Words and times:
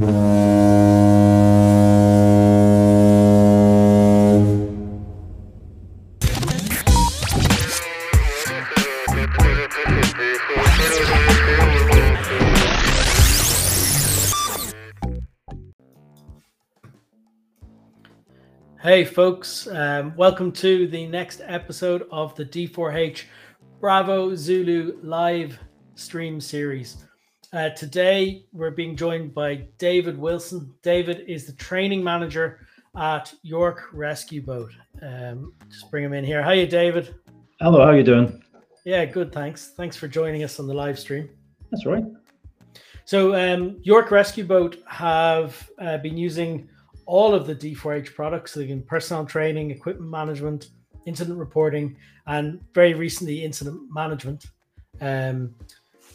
Hey, 0.00 0.06
folks, 19.04 19.66
um, 19.66 20.16
welcome 20.16 20.50
to 20.52 20.86
the 20.86 21.06
next 21.08 21.42
episode 21.44 22.08
of 22.10 22.34
the 22.36 22.46
D4H 22.46 23.24
Bravo 23.80 24.34
Zulu 24.34 24.98
live 25.02 25.58
stream 25.94 26.40
series. 26.40 27.04
Uh, 27.52 27.68
today, 27.70 28.44
we're 28.52 28.70
being 28.70 28.94
joined 28.94 29.34
by 29.34 29.56
David 29.78 30.16
Wilson. 30.16 30.72
David 30.82 31.24
is 31.26 31.46
the 31.46 31.52
training 31.54 32.02
manager 32.02 32.60
at 32.96 33.34
York 33.42 33.88
Rescue 33.92 34.40
Boat. 34.40 34.70
Um, 35.02 35.52
just 35.68 35.90
bring 35.90 36.04
him 36.04 36.12
in 36.12 36.24
here. 36.24 36.44
How 36.44 36.52
you, 36.52 36.68
David. 36.68 37.12
Hello, 37.60 37.84
how 37.84 37.90
you 37.90 38.04
doing? 38.04 38.40
Yeah, 38.84 39.04
good. 39.04 39.32
Thanks. 39.32 39.72
Thanks 39.76 39.96
for 39.96 40.06
joining 40.06 40.44
us 40.44 40.60
on 40.60 40.68
the 40.68 40.74
live 40.74 40.96
stream. 40.96 41.28
That's 41.72 41.84
right. 41.86 42.04
So, 43.04 43.34
um, 43.34 43.80
York 43.82 44.12
Rescue 44.12 44.44
Boat 44.44 44.76
have 44.86 45.68
uh, 45.80 45.98
been 45.98 46.16
using 46.16 46.68
all 47.04 47.34
of 47.34 47.48
the 47.48 47.54
D4H 47.56 48.14
products, 48.14 48.52
so 48.52 48.60
again, 48.60 48.84
personnel 48.86 49.26
training, 49.26 49.72
equipment 49.72 50.08
management, 50.08 50.68
incident 51.04 51.36
reporting, 51.36 51.96
and 52.28 52.60
very 52.74 52.94
recently 52.94 53.44
incident 53.44 53.92
management. 53.92 54.46
Um, 55.00 55.52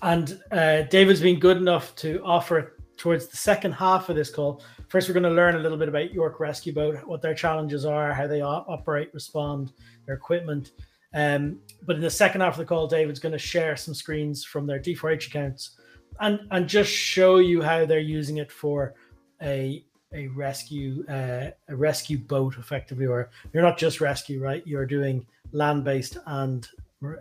and 0.05 0.39
uh, 0.51 0.83
David's 0.83 1.19
been 1.19 1.39
good 1.39 1.57
enough 1.57 1.95
to 1.97 2.21
offer 2.23 2.77
towards 2.95 3.27
the 3.27 3.37
second 3.37 3.73
half 3.73 4.07
of 4.07 4.15
this 4.15 4.29
call. 4.29 4.63
First, 4.87 5.09
we're 5.09 5.13
going 5.13 5.23
to 5.23 5.29
learn 5.29 5.55
a 5.55 5.59
little 5.59 5.77
bit 5.77 5.89
about 5.89 6.13
York 6.13 6.39
Rescue 6.39 6.73
Boat, 6.73 6.95
what 7.05 7.21
their 7.21 7.33
challenges 7.33 7.85
are, 7.85 8.13
how 8.13 8.27
they 8.27 8.41
operate, 8.41 9.13
respond, 9.13 9.73
their 10.05 10.15
equipment. 10.15 10.71
Um, 11.15 11.59
but 11.87 11.95
in 11.95 12.03
the 12.03 12.09
second 12.09 12.41
half 12.41 12.53
of 12.53 12.59
the 12.59 12.65
call, 12.65 12.87
David's 12.87 13.19
going 13.19 13.33
to 13.33 13.39
share 13.39 13.75
some 13.75 13.95
screens 13.95 14.45
from 14.45 14.67
their 14.67 14.79
D4H 14.79 15.27
accounts 15.27 15.77
and 16.19 16.39
and 16.51 16.67
just 16.67 16.89
show 16.89 17.37
you 17.37 17.61
how 17.61 17.85
they're 17.85 17.99
using 17.99 18.37
it 18.37 18.51
for 18.51 18.93
a 19.41 19.83
a 20.13 20.27
rescue 20.27 21.03
uh, 21.09 21.49
a 21.67 21.75
rescue 21.75 22.17
boat 22.17 22.57
effectively 22.57 23.05
or 23.05 23.29
you're 23.53 23.63
not 23.63 23.77
just 23.77 23.99
rescue 23.99 24.41
right 24.41 24.65
you're 24.65 24.85
doing 24.85 25.25
land-based 25.51 26.17
and 26.27 26.69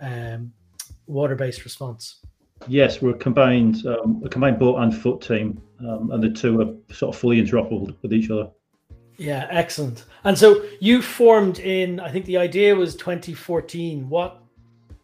um, 0.00 0.52
water-based 1.06 1.64
response 1.64 2.20
yes 2.68 3.02
we're 3.02 3.10
a 3.10 3.18
combined 3.18 3.86
um, 3.86 4.22
a 4.24 4.28
combined 4.28 4.58
boat 4.58 4.76
and 4.76 4.96
foot 4.96 5.20
team 5.20 5.60
um, 5.80 6.10
and 6.12 6.22
the 6.22 6.30
two 6.30 6.60
are 6.60 6.94
sort 6.94 7.14
of 7.14 7.20
fully 7.20 7.42
interoperable 7.42 7.94
with 8.02 8.12
each 8.12 8.30
other. 8.30 8.48
Yeah 9.16 9.46
excellent. 9.50 10.04
And 10.24 10.36
so 10.38 10.64
you 10.80 11.02
formed 11.02 11.58
in 11.58 12.00
i 12.00 12.10
think 12.10 12.24
the 12.26 12.38
idea 12.38 12.74
was 12.74 12.96
2014 12.96 14.08
what 14.08 14.44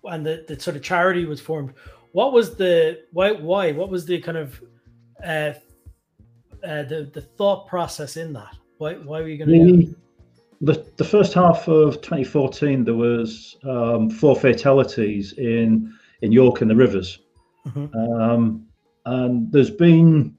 and 0.05 0.25
the, 0.25 0.45
the 0.49 0.59
sort 0.59 0.77
of 0.77 0.83
charity 0.83 1.25
was 1.25 1.41
formed. 1.41 1.75
What 2.13 2.33
was 2.33 2.57
the 2.57 3.05
why 3.13 3.33
why? 3.33 3.73
What 3.73 3.91
was 3.91 4.05
the 4.07 4.21
kind 4.21 4.39
of 4.39 4.61
uh, 5.25 5.53
uh, 6.65 6.83
the 6.85 7.11
the 7.13 7.23
thought 7.23 7.67
process 7.67 8.17
in 8.17 8.33
that? 8.33 8.57
Why 8.79 8.95
why 8.95 9.21
were 9.21 9.29
you 9.29 9.45
going 9.45 9.51
to? 9.51 9.95
The, 10.63 10.73
the, 10.73 10.87
the 10.99 11.05
first 11.05 11.33
half 11.33 11.69
of 11.69 12.03
2014, 12.03 12.85
there 12.85 12.95
was 12.95 13.57
um, 13.65 14.11
four 14.11 14.37
fatalities 14.37 15.33
in 15.35 15.95
in 16.23 16.33
York 16.33 16.61
and 16.61 16.71
the 16.71 16.77
rivers, 16.77 17.21
mm-hmm. 17.67 17.95
um, 17.97 18.67
and 19.07 19.51
there's 19.53 19.71
been 19.71 20.37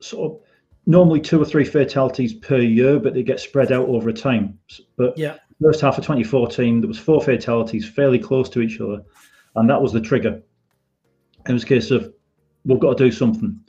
sort 0.00 0.32
of 0.32 0.40
normally 0.86 1.20
two 1.20 1.40
or 1.40 1.44
three 1.44 1.64
fatalities 1.64 2.34
per 2.34 2.58
year, 2.58 2.98
but 2.98 3.14
they 3.14 3.22
get 3.22 3.40
spread 3.40 3.72
out 3.72 3.88
over 3.88 4.12
time. 4.12 4.58
But 4.96 5.16
yeah, 5.18 5.36
first 5.60 5.80
half 5.80 5.98
of 5.98 6.04
2014, 6.04 6.80
there 6.80 6.88
was 6.88 6.98
four 6.98 7.20
fatalities 7.20 7.88
fairly 7.88 8.18
close 8.18 8.48
to 8.50 8.60
each 8.60 8.80
other, 8.80 9.02
and 9.56 9.68
that 9.68 9.80
was 9.80 9.92
the 9.92 10.00
trigger. 10.00 10.42
It 11.48 11.52
was 11.52 11.62
a 11.62 11.66
case 11.66 11.90
of 11.90 12.12
we've 12.64 12.80
got 12.80 12.98
to 12.98 13.04
do 13.04 13.12
something. 13.12 13.60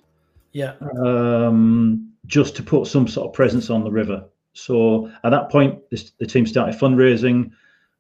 Yeah. 0.54 0.74
Um, 1.00 2.12
just 2.26 2.56
to 2.58 2.64
put 2.64 2.88
some 2.88 3.08
sort 3.08 3.28
of 3.28 3.34
presence 3.34 3.70
on 3.70 3.84
the 3.84 3.92
river. 3.92 4.26
So 4.54 5.12
at 5.24 5.30
that 5.30 5.50
point, 5.50 5.80
this, 5.92 6.12
the 6.20 6.26
team 6.26 6.46
started 6.46 6.80
fundraising, 6.80 7.52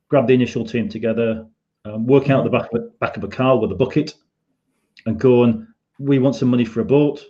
grabbed 0.09 0.27
the 0.27 0.33
initial 0.33 0.65
team 0.65 0.89
together, 0.89 1.45
um, 1.85 2.05
working 2.07 2.31
out 2.31 2.43
the 2.43 2.49
back 2.49 2.73
of, 2.73 2.81
a, 2.81 2.89
back 2.99 3.15
of 3.15 3.23
a 3.23 3.27
car 3.27 3.59
with 3.59 3.71
a 3.71 3.75
bucket, 3.75 4.15
and 5.05 5.19
going, 5.19 5.67
we 5.99 6.19
want 6.19 6.35
some 6.35 6.49
money 6.49 6.65
for 6.65 6.81
a 6.81 6.85
boat. 6.85 7.23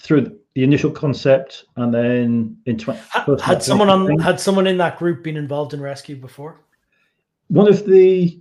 Through 0.00 0.38
the 0.54 0.62
initial 0.62 0.90
concept, 0.90 1.64
and 1.76 1.92
then 1.92 2.56
in 2.66 2.78
20, 2.78 3.00
had, 3.10 3.40
had 3.40 3.62
someone 3.62 3.90
on 3.90 4.18
had 4.18 4.38
someone 4.38 4.66
in 4.66 4.78
that 4.78 4.96
group 4.96 5.24
been 5.24 5.36
involved 5.36 5.74
in 5.74 5.80
rescue 5.80 6.16
before? 6.16 6.60
One 7.48 7.68
of 7.68 7.84
the 7.84 8.40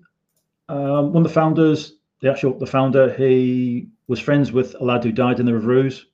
um, 0.70 1.14
one 1.14 1.18
of 1.18 1.24
the 1.24 1.34
founders, 1.34 1.94
the 2.22 2.30
actual 2.30 2.58
the 2.58 2.68
founder, 2.68 3.14
he 3.14 3.88
was 4.08 4.20
friends 4.20 4.52
with 4.52 4.76
a 4.80 4.84
lad 4.84 5.04
who 5.04 5.12
died 5.12 5.40
in 5.40 5.46
the 5.46 5.54
River 5.54 5.86
Ouse. 5.86 6.06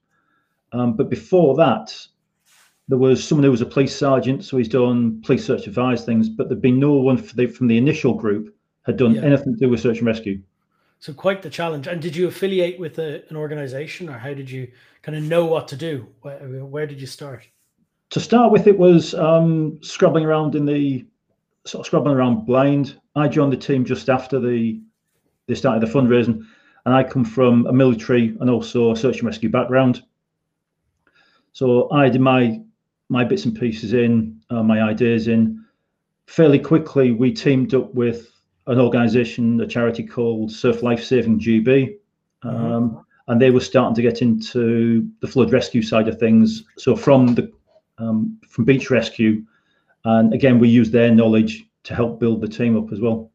Um, 0.71 0.95
but 0.95 1.09
before 1.09 1.55
that, 1.55 1.95
there 2.87 2.97
was 2.97 3.23
someone 3.23 3.43
who 3.43 3.51
was 3.51 3.61
a 3.61 3.65
police 3.65 3.95
sergeant, 3.95 4.43
so 4.43 4.57
he's 4.57 4.67
done 4.67 5.21
police 5.21 5.45
search 5.45 5.67
advice 5.67 6.03
things, 6.03 6.29
but 6.29 6.49
there'd 6.49 6.61
been 6.61 6.79
no 6.79 6.93
one 6.93 7.15
the, 7.35 7.47
from 7.47 7.67
the 7.67 7.77
initial 7.77 8.13
group 8.13 8.55
had 8.85 8.97
done 8.97 9.15
yeah. 9.15 9.21
anything 9.21 9.53
to 9.53 9.59
do 9.59 9.69
with 9.69 9.79
search 9.79 9.99
and 9.99 10.07
rescue. 10.07 10.41
So 11.03 11.11
quite 11.11 11.41
the 11.41 11.49
challenge. 11.49 11.87
And 11.87 12.01
did 12.01 12.15
you 12.15 12.29
affiliate 12.29 12.79
with 12.79 12.97
a, 12.97 13.29
an 13.29 13.35
organization, 13.35 14.07
or 14.07 14.17
how 14.17 14.33
did 14.33 14.49
you 14.49 14.71
kind 15.01 15.17
of 15.17 15.25
know 15.25 15.43
what 15.43 15.67
to 15.67 15.75
do? 15.75 16.07
Where, 16.21 16.37
where 16.63 16.87
did 16.87 17.01
you 17.01 17.07
start? 17.07 17.45
To 18.11 18.21
start 18.21 18.53
with, 18.53 18.67
it 18.67 18.77
was 18.79 19.13
um, 19.13 19.79
scrubbing 19.83 20.23
around 20.23 20.55
in 20.55 20.65
the 20.65 21.05
sort 21.65 21.81
of 21.81 21.87
scrubbing 21.87 22.13
around 22.13 22.45
blind. 22.45 23.01
I 23.17 23.27
joined 23.27 23.51
the 23.51 23.57
team 23.57 23.83
just 23.83 24.09
after 24.09 24.39
the 24.39 24.81
they 25.47 25.55
started 25.55 25.85
the 25.85 25.93
fundraising, 25.93 26.45
and 26.85 26.95
I 26.95 27.03
come 27.03 27.25
from 27.25 27.67
a 27.67 27.73
military 27.73 28.37
and 28.39 28.49
also 28.49 28.93
a 28.93 28.95
search 28.95 29.17
and 29.17 29.25
rescue 29.25 29.49
background. 29.49 30.03
So 31.51 31.91
I 31.91 32.07
did 32.07 32.21
my 32.21 32.61
my 33.09 33.25
bits 33.25 33.43
and 33.43 33.59
pieces 33.59 33.91
in, 33.91 34.39
uh, 34.49 34.63
my 34.63 34.81
ideas 34.81 35.27
in. 35.27 35.65
Fairly 36.27 36.59
quickly, 36.59 37.11
we 37.11 37.33
teamed 37.33 37.73
up 37.73 37.93
with 37.93 38.32
an 38.67 38.79
organisation, 38.79 39.59
a 39.61 39.67
charity 39.67 40.03
called 40.03 40.51
Surf 40.51 40.81
Life 40.83 41.03
Saving 41.03 41.39
GB, 41.39 41.97
um, 42.43 42.51
mm-hmm. 42.51 42.97
and 43.27 43.41
they 43.41 43.51
were 43.51 43.59
starting 43.59 43.95
to 43.95 44.01
get 44.01 44.21
into 44.21 45.07
the 45.21 45.27
flood 45.27 45.51
rescue 45.51 45.81
side 45.81 46.07
of 46.07 46.19
things. 46.19 46.63
So 46.77 46.95
from 46.95 47.35
the 47.35 47.51
um, 47.97 48.39
from 48.47 48.65
beach 48.65 48.89
rescue, 48.89 49.43
and 50.05 50.33
again, 50.33 50.59
we 50.59 50.69
use 50.69 50.91
their 50.91 51.11
knowledge 51.11 51.65
to 51.83 51.95
help 51.95 52.19
build 52.19 52.41
the 52.41 52.47
team 52.47 52.77
up 52.77 52.91
as 52.91 52.99
well. 52.99 53.31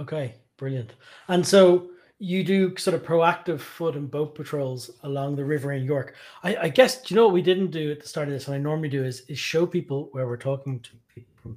Okay, 0.00 0.34
brilliant. 0.56 0.94
And 1.28 1.46
so 1.46 1.90
you 2.20 2.42
do 2.42 2.76
sort 2.76 2.94
of 2.94 3.02
proactive 3.04 3.60
foot 3.60 3.94
and 3.94 4.10
boat 4.10 4.34
patrols 4.34 4.90
along 5.02 5.36
the 5.36 5.44
river 5.44 5.72
in 5.72 5.84
York. 5.84 6.16
I, 6.42 6.56
I 6.56 6.68
guess 6.68 7.10
you 7.10 7.16
know 7.16 7.24
what 7.24 7.34
we 7.34 7.42
didn't 7.42 7.70
do 7.70 7.92
at 7.92 8.00
the 8.00 8.08
start 8.08 8.28
of 8.28 8.34
this, 8.34 8.46
and 8.46 8.54
I 8.54 8.58
normally 8.58 8.88
do 8.88 9.04
is, 9.04 9.22
is 9.28 9.38
show 9.38 9.66
people 9.66 10.08
where 10.12 10.26
we're 10.26 10.36
talking 10.36 10.80
to 10.80 10.90
people 11.14 11.56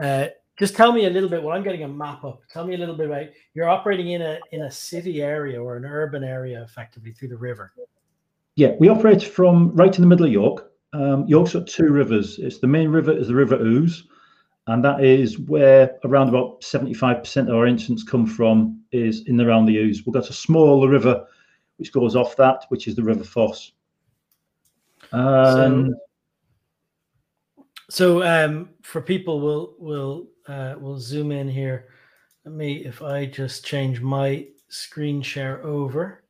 uh, 0.00 0.26
just 0.58 0.74
tell 0.74 0.92
me 0.92 1.06
a 1.06 1.10
little 1.10 1.28
bit. 1.28 1.42
Well, 1.42 1.56
I'm 1.56 1.62
getting 1.62 1.84
a 1.84 1.88
map 1.88 2.24
up. 2.24 2.42
Tell 2.50 2.66
me 2.66 2.74
a 2.74 2.78
little 2.78 2.96
bit 2.96 3.06
about 3.06 3.26
you're 3.54 3.68
operating 3.68 4.10
in 4.10 4.22
a 4.22 4.38
in 4.52 4.62
a 4.62 4.70
city 4.70 5.22
area 5.22 5.62
or 5.62 5.76
an 5.76 5.84
urban 5.84 6.24
area, 6.24 6.62
effectively 6.62 7.12
through 7.12 7.28
the 7.28 7.36
river. 7.36 7.72
Yeah, 8.56 8.72
we 8.80 8.88
operate 8.88 9.22
from 9.22 9.74
right 9.76 9.94
in 9.94 10.00
the 10.00 10.08
middle 10.08 10.26
of 10.26 10.32
York. 10.32 10.72
Um, 10.92 11.26
York's 11.28 11.52
got 11.52 11.66
two 11.66 11.90
rivers. 11.90 12.38
It's 12.38 12.58
the 12.58 12.66
main 12.66 12.88
river 12.88 13.12
is 13.12 13.28
the 13.28 13.34
River 13.34 13.56
Ouse, 13.56 14.04
and 14.66 14.84
that 14.84 15.04
is 15.04 15.38
where 15.38 15.96
around 16.04 16.28
about 16.30 16.60
75% 16.62 17.48
of 17.48 17.54
our 17.54 17.66
incidents 17.66 18.02
come 18.02 18.26
from 18.26 18.82
is 18.90 19.26
in 19.26 19.36
the 19.36 19.46
around 19.46 19.66
the 19.66 19.78
Ouse. 19.78 20.02
We've 20.04 20.14
got 20.14 20.28
a 20.28 20.32
smaller 20.32 20.88
river 20.88 21.26
which 21.76 21.92
goes 21.92 22.16
off 22.16 22.36
that, 22.36 22.64
which 22.68 22.88
is 22.88 22.96
the 22.96 23.02
River 23.02 23.22
Foss. 23.22 23.72
so, 25.12 25.94
so 27.88 28.22
um, 28.24 28.70
for 28.82 29.00
people, 29.00 29.40
we'll 29.40 29.74
we'll 29.78 30.26
uh, 30.48 30.74
we'll 30.78 30.98
zoom 30.98 31.30
in 31.30 31.48
here. 31.48 31.88
Let 32.44 32.54
me, 32.54 32.84
if 32.84 33.02
I 33.02 33.26
just 33.26 33.64
change 33.64 34.00
my 34.00 34.46
screen 34.68 35.22
share 35.22 35.62
over 35.64 36.24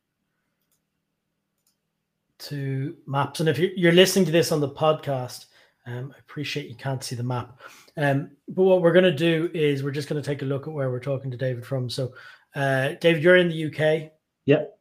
to 2.39 2.95
maps, 3.07 3.39
and 3.39 3.49
if 3.49 3.57
you're, 3.57 3.71
you're 3.75 3.91
listening 3.91 4.25
to 4.25 4.31
this 4.31 4.51
on 4.51 4.59
the 4.59 4.69
podcast, 4.69 5.45
um, 5.85 6.13
I 6.15 6.19
appreciate 6.19 6.67
you 6.69 6.75
can't 6.75 7.03
see 7.03 7.15
the 7.15 7.23
map. 7.23 7.59
Um, 7.97 8.31
but 8.49 8.63
what 8.63 8.81
we're 8.81 8.91
going 8.91 9.05
to 9.05 9.11
do 9.11 9.49
is 9.53 9.81
we're 9.81 9.91
just 9.91 10.09
going 10.09 10.21
to 10.21 10.25
take 10.25 10.41
a 10.41 10.45
look 10.45 10.67
at 10.67 10.73
where 10.73 10.91
we're 10.91 10.99
talking 10.99 11.31
to 11.31 11.37
David 11.37 11.65
from. 11.65 11.89
So, 11.89 12.13
uh, 12.55 12.93
David, 13.01 13.23
you're 13.23 13.37
in 13.37 13.49
the 13.49 13.65
UK. 13.65 14.11
Yep. 14.45 14.77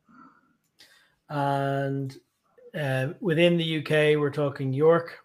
And 1.31 2.17
uh, 2.79 3.09
within 3.21 3.57
the 3.57 3.79
UK, 3.79 4.21
we're 4.21 4.31
talking 4.31 4.73
York. 4.73 5.19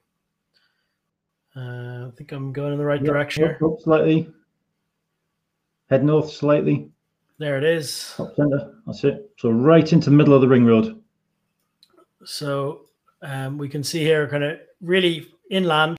Uh, 1.56 2.08
I 2.08 2.12
think 2.18 2.32
I'm 2.32 2.52
going 2.52 2.74
in 2.74 2.80
the 2.80 2.86
right 2.86 3.02
yep, 3.02 3.14
direction 3.14 3.44
here. 3.44 3.60
Up 3.64 3.80
slightly. 3.80 4.30
Head 5.90 6.04
north 6.04 6.32
slightly. 6.32 6.90
There 7.38 7.58
it 7.58 7.64
is. 7.64 8.14
Top 8.16 8.36
center. 8.36 8.76
That's 8.86 9.04
it. 9.04 9.30
So 9.38 9.50
right 9.50 9.92
into 9.92 10.10
the 10.10 10.16
middle 10.16 10.34
of 10.34 10.42
the 10.42 10.48
ring 10.48 10.66
road. 10.66 11.02
So 12.26 12.86
um, 13.22 13.58
we 13.58 13.70
can 13.70 13.84
see 13.84 14.00
here 14.00 14.28
kind 14.28 14.44
of 14.44 14.60
really 14.82 15.28
inland, 15.50 15.98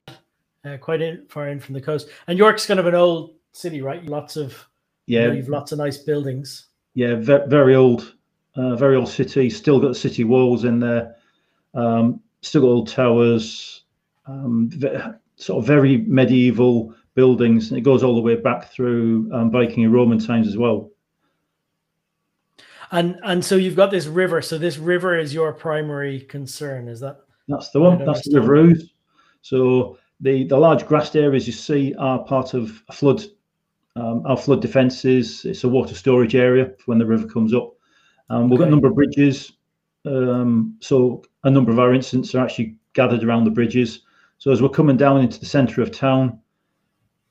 uh, 0.65 0.77
quite 0.77 1.01
in, 1.01 1.25
far 1.29 1.49
in 1.49 1.59
from 1.59 1.73
the 1.73 1.81
coast. 1.81 2.09
And 2.27 2.37
York's 2.37 2.65
kind 2.65 2.79
of 2.79 2.87
an 2.87 2.95
old 2.95 3.35
city, 3.51 3.81
right? 3.81 4.03
Lots 4.05 4.37
of 4.37 4.67
yeah, 5.05 5.21
you 5.21 5.27
know, 5.27 5.33
you've 5.35 5.49
lots 5.49 5.71
of 5.71 5.77
nice 5.77 5.97
buildings. 5.97 6.67
Yeah, 6.95 7.15
very, 7.15 7.47
very 7.47 7.75
old, 7.75 8.15
uh, 8.55 8.75
very 8.75 8.95
old 8.95 9.09
city. 9.09 9.49
Still 9.49 9.79
got 9.79 9.95
city 9.95 10.23
walls 10.23 10.63
in 10.63 10.79
there. 10.79 11.15
Um, 11.73 12.21
still 12.41 12.61
got 12.61 12.67
old 12.67 12.87
towers. 12.87 13.83
Um, 14.25 14.69
sort 15.37 15.61
of 15.61 15.67
very 15.67 15.97
medieval 15.97 16.93
buildings, 17.13 17.69
and 17.69 17.77
it 17.77 17.81
goes 17.81 18.03
all 18.03 18.15
the 18.15 18.21
way 18.21 18.35
back 18.35 18.71
through 18.71 19.29
um, 19.33 19.51
Viking 19.51 19.83
and 19.83 19.93
Roman 19.93 20.19
times 20.19 20.47
as 20.47 20.57
well. 20.57 20.91
And 22.91 23.17
and 23.23 23.43
so 23.43 23.55
you've 23.55 23.75
got 23.75 23.91
this 23.91 24.05
river. 24.05 24.41
So 24.41 24.57
this 24.57 24.77
river 24.77 25.17
is 25.17 25.33
your 25.33 25.53
primary 25.53 26.21
concern, 26.21 26.87
is 26.87 26.99
that? 26.99 27.21
That's 27.47 27.69
the 27.71 27.79
one. 27.79 28.05
That's 28.05 28.27
the 28.27 28.39
River 28.39 28.57
Ouse. 28.57 28.83
So 29.41 29.97
the 30.19 30.45
the 30.45 30.57
large 30.57 30.85
grassed 30.85 31.15
areas 31.15 31.47
you 31.47 31.53
see 31.53 31.93
are 31.95 32.23
part 32.23 32.53
of 32.53 32.83
a 32.89 32.93
flood. 32.93 33.23
Um, 33.97 34.23
our 34.25 34.35
flood 34.35 34.61
defences. 34.61 35.45
It's 35.45 35.63
a 35.63 35.69
water 35.69 35.95
storage 35.95 36.35
area 36.35 36.71
when 36.85 36.97
the 36.97 37.05
river 37.05 37.27
comes 37.27 37.53
up. 37.53 37.73
Um, 38.29 38.49
we've 38.49 38.59
okay. 38.59 38.63
got 38.63 38.67
a 38.67 38.71
number 38.71 38.87
of 38.87 38.95
bridges. 38.95 39.53
Um, 40.05 40.77
so 40.81 41.23
a 41.45 41.49
number 41.49 41.71
of 41.71 41.79
our 41.79 41.93
incidents 41.93 42.35
are 42.35 42.43
actually 42.43 42.75
gathered 42.93 43.23
around 43.23 43.45
the 43.45 43.51
bridges. 43.51 44.01
So 44.37 44.51
as 44.51 44.61
we're 44.61 44.69
coming 44.69 44.97
down 44.97 45.21
into 45.21 45.39
the 45.39 45.45
centre 45.45 45.81
of 45.81 45.91
town, 45.91 46.39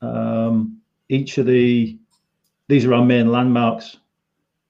um, 0.01 0.79
each 1.09 1.37
of 1.37 1.45
the 1.45 1.97
these 2.67 2.85
are 2.85 2.93
our 2.93 3.05
main 3.05 3.31
landmarks. 3.31 3.97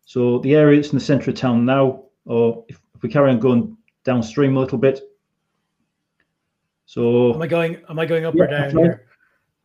So 0.06 0.40
the 0.40 0.56
area 0.56 0.80
that's 0.80 0.92
in 0.92 1.00
the 1.00 1.04
centre 1.04 1.32
of 1.32 1.38
town 1.38 1.66
now, 1.66 2.04
or 2.26 2.66
if, 2.68 2.80
if 2.94 3.02
we 3.02 3.10
carry 3.10 3.32
on 3.32 3.40
going 3.40 3.78
downstream 4.04 4.58
a 4.58 4.60
little 4.60 4.78
bit. 4.78 5.02
So 6.86 7.34
am 7.34 7.42
I 7.42 7.48
going? 7.48 7.78
Am 7.90 7.98
I 7.98 8.06
going 8.06 8.26
up 8.26 8.36
yeah, 8.36 8.44
or 8.44 8.48
down 8.48 8.78
here? 8.78 9.08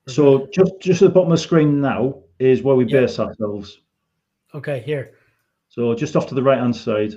So 0.08 0.48
just 0.52 0.72
just 0.80 1.02
at 1.02 1.06
the 1.06 1.14
bottom 1.14 1.32
of 1.32 1.38
the 1.38 1.42
screen 1.42 1.80
now 1.80 2.22
is 2.38 2.62
where 2.62 2.76
we 2.76 2.86
yeah. 2.86 3.00
base 3.00 3.18
ourselves. 3.18 3.80
Okay, 4.54 4.80
here. 4.80 5.12
So 5.68 5.94
just 5.94 6.16
off 6.16 6.26
to 6.28 6.34
the 6.34 6.42
right 6.42 6.58
hand 6.58 6.74
side. 6.74 7.14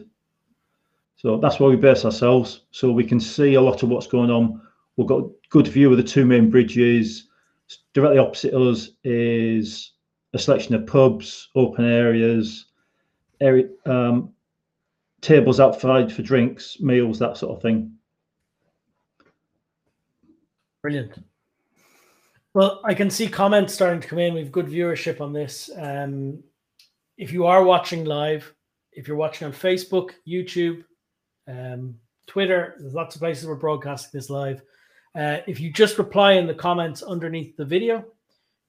So 1.16 1.38
that's 1.38 1.60
where 1.60 1.70
we 1.70 1.78
base 1.78 2.06
ourselves. 2.06 2.62
So 2.72 2.92
we 2.92 3.06
can 3.06 3.20
see 3.20 3.54
a 3.54 3.62
lot 3.62 3.82
of 3.82 3.90
what's 3.90 4.08
going 4.08 4.30
on. 4.30 4.62
We've 4.98 5.07
got 5.07 5.24
a 5.24 5.30
good 5.50 5.68
view 5.68 5.92
of 5.92 5.98
the 5.98 6.04
two 6.04 6.25
main 6.25 6.50
bridges. 6.50 7.30
Directly 7.94 8.19
opposite 8.19 8.54
us 8.54 8.90
is 9.04 9.94
a 10.34 10.40
selection 10.40 10.75
of 10.75 10.86
pubs, 10.86 11.50
open 11.56 11.86
areas, 11.86 12.66
area, 13.42 13.68
um, 13.86 14.34
tables 15.22 15.60
outside 15.60 16.12
for 16.12 16.22
drinks, 16.22 16.80
meals, 16.80 17.19
that 17.19 17.38
sort 17.38 17.56
of 17.56 17.62
thing. 17.62 17.92
Brilliant. 20.81 21.24
Well, 22.54 22.81
I 22.84 22.94
can 22.94 23.10
see 23.10 23.28
comments 23.28 23.74
starting 23.74 24.01
to 24.01 24.07
come 24.07 24.19
in. 24.19 24.34
We've 24.34 24.51
good 24.51 24.68
viewership 24.68 25.22
on 25.22 25.34
this. 25.34 25.69
Um, 25.75 26.44
if 27.18 27.31
you 27.31 27.45
are 27.45 27.63
watching 27.63 28.06
live, 28.06 28.54
if 28.92 29.07
you're 29.07 29.18
watching 29.18 29.48
on 29.48 29.54
Facebook, 29.54 30.12
YouTube, 30.28 30.84
um, 31.48 31.95
Twitter, 32.28 32.75
there's 32.80 32.94
lots 32.94 33.16
of 33.16 33.22
places 33.22 33.48
we're 33.48 33.56
broadcasting 33.56 34.12
this 34.13 34.30
live. 34.30 34.62
Uh, 35.15 35.38
if 35.48 35.60
you 35.60 35.71
just 35.71 35.98
reply 35.98 36.33
in 36.33 36.48
the 36.48 36.54
comments 36.54 37.04
underneath 37.04 37.56
the 37.56 37.65
video, 37.65 38.04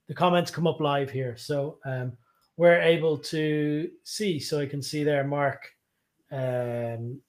the 0.07 0.13
comments 0.13 0.51
come 0.51 0.67
up 0.67 0.79
live 0.79 1.09
here. 1.09 1.35
So 1.37 1.79
um, 1.85 2.13
we're 2.57 2.81
able 2.81 3.17
to 3.17 3.89
see. 4.03 4.39
So 4.39 4.59
I 4.59 4.65
can 4.65 4.81
see 4.81 5.03
there 5.03 5.23
Mark, 5.23 5.71
um, 6.31 7.19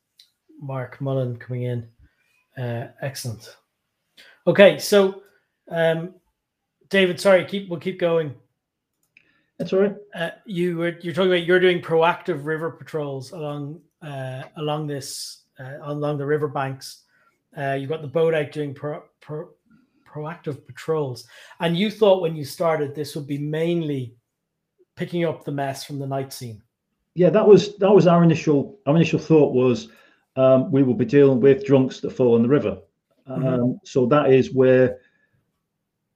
Mark 0.61 1.01
Mullen 1.01 1.37
coming 1.37 1.63
in. 1.63 1.89
Uh, 2.59 2.89
excellent. 3.01 3.57
Okay, 4.47 4.79
so 4.79 5.23
um, 5.71 6.15
David, 6.89 7.21
sorry, 7.21 7.45
keep 7.45 7.69
we'll 7.69 7.81
keep 7.81 7.99
going. 7.99 8.35
That's 9.59 9.73
all 9.73 9.81
right. 9.81 9.97
Uh, 10.15 10.31
you 10.45 10.77
were 10.77 10.99
you're 11.01 11.15
talking 11.15 11.31
about 11.31 11.47
you're 11.47 11.61
doing 11.61 11.81
proactive 11.81 12.45
river 12.45 12.71
patrols 12.71 13.33
along 13.33 13.81
uh, 14.03 14.43
along 14.57 14.87
this 14.87 15.45
uh, 15.59 15.79
along 15.83 16.19
the 16.19 16.27
river 16.27 16.49
banks. 16.49 17.05
Uh, 17.57 17.73
you've 17.73 17.91
got 17.91 18.03
the 18.03 18.09
boat 18.09 18.35
out 18.35 18.53
doing 18.53 18.75
pro, 18.75 19.03
pro, 19.21 19.49
proactive 20.07 20.67
patrols, 20.67 21.27
and 21.61 21.77
you 21.77 21.91
thought 21.91 22.21
when 22.21 22.37
you 22.37 22.45
started 22.45 22.95
this 22.95 23.15
would 23.15 23.27
be 23.27 23.39
mainly 23.39 24.15
picking 24.95 25.25
up 25.25 25.45
the 25.45 25.53
mess 25.53 25.85
from 25.85 25.99
the 25.99 26.07
night 26.07 26.33
scene. 26.33 26.63
Yeah, 27.15 27.31
that 27.31 27.47
was 27.47 27.77
that 27.79 27.93
was 27.93 28.07
our 28.07 28.23
initial 28.23 28.79
our 28.87 28.95
initial 28.95 29.19
thought 29.19 29.55
was 29.55 29.89
um, 30.37 30.71
we 30.71 30.83
will 30.83 30.95
be 30.95 31.05
dealing 31.05 31.41
with 31.41 31.65
drunks 31.65 32.01
that 32.01 32.11
fall 32.11 32.37
in 32.37 32.43
the 32.43 32.49
river. 32.49 32.79
Mm-hmm. 33.29 33.47
Um, 33.47 33.61
mm-hmm. 33.61 33.73
So 33.85 34.07
that 34.07 34.33
is 34.33 34.53
where 34.53 34.99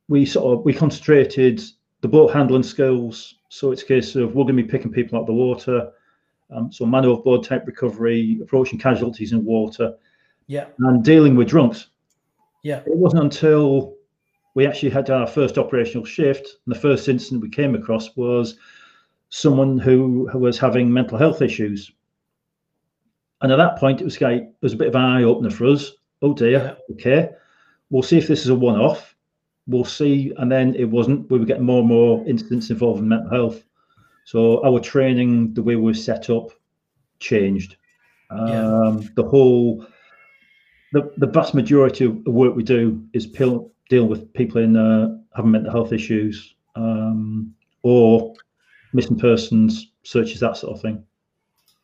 we 0.08 0.26
sort 0.26 0.58
of 0.58 0.64
we 0.64 0.74
concentrated 0.74 1.62
the 2.02 2.08
boat 2.08 2.32
handling 2.32 2.62
skills. 2.62 3.36
So 3.48 3.72
it's 3.72 3.82
a 3.82 3.86
case 3.86 4.14
of 4.16 4.34
we're 4.34 4.44
going 4.44 4.56
to 4.56 4.62
be 4.62 4.68
picking 4.68 4.92
people 4.92 5.16
out 5.16 5.22
of 5.22 5.26
the 5.26 5.32
water. 5.32 5.90
Um, 6.50 6.72
so 6.72 6.84
man 6.84 7.04
overboard 7.04 7.44
type 7.44 7.66
recovery, 7.66 8.38
approaching 8.42 8.78
casualties 8.78 9.32
in 9.32 9.44
water, 9.44 9.94
yeah, 10.50 10.66
and 10.80 11.04
dealing 11.04 11.36
with 11.36 11.48
drunks. 11.48 11.90
Yeah, 12.64 12.78
it 12.78 12.96
wasn't 12.96 13.22
until 13.22 13.94
we 14.54 14.66
actually 14.66 14.90
had 14.90 15.08
our 15.08 15.24
first 15.24 15.58
operational 15.58 16.04
shift, 16.04 16.56
and 16.66 16.74
the 16.74 16.80
first 16.80 17.08
incident 17.08 17.40
we 17.40 17.48
came 17.48 17.76
across 17.76 18.16
was 18.16 18.56
someone 19.28 19.78
who, 19.78 20.28
who 20.28 20.40
was 20.40 20.58
having 20.58 20.92
mental 20.92 21.16
health 21.16 21.40
issues. 21.40 21.92
And 23.42 23.52
at 23.52 23.58
that 23.58 23.78
point, 23.78 24.00
it 24.00 24.04
was 24.04 24.20
like 24.20 24.42
it 24.42 24.56
was 24.60 24.72
a 24.72 24.76
bit 24.76 24.88
of 24.88 24.96
an 24.96 25.02
eye 25.02 25.22
opener 25.22 25.50
for 25.50 25.66
us. 25.66 25.92
Oh 26.20 26.34
dear, 26.34 26.50
yeah. 26.50 26.94
okay, 26.96 27.30
we'll 27.90 28.02
see 28.02 28.18
if 28.18 28.26
this 28.26 28.40
is 28.40 28.48
a 28.48 28.54
one-off. 28.56 29.14
We'll 29.68 29.84
see, 29.84 30.32
and 30.38 30.50
then 30.50 30.74
it 30.74 30.86
wasn't. 30.90 31.30
We 31.30 31.38
were 31.38 31.44
getting 31.44 31.62
more 31.62 31.78
and 31.78 31.88
more 31.88 32.26
incidents 32.26 32.70
involving 32.70 33.06
mental 33.06 33.30
health. 33.30 33.62
So 34.24 34.64
our 34.66 34.80
training, 34.80 35.54
the 35.54 35.62
way 35.62 35.76
we 35.76 35.82
were 35.82 35.94
set 35.94 36.28
up, 36.28 36.48
changed. 37.20 37.76
Yeah. 38.32 38.66
Um, 38.66 39.08
the 39.14 39.22
whole, 39.22 39.86
the 40.92 41.12
the 41.16 41.26
vast 41.26 41.54
majority 41.54 42.04
of 42.04 42.24
the 42.24 42.30
work 42.30 42.54
we 42.54 42.62
do 42.62 43.02
is 43.12 43.26
pil- 43.26 43.70
deal 43.88 44.06
with 44.06 44.32
people 44.34 44.60
in 44.60 44.76
uh, 44.76 45.16
having 45.34 45.50
mental 45.50 45.72
health 45.72 45.92
issues 45.92 46.54
um, 46.76 47.54
or 47.82 48.34
missing 48.92 49.18
persons 49.18 49.92
searches, 50.02 50.40
that 50.40 50.56
sort 50.56 50.74
of 50.74 50.80
thing. 50.80 51.04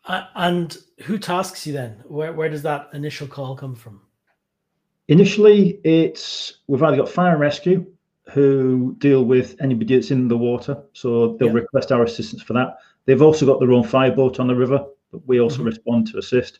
Uh, 0.06 0.24
and 0.36 0.78
who 1.02 1.18
tasks 1.18 1.66
you 1.66 1.72
then? 1.72 2.02
Where 2.06 2.32
where 2.32 2.48
does 2.48 2.62
that 2.62 2.88
initial 2.92 3.26
call 3.26 3.56
come 3.56 3.74
from? 3.74 4.00
Initially, 5.08 5.80
it's 5.84 6.58
we've 6.66 6.82
either 6.82 6.96
got 6.96 7.08
fire 7.08 7.32
and 7.32 7.40
rescue 7.40 7.86
who 8.32 8.96
deal 8.98 9.24
with 9.24 9.54
anybody 9.60 9.94
that's 9.94 10.10
in 10.10 10.26
the 10.26 10.36
water, 10.36 10.82
so 10.92 11.36
they'll 11.36 11.48
yeah. 11.48 11.54
request 11.54 11.92
our 11.92 12.02
assistance 12.02 12.42
for 12.42 12.54
that. 12.54 12.78
They've 13.04 13.22
also 13.22 13.46
got 13.46 13.60
their 13.60 13.72
own 13.72 13.84
fireboat 13.84 14.40
on 14.40 14.48
the 14.48 14.54
river, 14.54 14.84
but 15.12 15.26
we 15.26 15.40
also 15.40 15.58
mm-hmm. 15.58 15.66
respond 15.66 16.08
to 16.08 16.18
assist. 16.18 16.58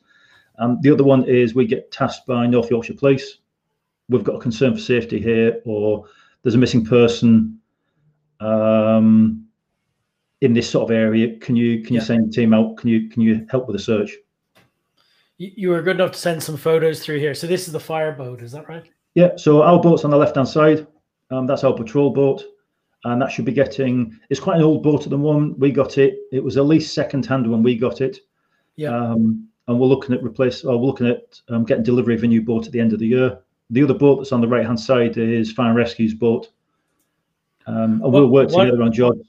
Um, 0.59 0.79
the 0.81 0.91
other 0.91 1.05
one 1.05 1.25
is 1.25 1.55
we 1.55 1.67
get 1.67 1.91
tasked 1.93 2.27
by 2.27 2.47
North 2.47 2.71
Yorkshire 2.71 2.95
Police 2.95 3.39
we've 4.09 4.25
got 4.25 4.37
a 4.37 4.41
concern 4.41 4.75
for 4.75 4.81
safety 4.81 5.21
here, 5.21 5.61
or 5.65 6.07
there's 6.43 6.55
a 6.55 6.59
missing 6.59 6.85
person 6.85 7.59
um, 8.41 9.47
in 10.41 10.55
this 10.55 10.69
sort 10.69 10.91
of 10.91 10.97
area. 10.97 11.39
Can 11.39 11.57
you 11.57 11.83
can 11.83 11.95
you 11.95 12.01
yeah. 12.01 12.07
send 12.07 12.29
a 12.29 12.33
team 12.33 12.55
out? 12.55 12.77
Can 12.77 12.91
you 12.91 13.09
can 13.09 13.23
you 13.23 13.47
help 13.51 13.67
with 13.67 13.77
the 13.77 13.83
search? 13.83 14.13
You 15.39 15.69
were 15.69 15.83
good 15.83 15.97
enough 15.97 16.13
to 16.13 16.19
send 16.19 16.43
some 16.43 16.57
photos 16.57 17.05
through 17.05 17.19
here. 17.19 17.35
So 17.35 17.47
this 17.47 17.67
is 17.67 17.73
the 17.73 17.81
fireboat, 17.81 18.41
is 18.41 18.53
that 18.53 18.69
right? 18.71 18.85
Yeah. 19.15 19.37
So 19.37 19.63
our 19.63 19.79
boat's 19.79 20.05
on 20.05 20.11
the 20.11 20.17
left 20.17 20.37
hand 20.37 20.49
side. 20.49 20.87
Um, 21.31 21.47
that's 21.47 21.65
our 21.65 21.75
patrol 21.75 22.11
boat, 22.11 22.43
and 23.05 23.21
that 23.21 23.31
should 23.31 23.45
be 23.45 23.53
getting. 23.53 24.19
It's 24.31 24.41
quite 24.41 24.57
an 24.57 24.63
old 24.63 24.83
boat 24.83 25.03
at 25.05 25.11
the 25.11 25.19
moment. 25.19 25.59
We 25.59 25.73
got 25.73 25.99
it. 25.99 26.17
It 26.33 26.43
was 26.43 26.57
at 26.57 26.65
least 26.65 26.95
second 26.95 27.27
hand 27.27 27.51
when 27.51 27.63
we 27.63 27.77
got 27.77 28.01
it. 28.01 28.21
Yeah. 28.77 28.97
Um, 28.97 29.49
and 29.69 29.79
we're 29.79 29.87
looking 29.87 30.15
at 30.15 30.23
replace. 30.23 30.65
Or 30.65 30.79
we're 30.79 30.87
looking 30.87 31.09
at 31.09 31.41
um, 31.49 31.65
getting 31.65 31.85
delivery 31.85 32.15
of 32.15 32.23
a 32.23 32.27
new 32.27 32.43
boat 32.43 32.67
at 32.67 32.73
the 32.73 32.81
end 32.81 32.93
of 32.93 32.99
the 32.99 33.07
year 33.07 33.39
the 33.71 33.83
other 33.83 33.95
boat 33.95 34.17
that's 34.17 34.33
on 34.33 34.41
the 34.41 34.49
right 34.49 34.65
hand 34.65 34.79
side 34.79 35.17
is 35.17 35.53
Fire 35.53 35.69
and 35.69 35.77
Rescue's 35.77 36.15
boat. 36.15 36.49
Um, 37.67 37.95
and 37.95 38.03
what, 38.03 38.13
we'll 38.13 38.29
work 38.29 38.49
together 38.49 38.79
what, 38.79 38.87
on 38.87 38.93
jobs. 38.93 39.27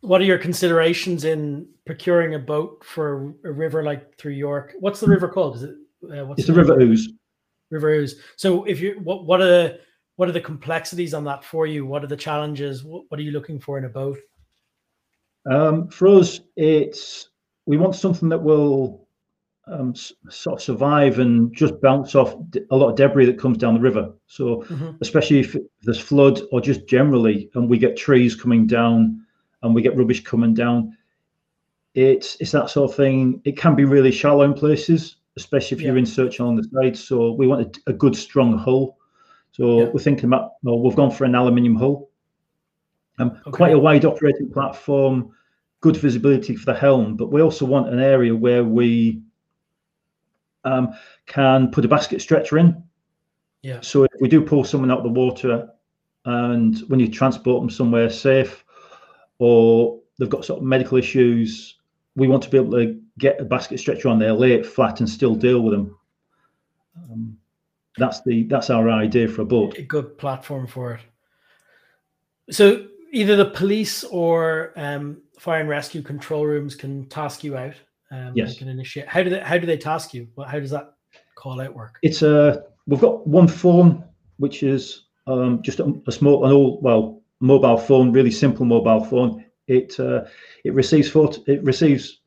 What 0.00 0.20
are 0.20 0.24
your 0.24 0.38
considerations 0.38 1.24
in 1.24 1.68
procuring 1.84 2.34
a 2.34 2.38
boat 2.38 2.84
for 2.84 3.34
a 3.44 3.52
river 3.52 3.84
like 3.84 4.16
through 4.18 4.32
York? 4.32 4.74
What's 4.80 4.98
the 4.98 5.06
river 5.06 5.28
called? 5.28 5.56
Is 5.56 5.62
it? 5.62 5.74
Uh, 6.02 6.24
what's 6.24 6.40
it's 6.40 6.48
the, 6.48 6.54
the 6.54 6.64
River 6.64 6.82
Ouse. 6.82 7.08
River 7.70 8.02
Ouse. 8.02 8.14
So, 8.34 8.64
if 8.64 8.80
you 8.80 8.98
what 9.04 9.24
what 9.26 9.40
are 9.40 9.46
the 9.46 9.80
what 10.16 10.28
are 10.28 10.32
the 10.32 10.40
complexities 10.40 11.14
on 11.14 11.22
that 11.24 11.44
for 11.44 11.68
you? 11.68 11.86
What 11.86 12.02
are 12.02 12.08
the 12.08 12.16
challenges? 12.16 12.82
What, 12.82 13.04
what 13.08 13.20
are 13.20 13.22
you 13.22 13.30
looking 13.30 13.60
for 13.60 13.78
in 13.78 13.84
a 13.84 13.88
boat? 13.88 14.18
Um, 15.48 15.86
for 15.88 16.08
us, 16.08 16.40
it's 16.56 17.28
we 17.66 17.76
want 17.76 17.94
something 17.94 18.28
that 18.28 18.42
will 18.42 19.01
um, 19.66 19.94
sort 19.94 20.58
of 20.58 20.62
survive 20.62 21.18
and 21.18 21.54
just 21.54 21.80
bounce 21.80 22.14
off 22.14 22.34
a 22.70 22.76
lot 22.76 22.90
of 22.90 22.96
debris 22.96 23.26
that 23.26 23.38
comes 23.38 23.58
down 23.58 23.74
the 23.74 23.80
river. 23.80 24.12
So, 24.26 24.62
mm-hmm. 24.62 24.90
especially 25.00 25.40
if 25.40 25.56
there's 25.82 26.00
flood 26.00 26.40
or 26.50 26.60
just 26.60 26.86
generally, 26.86 27.50
and 27.54 27.68
we 27.68 27.78
get 27.78 27.96
trees 27.96 28.34
coming 28.34 28.66
down 28.66 29.24
and 29.62 29.74
we 29.74 29.82
get 29.82 29.96
rubbish 29.96 30.24
coming 30.24 30.54
down, 30.54 30.96
it's 31.94 32.36
it's 32.40 32.52
that 32.52 32.70
sort 32.70 32.90
of 32.90 32.96
thing. 32.96 33.40
It 33.44 33.56
can 33.56 33.74
be 33.76 33.84
really 33.84 34.10
shallow 34.10 34.42
in 34.42 34.54
places, 34.54 35.16
especially 35.36 35.76
if 35.76 35.82
yeah. 35.82 35.88
you're 35.88 35.98
in 35.98 36.06
search 36.06 36.40
on 36.40 36.56
the 36.56 36.64
side. 36.64 36.96
So 36.96 37.32
we 37.32 37.46
want 37.46 37.76
a, 37.86 37.90
a 37.90 37.92
good, 37.92 38.16
strong 38.16 38.58
hull. 38.58 38.98
So 39.52 39.80
yeah. 39.80 39.88
we're 39.90 40.00
thinking 40.00 40.24
about, 40.24 40.52
well, 40.62 40.80
we've 40.82 40.96
gone 40.96 41.10
for 41.10 41.24
an 41.24 41.34
aluminium 41.34 41.76
hull. 41.76 42.08
Um, 43.18 43.32
okay. 43.46 43.50
Quite 43.50 43.74
a 43.74 43.78
wide 43.78 44.06
operating 44.06 44.50
platform, 44.50 45.30
good 45.82 45.98
visibility 45.98 46.56
for 46.56 46.72
the 46.72 46.78
helm, 46.78 47.14
but 47.16 47.30
we 47.30 47.42
also 47.42 47.66
want 47.66 47.92
an 47.92 48.00
area 48.00 48.34
where 48.34 48.64
we 48.64 49.22
um, 50.64 50.92
can 51.26 51.70
put 51.70 51.84
a 51.84 51.88
basket 51.88 52.20
stretcher 52.20 52.58
in. 52.58 52.82
Yeah. 53.62 53.80
So 53.80 54.04
if 54.04 54.10
we 54.20 54.28
do 54.28 54.40
pull 54.40 54.64
someone 54.64 54.90
out 54.90 54.98
of 54.98 55.04
the 55.04 55.10
water 55.10 55.68
and 56.24 56.78
when 56.88 57.00
you 57.00 57.08
transport 57.08 57.62
them 57.62 57.70
somewhere 57.70 58.10
safe 58.10 58.64
or 59.38 60.00
they've 60.18 60.28
got 60.28 60.44
sort 60.44 60.58
of 60.60 60.64
medical 60.64 60.98
issues, 60.98 61.78
we 62.16 62.28
want 62.28 62.42
to 62.42 62.50
be 62.50 62.58
able 62.58 62.72
to 62.72 63.00
get 63.18 63.40
a 63.40 63.44
basket 63.44 63.78
stretcher 63.78 64.08
on 64.08 64.18
there, 64.18 64.32
lay 64.32 64.52
it 64.52 64.66
flat 64.66 65.00
and 65.00 65.08
still 65.08 65.34
deal 65.34 65.60
with 65.60 65.72
them. 65.72 65.96
Um, 66.96 67.36
that's 67.96 68.22
the 68.22 68.44
that's 68.44 68.70
our 68.70 68.90
idea 68.90 69.28
for 69.28 69.42
a 69.42 69.46
boat. 69.46 69.76
A 69.78 69.82
good 69.82 70.16
platform 70.18 70.66
for 70.66 70.94
it. 70.94 71.00
So 72.50 72.86
either 73.12 73.36
the 73.36 73.50
police 73.50 74.04
or 74.04 74.72
um, 74.76 75.22
fire 75.38 75.60
and 75.60 75.68
rescue 75.68 76.02
control 76.02 76.46
rooms 76.46 76.74
can 76.74 77.06
task 77.06 77.44
you 77.44 77.56
out. 77.56 77.74
Um, 78.12 78.32
yes. 78.34 78.58
Can 78.58 78.68
initiate. 78.68 79.08
How 79.08 79.22
do 79.22 79.30
they 79.30 79.40
how 79.40 79.56
do 79.56 79.66
they 79.66 79.78
task 79.78 80.12
you? 80.12 80.28
How 80.46 80.60
does 80.60 80.70
that 80.70 80.94
call 81.34 81.60
out 81.60 81.74
work? 81.74 81.98
It's 82.02 82.20
a 82.22 82.62
we've 82.86 83.00
got 83.00 83.26
one 83.26 83.48
phone 83.48 84.04
which 84.36 84.62
is 84.62 85.06
um, 85.26 85.62
just 85.62 85.80
a, 85.80 85.94
a, 86.06 86.12
small 86.12 86.44
an 86.44 86.52
old 86.52 86.82
well 86.82 87.22
mobile 87.40 87.78
phone, 87.78 88.12
really 88.12 88.30
simple 88.30 88.66
mobile 88.66 89.02
phone. 89.02 89.44
It 89.66 89.98
uh, 89.98 90.24
it 90.64 90.74
receives 90.74 91.08
photo, 91.08 91.40
it 91.46 91.64
receives 91.64 92.20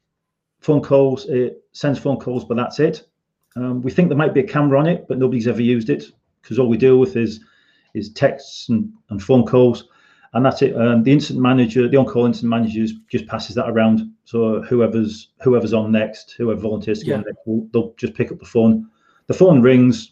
phone 0.59 0.81
calls, 0.81 1.27
it 1.27 1.63
sends 1.73 1.99
phone 1.99 2.17
calls, 2.17 2.45
but 2.45 2.57
that's 2.57 2.79
it. 2.79 3.07
Um, 3.55 3.81
we 3.81 3.91
think 3.91 4.09
there 4.09 4.17
might 4.17 4.33
be 4.33 4.39
a 4.39 4.47
camera 4.47 4.79
on 4.79 4.87
it, 4.87 5.07
but 5.07 5.19
nobody's 5.19 5.47
ever 5.47 5.61
used 5.61 5.89
it 5.89 6.05
because 6.41 6.57
all 6.57 6.67
we 6.67 6.77
deal 6.77 6.97
with 6.97 7.15
is 7.15 7.41
is 7.93 8.11
texts 8.11 8.69
and, 8.69 8.91
and 9.09 9.21
phone 9.21 9.45
calls 9.45 9.87
and 10.33 10.45
that's 10.45 10.61
it. 10.61 10.75
Um, 10.75 11.03
the 11.03 11.11
incident 11.11 11.41
manager, 11.41 11.87
the 11.87 11.97
on-call 11.97 12.25
incident 12.25 12.49
manager, 12.49 12.85
just 13.09 13.27
passes 13.27 13.55
that 13.55 13.69
around. 13.69 14.11
So 14.25 14.61
whoever's 14.63 15.29
whoever's 15.41 15.73
on 15.73 15.91
next, 15.91 16.35
whoever 16.37 16.59
volunteers 16.59 16.99
to 16.99 17.05
yeah. 17.05 17.17
next, 17.17 17.37
will, 17.45 17.67
they'll 17.71 17.93
just 17.97 18.13
pick 18.13 18.31
up 18.31 18.39
the 18.39 18.45
phone. 18.45 18.89
The 19.27 19.33
phone 19.33 19.61
rings. 19.61 20.11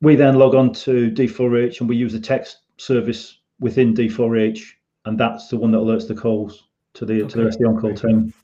We 0.00 0.16
then 0.16 0.34
log 0.34 0.56
on 0.56 0.72
to 0.72 1.12
D4H 1.12 1.78
and 1.78 1.88
we 1.88 1.94
use 1.94 2.12
the 2.12 2.20
text 2.20 2.58
service 2.76 3.38
within 3.60 3.94
D4H, 3.94 4.60
and 5.04 5.16
that's 5.16 5.46
the 5.46 5.56
one 5.56 5.70
that 5.70 5.78
alerts 5.78 6.08
the 6.08 6.14
calls 6.14 6.64
to 6.94 7.06
the 7.06 7.22
okay. 7.22 7.28
to 7.28 7.38
the 7.38 7.44
rest 7.44 7.56
of 7.56 7.62
the 7.62 7.68
on-call 7.68 7.94
team. 7.94 8.34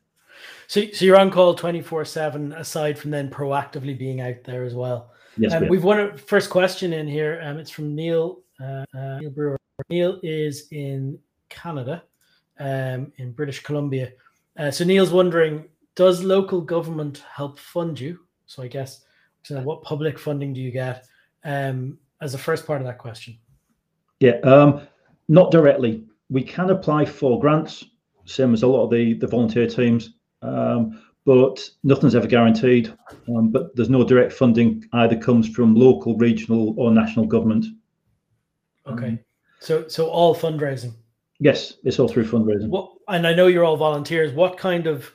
So, 0.69 0.83
so 0.93 1.05
you're 1.05 1.19
on 1.19 1.31
call 1.31 1.55
24 1.55 2.05
7 2.05 2.53
aside 2.53 2.99
from 2.99 3.11
then 3.11 3.31
proactively 3.31 3.99
being 3.99 4.21
out 4.21 4.45
there 4.45 4.65
as 4.65 4.75
well. 4.75 5.13
Yes, 5.39 5.55
um, 5.55 5.69
we 5.69 5.79
have 5.79 5.85
one 5.85 6.17
first 6.17 6.51
question 6.51 6.93
in 6.93 7.09
here. 7.09 7.41
Um, 7.43 7.59
it's 7.59 7.71
from 7.71 7.95
Neil, 7.95 8.41
uh, 8.61 8.85
uh, 8.95 9.19
Neil 9.19 9.31
Brewer. 9.31 9.59
Neil 9.89 10.19
is 10.23 10.69
in 10.71 11.19
Canada, 11.49 12.05
um, 12.59 13.13
in 13.17 13.33
British 13.33 13.63
Columbia. 13.63 14.13
Uh, 14.59 14.71
so 14.71 14.85
Neil's 14.85 15.13
wondering, 15.13 15.65
does 15.95 16.23
local 16.23 16.61
government 16.61 17.23
help 17.33 17.59
fund 17.59 17.99
you? 17.99 18.19
So 18.47 18.63
I 18.63 18.69
guess, 18.69 19.05
so 19.43 19.61
what 19.61 19.83
public 19.83 20.19
funding 20.19 20.53
do 20.53 20.61
you 20.61 20.71
get? 20.71 21.05
Um, 21.45 21.99
as 22.21 22.33
the 22.33 22.39
first 22.39 22.67
part 22.67 22.81
of 22.81 22.87
that 22.87 22.99
question. 22.99 23.39
Yeah, 24.21 24.39
um, 24.43 24.87
not 25.29 25.53
directly. 25.53 26.05
We 26.31 26.43
can 26.43 26.71
apply 26.71 27.05
for 27.05 27.41
grants, 27.41 27.85
same 28.25 28.53
as 28.53 28.63
a 28.63 28.67
lot 28.67 28.85
of 28.85 28.91
the 28.91 29.15
the 29.15 29.27
volunteer 29.27 29.67
teams, 29.67 30.15
um, 30.43 31.01
but 31.25 31.71
nothing's 31.85 32.15
ever 32.15 32.27
guaranteed. 32.27 32.93
Um, 33.29 33.51
but 33.51 33.75
there's 33.77 33.89
no 33.89 34.05
direct 34.05 34.33
funding 34.33 34.85
either 34.93 35.17
comes 35.17 35.49
from 35.49 35.75
local, 35.75 36.17
regional, 36.17 36.75
or 36.77 36.91
national 36.91 37.27
government. 37.27 37.67
Okay. 38.87 39.19
So, 39.61 39.89
so 39.89 40.09
all 40.09 40.35
fundraising. 40.35 40.95
Yes, 41.41 41.75
it's 41.85 41.99
all 41.99 42.09
through 42.09 42.27
fundraising. 42.27 42.69
What, 42.69 42.93
and 43.09 43.27
I 43.27 43.35
know 43.35 43.47
you're 43.47 43.65
all 43.65 43.77
volunteers. 43.77 44.33
What 44.33 44.59
kind 44.59 44.87
of, 44.87 45.13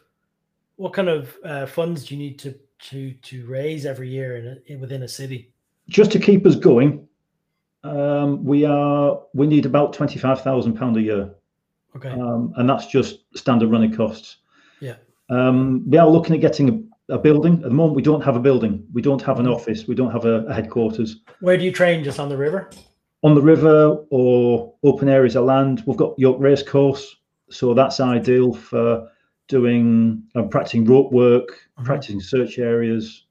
what 0.77 0.93
kind 0.93 1.09
of 1.09 1.35
uh, 1.43 1.65
funds 1.65 2.05
do 2.05 2.15
you 2.15 2.19
need 2.19 2.39
to 2.39 2.55
to 2.89 3.13
to 3.13 3.45
raise 3.45 3.85
every 3.85 4.09
year 4.09 4.37
in, 4.37 4.47
a, 4.47 4.73
in 4.73 4.79
within 4.79 5.03
a 5.03 5.07
city? 5.07 5.51
Just 5.89 6.11
to 6.11 6.19
keep 6.19 6.45
us 6.45 6.55
going, 6.55 7.07
um, 7.83 8.43
we 8.43 8.65
are 8.65 9.21
we 9.33 9.47
need 9.47 9.65
about 9.65 9.93
twenty 9.93 10.19
five 10.19 10.41
thousand 10.41 10.75
pound 10.75 10.97
a 10.97 11.01
year. 11.01 11.33
Okay. 11.95 12.09
Um, 12.09 12.53
and 12.57 12.69
that's 12.69 12.87
just 12.87 13.19
standard 13.35 13.69
running 13.69 13.93
costs. 13.93 14.37
Yeah. 14.79 14.95
Um, 15.29 15.87
we 15.89 15.97
are 15.97 16.09
looking 16.09 16.35
at 16.35 16.41
getting 16.41 16.91
a, 17.09 17.15
a, 17.15 17.17
building. 17.19 17.55
At 17.55 17.63
the 17.63 17.69
moment, 17.69 17.95
we 17.95 18.01
don't 18.01 18.21
have 18.21 18.35
a 18.35 18.39
building. 18.39 18.83
We 18.93 19.01
don't 19.01 19.21
have 19.21 19.39
an 19.39 19.45
mm-hmm. 19.45 19.53
office. 19.53 19.87
We 19.87 19.95
don't 19.95 20.11
have 20.11 20.25
a, 20.25 20.45
a 20.45 20.53
headquarters. 20.53 21.17
Where 21.39 21.57
do 21.57 21.63
you 21.63 21.71
train? 21.71 22.03
Just 22.03 22.19
on 22.19 22.29
the 22.29 22.37
river? 22.37 22.69
On 23.23 23.35
the 23.35 23.41
river 23.41 24.05
or 24.09 24.73
open 24.83 25.09
areas 25.09 25.35
of 25.35 25.45
land. 25.45 25.83
We've 25.87 25.97
got 25.97 26.17
York 26.19 26.37
Race 26.39 26.61
Course, 26.61 27.15
so 27.49 27.73
that's 27.73 27.99
ideal 27.99 28.53
for 28.53 29.09
doing 29.47 30.23
uh, 30.35 30.43
practicing 30.43 30.85
rope 30.85 31.11
work, 31.11 31.49
mm-hmm. 31.49 31.85
practicing 31.85 32.21
search 32.21 32.59
areas. 32.59 33.25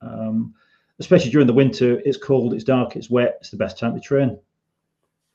Um, 0.00 0.54
especially 0.98 1.30
during 1.30 1.46
the 1.46 1.52
winter, 1.52 2.00
it's 2.04 2.16
cold, 2.16 2.54
it's 2.54 2.64
dark, 2.64 2.96
it's 2.96 3.10
wet. 3.10 3.36
It's 3.40 3.50
the 3.50 3.56
best 3.56 3.78
time 3.78 3.94
to 3.94 4.00
train. 4.00 4.38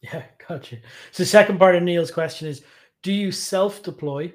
Yeah, 0.01 0.23
gotcha. 0.47 0.77
So, 1.11 1.23
the 1.23 1.27
second 1.27 1.57
part 1.57 1.75
of 1.75 1.83
Neil's 1.83 2.11
question 2.11 2.47
is: 2.49 2.61
Do 3.03 3.13
you 3.13 3.31
self-deploy, 3.31 4.33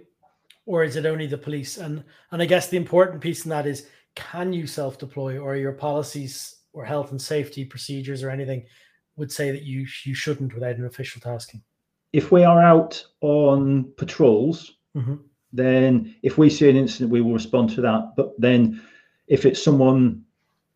or 0.65 0.83
is 0.83 0.97
it 0.97 1.05
only 1.05 1.27
the 1.27 1.37
police? 1.37 1.77
And 1.77 2.03
and 2.31 2.41
I 2.41 2.47
guess 2.47 2.69
the 2.69 2.79
important 2.79 3.21
piece 3.21 3.45
in 3.45 3.51
that 3.51 3.67
is: 3.67 3.87
Can 4.15 4.55
you 4.55 4.67
self-deploy, 4.67 5.37
or 5.39 5.57
your 5.57 5.73
policies 5.73 6.57
or 6.73 6.85
health 6.85 7.11
and 7.11 7.21
safety 7.21 7.65
procedures 7.65 8.23
or 8.23 8.31
anything 8.31 8.65
would 9.19 9.33
say 9.33 9.51
that 9.51 9.63
you 9.63 9.87
you 10.05 10.15
shouldn't 10.15 10.55
without 10.55 10.77
an 10.77 10.87
official 10.87 11.21
tasking? 11.21 11.63
If 12.13 12.33
we 12.33 12.45
are 12.45 12.63
out 12.63 13.05
on 13.21 13.93
patrols, 13.97 14.79
mm-hmm. 14.97 15.17
then 15.53 16.15
if 16.23 16.39
we 16.39 16.49
see 16.49 16.71
an 16.71 16.77
incident, 16.77 17.11
we 17.11 17.21
will 17.21 17.35
respond 17.35 17.71
to 17.71 17.81
that. 17.83 18.15
But 18.17 18.41
then, 18.41 18.83
if 19.27 19.45
it's 19.45 19.63
someone 19.63 20.25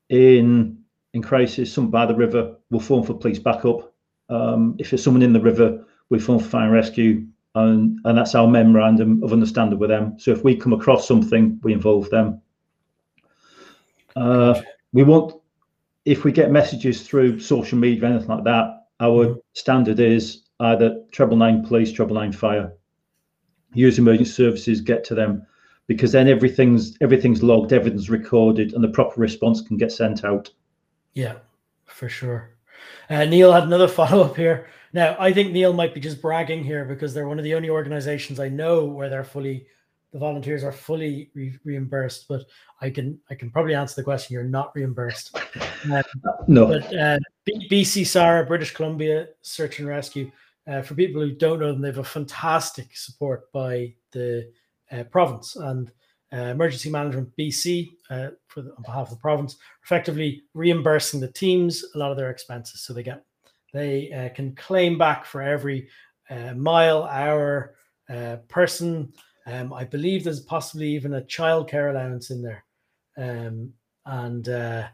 in 0.09 0.79
in 1.15 1.23
crisis, 1.23 1.73
some 1.73 1.91
by 1.91 2.07
the 2.07 2.15
river, 2.15 2.57
we'll 2.71 2.81
phone 2.81 3.05
for 3.05 3.15
police 3.15 3.39
backup. 3.39 3.93
Um, 4.29 4.77
if 4.79 4.93
it's 4.93 5.03
someone 5.03 5.23
in 5.23 5.33
the 5.33 5.41
river, 5.41 5.85
we 6.09 6.19
phone 6.19 6.39
for 6.39 6.49
fire 6.49 6.65
and 6.65 6.73
rescue, 6.73 7.27
and 7.55 7.99
and 8.05 8.19
that's 8.19 8.35
our 8.35 8.47
memorandum 8.47 9.23
of 9.23 9.33
understanding 9.33 9.79
with 9.79 9.91
them. 9.91 10.19
So 10.19 10.33
if 10.33 10.45
we 10.45 10.57
come 10.57 10.73
across 10.73 11.07
something, 11.07 11.61
we 11.63 11.73
involve 11.73 12.11
them. 12.11 12.41
Uh, 14.17 14.61
we 14.93 15.03
won't 15.03 15.42
if 16.05 16.25
we 16.25 16.33
get 16.33 16.51
messages 16.51 17.07
through 17.07 17.41
social 17.41 17.79
media, 17.79 18.09
anything 18.09 18.29
like 18.29 18.45
that, 18.45 18.87
our 19.01 19.27
mm. 19.27 19.41
standard 19.53 20.01
is 20.01 20.43
either 20.61 21.03
treble 21.13 21.37
nine 21.37 21.65
police, 21.65 21.93
treble 21.93 22.15
nine 22.15 22.33
fire. 22.33 22.73
Use 23.75 23.99
emergency 23.99 24.31
services, 24.31 24.81
get 24.81 25.05
to 25.05 25.15
them, 25.15 25.47
because 25.87 26.13
then 26.13 26.29
everything's 26.29 26.97
everything's 27.01 27.43
logged, 27.43 27.73
everything's 27.73 28.11
recorded, 28.11 28.75
and 28.75 28.85
the 28.85 28.89
proper 28.89 29.21
response 29.21 29.61
can 29.61 29.77
get 29.77 29.93
sent 29.93 30.25
out. 30.25 30.51
Yeah, 31.15 31.37
for 31.87 32.09
sure. 32.09 32.51
Uh, 33.09 33.25
Neil 33.25 33.53
had 33.53 33.65
another 33.65 33.89
follow 34.01 34.25
up 34.25 34.37
here. 34.37 34.67
Now, 34.93 35.17
I 35.19 35.33
think 35.33 35.53
Neil 35.53 35.73
might 35.73 35.95
be 35.95 36.01
just 36.01 36.21
bragging 36.21 36.65
here 36.65 36.85
because 36.85 37.15
they're 37.15 37.29
one 37.29 37.39
of 37.39 37.45
the 37.45 37.55
only 37.55 37.71
organizations 37.71 38.39
I 38.39 38.49
know 38.49 38.85
where 38.85 39.09
they're 39.09 39.25
fully 39.25 39.67
the 40.13 40.19
volunteers 40.19 40.63
are 40.63 40.73
fully 40.73 41.31
re- 41.35 41.59
reimbursed, 41.65 42.27
but 42.29 42.45
I 42.81 42.91
can 42.91 43.19
I 43.31 43.35
can 43.35 43.51
probably 43.51 43.75
answer 43.75 43.97
the 43.97 44.05
question. 44.05 44.35
You're 44.35 44.45
not 44.45 44.75
reimbursed. 44.75 45.37
Um, 45.91 46.05
no. 46.47 46.69
But 46.69 46.97
uh, 46.97 47.19
B- 47.45 47.67
BC 47.69 48.07
SARA, 48.07 48.47
British 48.47 48.73
Columbia 48.73 49.27
Search 49.41 49.81
and 49.81 49.89
Rescue. 49.89 50.31
Uh, 50.65 50.81
for 50.81 50.95
people 50.95 51.21
who 51.21 51.33
don't 51.33 51.59
know 51.59 51.73
them, 51.73 51.81
they 51.81 51.89
have 51.89 51.99
a 51.99 52.05
fantastic 52.05 52.97
support 52.97 53.51
by 53.51 53.93
the 54.13 54.49
uh, 54.93 55.03
province 55.03 55.57
and 55.57 55.91
uh, 56.33 56.37
Emergency 56.37 56.89
Management 56.89 57.37
BC 57.37 57.89
uh, 58.11 58.29
for 58.47 58.63
the, 58.63 58.71
on 58.77 58.83
behalf 58.85 59.09
of 59.09 59.11
the 59.11 59.17
province, 59.17 59.57
effectively 59.83 60.45
reimbursing 60.55 61.19
the 61.19 61.33
teams 61.33 61.85
a 61.97 61.99
lot 61.99 62.13
of 62.13 62.17
their 62.17 62.31
expenses. 62.31 62.83
So 62.83 62.93
they 62.93 63.03
get 63.03 63.25
they 63.73 64.13
uh, 64.13 64.33
can 64.37 64.55
claim 64.55 64.97
back 64.97 65.25
for 65.25 65.43
every 65.43 65.89
mile, 66.55 67.03
hour, 67.03 67.75
person 68.49 69.13
um, 69.47 69.73
I 69.73 69.85
believe 69.85 70.25
there's 70.25 70.41
possibly 70.41 70.89
even 70.89 71.15
a 71.15 71.23
childcare 71.23 71.91
allowance 71.91 72.31
in 72.31 72.43
there, 72.43 72.65
um, 73.17 73.73
and 74.07 74.49
uh, 74.49 74.89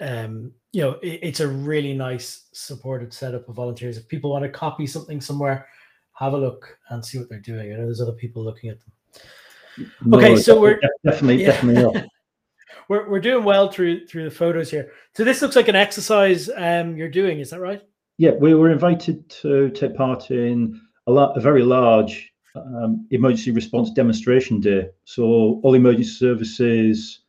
um, 0.00 0.52
you 0.72 0.82
know 0.82 0.92
it, 1.02 1.20
it's 1.22 1.40
a 1.40 1.48
really 1.48 1.94
nice 1.94 2.46
supported 2.52 3.12
setup 3.12 3.48
of 3.48 3.56
volunteers. 3.56 3.96
If 3.96 4.08
people 4.08 4.30
want 4.30 4.44
to 4.44 4.50
copy 4.50 4.86
something 4.86 5.20
somewhere, 5.20 5.66
have 6.14 6.32
a 6.34 6.38
look 6.38 6.78
and 6.90 7.04
see 7.04 7.18
what 7.18 7.28
they're 7.28 7.40
doing. 7.40 7.72
I 7.72 7.76
know 7.76 7.86
there's 7.86 8.00
other 8.00 8.12
people 8.12 8.44
looking 8.44 8.70
at 8.70 8.78
them. 8.80 9.88
No, 10.04 10.18
okay, 10.18 10.36
so 10.36 10.60
we're 10.60 10.80
definitely 11.04 11.42
yeah. 11.42 11.52
definitely 11.52 12.08
we're 12.88 13.08
we're 13.08 13.20
doing 13.20 13.44
well 13.44 13.70
through 13.70 14.06
through 14.06 14.24
the 14.24 14.30
photos 14.30 14.70
here. 14.70 14.92
So 15.14 15.24
this 15.24 15.42
looks 15.42 15.56
like 15.56 15.68
an 15.68 15.76
exercise 15.76 16.48
um, 16.56 16.96
you're 16.96 17.08
doing. 17.08 17.40
Is 17.40 17.50
that 17.50 17.60
right? 17.60 17.82
Yeah, 18.18 18.32
we 18.32 18.54
were 18.54 18.70
invited 18.70 19.28
to 19.42 19.70
take 19.70 19.96
part 19.96 20.30
in 20.30 20.80
a, 21.06 21.12
lot, 21.12 21.36
a 21.36 21.40
very 21.40 21.62
large 21.62 22.31
um, 22.54 23.06
emergency 23.10 23.50
response 23.50 23.90
demonstration 23.90 24.60
day. 24.60 24.90
So 25.04 25.60
all 25.62 25.74
emergency 25.74 26.10
services 26.10 27.20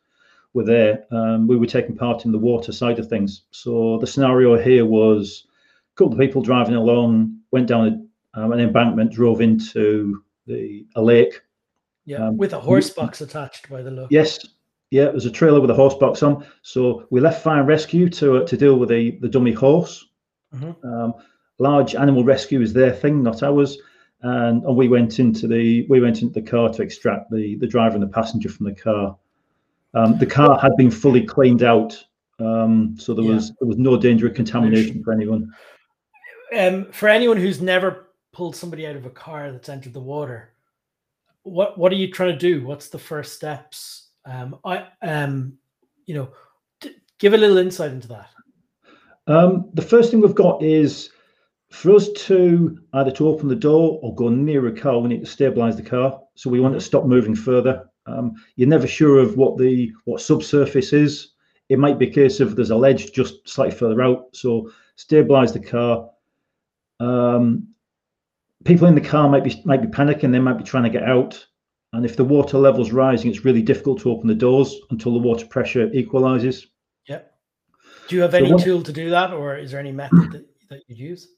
were 0.54 0.64
there, 0.64 1.04
um, 1.10 1.46
we 1.46 1.56
were 1.56 1.66
taking 1.66 1.96
part 1.96 2.24
in 2.24 2.32
the 2.32 2.38
water 2.38 2.72
side 2.72 2.98
of 2.98 3.08
things. 3.08 3.42
So 3.50 3.98
the 3.98 4.06
scenario 4.06 4.56
here 4.56 4.86
was 4.86 5.46
a 5.92 5.96
couple 5.96 6.14
of 6.14 6.18
people 6.18 6.42
driving 6.42 6.76
along, 6.76 7.40
went 7.50 7.66
down 7.66 8.08
a, 8.34 8.40
um, 8.40 8.52
an 8.52 8.60
embankment, 8.60 9.12
drove 9.12 9.40
into 9.40 10.22
the 10.46 10.86
a 10.94 11.02
lake. 11.02 11.42
Yeah, 12.06 12.28
um, 12.28 12.36
with 12.36 12.52
a 12.52 12.60
horse 12.60 12.90
box 12.90 13.20
attached 13.20 13.68
by 13.68 13.82
the 13.82 13.90
look. 13.90 14.08
Yes, 14.10 14.38
yeah, 14.90 15.04
it 15.04 15.14
was 15.14 15.26
a 15.26 15.30
trailer 15.30 15.60
with 15.60 15.70
a 15.70 15.74
horse 15.74 15.94
box 15.94 16.22
on. 16.22 16.46
So 16.62 17.06
we 17.10 17.20
left 17.20 17.42
fire 17.42 17.60
and 17.60 17.68
rescue 17.68 18.08
to 18.10 18.36
uh, 18.36 18.46
to 18.46 18.56
deal 18.56 18.78
with 18.78 18.90
the 18.90 19.18
the 19.20 19.28
dummy 19.28 19.52
horse. 19.52 20.06
Mm-hmm. 20.54 20.86
Um, 20.86 21.14
large 21.58 21.94
animal 21.94 22.22
rescue 22.22 22.60
is 22.60 22.72
their 22.72 22.92
thing, 22.92 23.22
not 23.22 23.42
ours. 23.42 23.78
And, 24.24 24.64
and 24.64 24.74
we 24.74 24.88
went 24.88 25.18
into 25.18 25.46
the 25.46 25.86
we 25.88 26.00
went 26.00 26.22
into 26.22 26.32
the 26.32 26.46
car 26.46 26.70
to 26.70 26.82
extract 26.82 27.30
the 27.30 27.56
the 27.56 27.66
driver 27.66 27.94
and 27.94 28.02
the 28.02 28.08
passenger 28.08 28.48
from 28.48 28.64
the 28.64 28.74
car. 28.74 29.16
Um, 29.92 30.18
the 30.18 30.26
car 30.26 30.58
had 30.58 30.74
been 30.76 30.90
fully 30.90 31.22
cleaned 31.22 31.62
out, 31.62 32.02
um, 32.40 32.96
so 32.98 33.12
there 33.12 33.24
yeah. 33.24 33.34
was 33.34 33.52
there 33.60 33.68
was 33.68 33.76
no 33.76 33.98
danger 33.98 34.26
of 34.26 34.34
contamination 34.34 35.04
for 35.04 35.12
anyone. 35.12 35.52
Um, 36.56 36.90
for 36.90 37.10
anyone 37.10 37.36
who's 37.36 37.60
never 37.60 38.08
pulled 38.32 38.56
somebody 38.56 38.86
out 38.86 38.96
of 38.96 39.04
a 39.04 39.10
car 39.10 39.52
that's 39.52 39.68
entered 39.68 39.92
the 39.92 40.00
water, 40.00 40.54
what 41.42 41.76
what 41.76 41.92
are 41.92 41.96
you 41.96 42.10
trying 42.10 42.32
to 42.32 42.38
do? 42.38 42.64
What's 42.64 42.88
the 42.88 42.98
first 42.98 43.34
steps? 43.34 44.08
Um, 44.24 44.56
I 44.64 44.86
um, 45.02 45.58
you 46.06 46.14
know, 46.14 46.30
give 47.18 47.34
a 47.34 47.36
little 47.36 47.58
insight 47.58 47.92
into 47.92 48.08
that. 48.08 48.30
Um, 49.26 49.68
the 49.74 49.82
first 49.82 50.10
thing 50.10 50.22
we've 50.22 50.34
got 50.34 50.62
is 50.62 51.10
for 51.74 51.96
us 51.96 52.08
to 52.12 52.78
either 52.92 53.10
to 53.10 53.28
open 53.28 53.48
the 53.48 53.56
door 53.56 53.98
or 54.00 54.14
go 54.14 54.28
near 54.28 54.68
a 54.68 54.72
car, 54.72 55.00
we 55.00 55.08
need 55.08 55.24
to 55.24 55.30
stabilize 55.30 55.76
the 55.76 55.82
car. 55.82 56.20
So 56.36 56.48
we 56.48 56.60
want 56.60 56.74
to 56.74 56.80
stop 56.80 57.04
moving 57.04 57.34
further. 57.34 57.90
Um, 58.06 58.34
you're 58.54 58.68
never 58.68 58.86
sure 58.86 59.18
of 59.18 59.36
what 59.36 59.58
the 59.58 59.92
what 60.04 60.20
subsurface 60.20 60.92
is. 60.92 61.32
It 61.68 61.80
might 61.80 61.98
be 61.98 62.06
a 62.06 62.12
case 62.12 62.38
of 62.38 62.54
there's 62.54 62.70
a 62.70 62.76
ledge 62.76 63.12
just 63.12 63.48
slightly 63.48 63.76
further 63.76 64.02
out. 64.02 64.26
So 64.34 64.70
stabilize 64.94 65.52
the 65.52 65.60
car. 65.60 66.08
Um, 67.00 67.68
people 68.64 68.86
in 68.86 68.94
the 68.94 69.00
car 69.00 69.28
might 69.28 69.42
be 69.42 69.60
might 69.64 69.82
be 69.82 69.88
panicking. 69.88 70.30
They 70.30 70.38
might 70.38 70.58
be 70.58 70.64
trying 70.64 70.84
to 70.84 70.90
get 70.90 71.02
out. 71.02 71.44
And 71.92 72.04
if 72.04 72.14
the 72.14 72.24
water 72.24 72.56
level's 72.56 72.92
rising, 72.92 73.30
it's 73.30 73.44
really 73.44 73.62
difficult 73.62 74.00
to 74.02 74.12
open 74.12 74.28
the 74.28 74.34
doors 74.34 74.76
until 74.90 75.12
the 75.12 75.18
water 75.18 75.46
pressure 75.46 75.90
equalizes. 75.92 76.68
Yep. 77.08 77.34
Do 78.08 78.16
you 78.16 78.22
have 78.22 78.34
any 78.34 78.50
so 78.50 78.58
tool 78.58 78.82
to 78.82 78.92
do 78.92 79.10
that, 79.10 79.32
or 79.32 79.58
is 79.58 79.72
there 79.72 79.80
any 79.80 79.92
method 79.92 80.30
that, 80.32 80.46
that 80.70 80.82
you'd 80.86 80.98
use? 80.98 81.28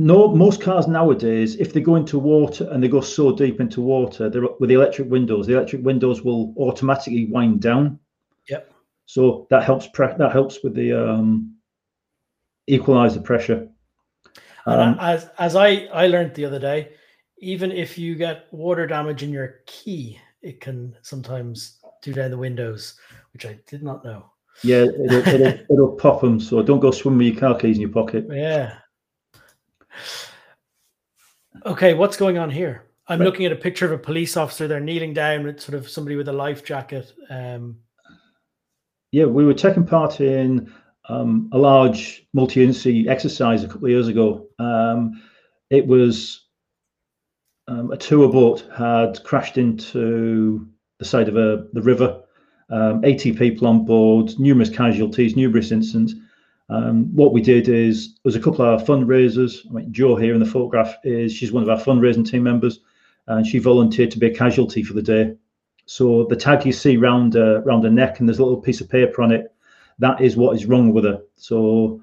No, 0.00 0.28
most 0.28 0.62
cars 0.62 0.86
nowadays, 0.86 1.56
if 1.56 1.72
they 1.72 1.80
go 1.80 1.96
into 1.96 2.20
water 2.20 2.68
and 2.70 2.80
they 2.80 2.86
go 2.86 3.00
so 3.00 3.34
deep 3.34 3.58
into 3.58 3.80
water, 3.80 4.30
they're 4.30 4.46
with 4.60 4.68
the 4.68 4.76
electric 4.76 5.10
windows. 5.10 5.48
The 5.48 5.56
electric 5.56 5.82
windows 5.84 6.22
will 6.22 6.54
automatically 6.56 7.24
wind 7.24 7.60
down. 7.60 7.98
Yep. 8.48 8.72
So 9.06 9.48
that 9.50 9.64
helps. 9.64 9.88
Pre- 9.88 10.14
that 10.16 10.30
helps 10.30 10.62
with 10.62 10.76
the 10.76 10.92
um, 10.92 11.56
equalize 12.68 13.14
the 13.16 13.20
pressure. 13.20 13.68
Um, 14.66 14.96
as 15.00 15.30
as 15.40 15.56
I 15.56 15.88
I 15.92 16.06
learned 16.06 16.32
the 16.36 16.44
other 16.44 16.60
day, 16.60 16.92
even 17.38 17.72
if 17.72 17.98
you 17.98 18.14
get 18.14 18.46
water 18.52 18.86
damage 18.86 19.24
in 19.24 19.32
your 19.32 19.62
key, 19.66 20.20
it 20.42 20.60
can 20.60 20.96
sometimes 21.02 21.80
do 22.02 22.12
down 22.12 22.30
the 22.30 22.38
windows, 22.38 23.00
which 23.32 23.46
I 23.46 23.58
did 23.66 23.82
not 23.82 24.04
know. 24.04 24.30
Yeah, 24.62 24.84
it'll, 24.84 25.26
it'll, 25.26 25.46
it'll 25.70 25.96
pop 25.96 26.20
them. 26.20 26.38
So 26.38 26.62
don't 26.62 26.78
go 26.78 26.92
swimming 26.92 27.18
with 27.18 27.34
your 27.34 27.40
car 27.40 27.58
keys 27.58 27.78
in 27.78 27.82
your 27.82 27.90
pocket. 27.90 28.26
Yeah, 28.30 28.76
Okay, 31.66 31.94
what's 31.94 32.16
going 32.16 32.38
on 32.38 32.50
here? 32.50 32.84
I'm 33.08 33.20
right. 33.20 33.26
looking 33.26 33.46
at 33.46 33.52
a 33.52 33.56
picture 33.56 33.86
of 33.86 33.92
a 33.92 33.98
police 33.98 34.36
officer. 34.36 34.68
They're 34.68 34.80
kneeling 34.80 35.14
down 35.14 35.44
with 35.44 35.60
sort 35.60 35.76
of 35.76 35.88
somebody 35.88 36.16
with 36.16 36.28
a 36.28 36.32
life 36.32 36.64
jacket. 36.64 37.12
Um, 37.30 37.78
yeah, 39.12 39.24
we 39.24 39.44
were 39.44 39.54
taking 39.54 39.86
part 39.86 40.20
in 40.20 40.72
um, 41.08 41.48
a 41.52 41.58
large 41.58 42.26
multi-agency 42.34 43.08
exercise 43.08 43.64
a 43.64 43.68
couple 43.68 43.86
of 43.86 43.90
years 43.90 44.08
ago. 44.08 44.46
Um, 44.58 45.22
it 45.70 45.86
was 45.86 46.48
um, 47.66 47.90
a 47.90 47.96
tour 47.96 48.30
boat 48.30 48.68
had 48.76 49.22
crashed 49.24 49.56
into 49.56 50.68
the 50.98 51.04
side 51.04 51.28
of 51.28 51.36
a, 51.36 51.66
the 51.72 51.82
river. 51.82 52.22
Um, 52.70 53.02
80 53.02 53.32
people 53.32 53.66
on 53.66 53.86
board, 53.86 54.38
numerous 54.38 54.68
casualties, 54.68 55.36
numerous 55.36 55.72
incidents. 55.72 56.14
Um, 56.70 57.14
what 57.14 57.32
we 57.32 57.40
did 57.40 57.68
is 57.68 58.18
there's 58.22 58.36
a 58.36 58.40
couple 58.40 58.64
of 58.64 58.80
our 58.80 58.86
fundraisers. 58.86 59.66
I 59.68 59.72
mean, 59.72 59.92
Joe 59.92 60.16
here 60.16 60.34
in 60.34 60.40
the 60.40 60.46
photograph 60.46 60.94
is 61.02 61.32
she's 61.32 61.52
one 61.52 61.62
of 61.62 61.68
our 61.70 61.78
fundraising 61.78 62.28
team 62.28 62.42
members, 62.42 62.80
and 63.26 63.46
she 63.46 63.58
volunteered 63.58 64.10
to 64.10 64.18
be 64.18 64.26
a 64.26 64.34
casualty 64.34 64.82
for 64.82 64.92
the 64.94 65.02
day. 65.02 65.34
So 65.86 66.26
the 66.28 66.36
tag 66.36 66.66
you 66.66 66.72
see 66.72 66.98
round 66.98 67.36
uh, 67.36 67.62
round 67.62 67.84
her 67.84 67.90
neck 67.90 68.20
and 68.20 68.28
there's 68.28 68.38
a 68.38 68.44
little 68.44 68.60
piece 68.60 68.82
of 68.82 68.90
paper 68.90 69.22
on 69.22 69.32
it. 69.32 69.54
That 69.98 70.20
is 70.20 70.36
what 70.36 70.54
is 70.54 70.66
wrong 70.66 70.92
with 70.92 71.04
her. 71.04 71.22
So 71.36 72.02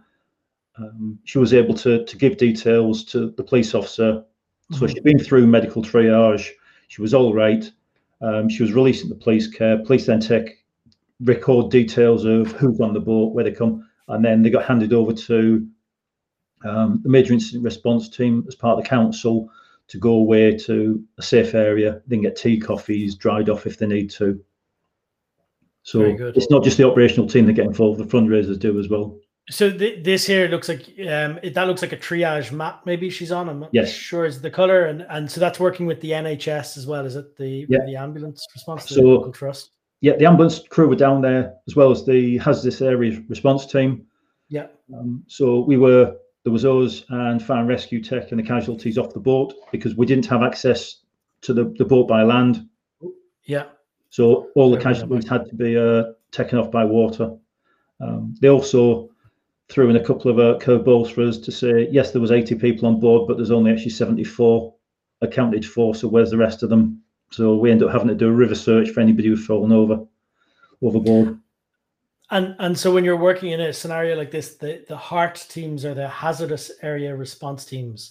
um, 0.77 1.19
she 1.23 1.37
was 1.37 1.53
able 1.53 1.75
to 1.75 2.03
to 2.03 2.17
give 2.17 2.37
details 2.37 3.03
to 3.05 3.29
the 3.31 3.43
police 3.43 3.75
officer. 3.75 4.13
Mm-hmm. 4.13 4.75
So 4.75 4.87
she'd 4.87 5.03
been 5.03 5.19
through 5.19 5.45
medical 5.45 5.83
triage. 5.83 6.49
She 6.87 7.03
was 7.03 7.13
all 7.13 7.33
right. 7.33 7.71
Um, 8.21 8.49
she 8.49 8.63
was 8.63 8.73
released 8.73 9.03
into 9.03 9.15
police 9.15 9.47
care. 9.47 9.77
Police 9.77 10.07
then 10.07 10.19
take 10.19 10.65
record 11.19 11.69
details 11.69 12.25
of 12.25 12.51
who's 12.53 12.81
on 12.81 12.93
the 12.93 12.99
boat, 12.99 13.33
where 13.33 13.43
they 13.43 13.51
come 13.51 13.87
and 14.07 14.23
then 14.23 14.41
they 14.41 14.49
got 14.49 14.65
handed 14.65 14.93
over 14.93 15.13
to 15.13 15.67
um, 16.63 16.99
the 17.03 17.09
major 17.09 17.33
incident 17.33 17.63
response 17.63 18.09
team 18.09 18.43
as 18.47 18.55
part 18.55 18.77
of 18.77 18.83
the 18.83 18.89
council 18.89 19.49
to 19.87 19.97
go 19.97 20.13
away 20.13 20.57
to 20.57 21.03
a 21.17 21.21
safe 21.21 21.53
area, 21.53 22.01
then 22.07 22.21
get 22.21 22.35
tea, 22.35 22.59
coffees, 22.59 23.15
dried 23.15 23.49
off 23.49 23.67
if 23.67 23.77
they 23.77 23.85
need 23.85 24.09
to. 24.11 24.43
So 25.83 26.01
it's 26.01 26.49
not 26.49 26.63
just 26.63 26.77
the 26.77 26.87
operational 26.87 27.27
team 27.27 27.45
that 27.45 27.53
get 27.53 27.65
involved; 27.65 27.99
the 27.99 28.05
fundraisers 28.05 28.57
do 28.57 28.79
as 28.79 28.89
well. 28.89 29.19
So 29.51 29.69
th- 29.69 30.03
this 30.03 30.25
here 30.25 30.47
looks 30.47 30.67
like 30.67 30.87
um, 31.07 31.39
it, 31.43 31.53
that 31.53 31.67
looks 31.67 31.83
like 31.83 31.93
a 31.93 31.97
triage 31.97 32.51
map. 32.51 32.81
Maybe 32.87 33.11
she's 33.11 33.31
on. 33.31 33.47
I'm 33.47 33.59
not 33.59 33.69
yes. 33.71 33.91
sure 33.91 34.25
is 34.25 34.41
the 34.41 34.49
color, 34.49 34.85
and 34.85 35.05
and 35.11 35.29
so 35.29 35.39
that's 35.39 35.59
working 35.59 35.85
with 35.85 36.01
the 36.01 36.09
NHS 36.09 36.77
as 36.77 36.87
well. 36.87 37.05
Is 37.05 37.15
it 37.15 37.37
the 37.37 37.67
yeah. 37.69 37.85
the 37.85 37.97
ambulance 37.97 38.43
response? 38.55 38.89
so, 38.89 39.01
local 39.01 39.31
trust 39.31 39.74
yeah, 40.05 40.15
the 40.15 40.27
ambulance 40.27 40.59
crew 40.59 40.87
were 40.87 40.95
down 40.95 41.19
there 41.19 41.55
as 41.67 41.75
well 41.75 41.89
as 41.89 42.05
the 42.05 42.37
hazardous 42.37 42.79
area 42.79 43.19
response 43.27 43.65
team. 43.65 44.05
Yeah. 44.49 44.67
Um, 44.95 45.23
so 45.25 45.61
we 45.61 45.77
were 45.77 46.15
there 46.43 46.53
was 46.53 46.63
us 46.63 47.03
and 47.09 47.41
fire 47.41 47.61
and 47.61 47.67
rescue 47.67 48.03
tech 48.03 48.29
and 48.29 48.39
the 48.39 48.43
casualties 48.43 48.99
off 48.99 49.15
the 49.15 49.19
boat 49.19 49.55
because 49.71 49.95
we 49.95 50.05
didn't 50.05 50.27
have 50.27 50.43
access 50.43 50.97
to 51.41 51.55
the, 51.55 51.73
the 51.79 51.85
boat 51.85 52.07
by 52.07 52.21
land. 52.21 52.69
Yeah. 53.45 53.65
So 54.11 54.49
all 54.53 54.69
the 54.69 54.79
casualties 54.79 55.27
had 55.27 55.47
to 55.47 55.55
be 55.55 55.75
uh, 55.75 56.11
taken 56.29 56.59
off 56.59 56.69
by 56.69 56.85
water. 56.85 57.35
Um, 57.99 58.35
they 58.39 58.49
also 58.49 59.09
threw 59.69 59.89
in 59.89 59.95
a 59.95 60.05
couple 60.05 60.29
of 60.29 60.37
uh, 60.37 60.59
curveballs 60.63 61.11
for 61.11 61.23
us 61.23 61.39
to 61.39 61.51
say 61.51 61.87
yes, 61.89 62.11
there 62.11 62.21
was 62.21 62.31
80 62.31 62.53
people 62.55 62.87
on 62.87 62.99
board, 62.99 63.27
but 63.27 63.37
there's 63.37 63.49
only 63.49 63.71
actually 63.71 63.89
74 63.89 64.71
accounted 65.21 65.65
for. 65.65 65.95
So 65.95 66.07
where's 66.07 66.29
the 66.29 66.37
rest 66.37 66.61
of 66.61 66.69
them? 66.69 67.01
So 67.31 67.55
we 67.55 67.71
end 67.71 67.83
up 67.83 67.91
having 67.91 68.07
to 68.07 68.15
do 68.15 68.29
a 68.29 68.31
river 68.31 68.55
search 68.55 68.89
for 68.89 69.01
anybody 69.01 69.29
who's 69.29 69.45
fallen 69.45 69.71
over 69.71 70.05
overboard. 70.81 71.39
And 72.31 72.55
and 72.59 72.77
so 72.77 72.93
when 72.93 73.03
you're 73.03 73.17
working 73.17 73.51
in 73.51 73.61
a 73.61 73.73
scenario 73.73 74.15
like 74.15 74.31
this, 74.31 74.55
the, 74.55 74.83
the 74.87 74.97
HART 74.97 75.45
teams 75.49 75.85
are 75.85 75.93
the 75.93 76.07
hazardous 76.07 76.71
area 76.81 77.15
response 77.15 77.65
teams, 77.65 78.09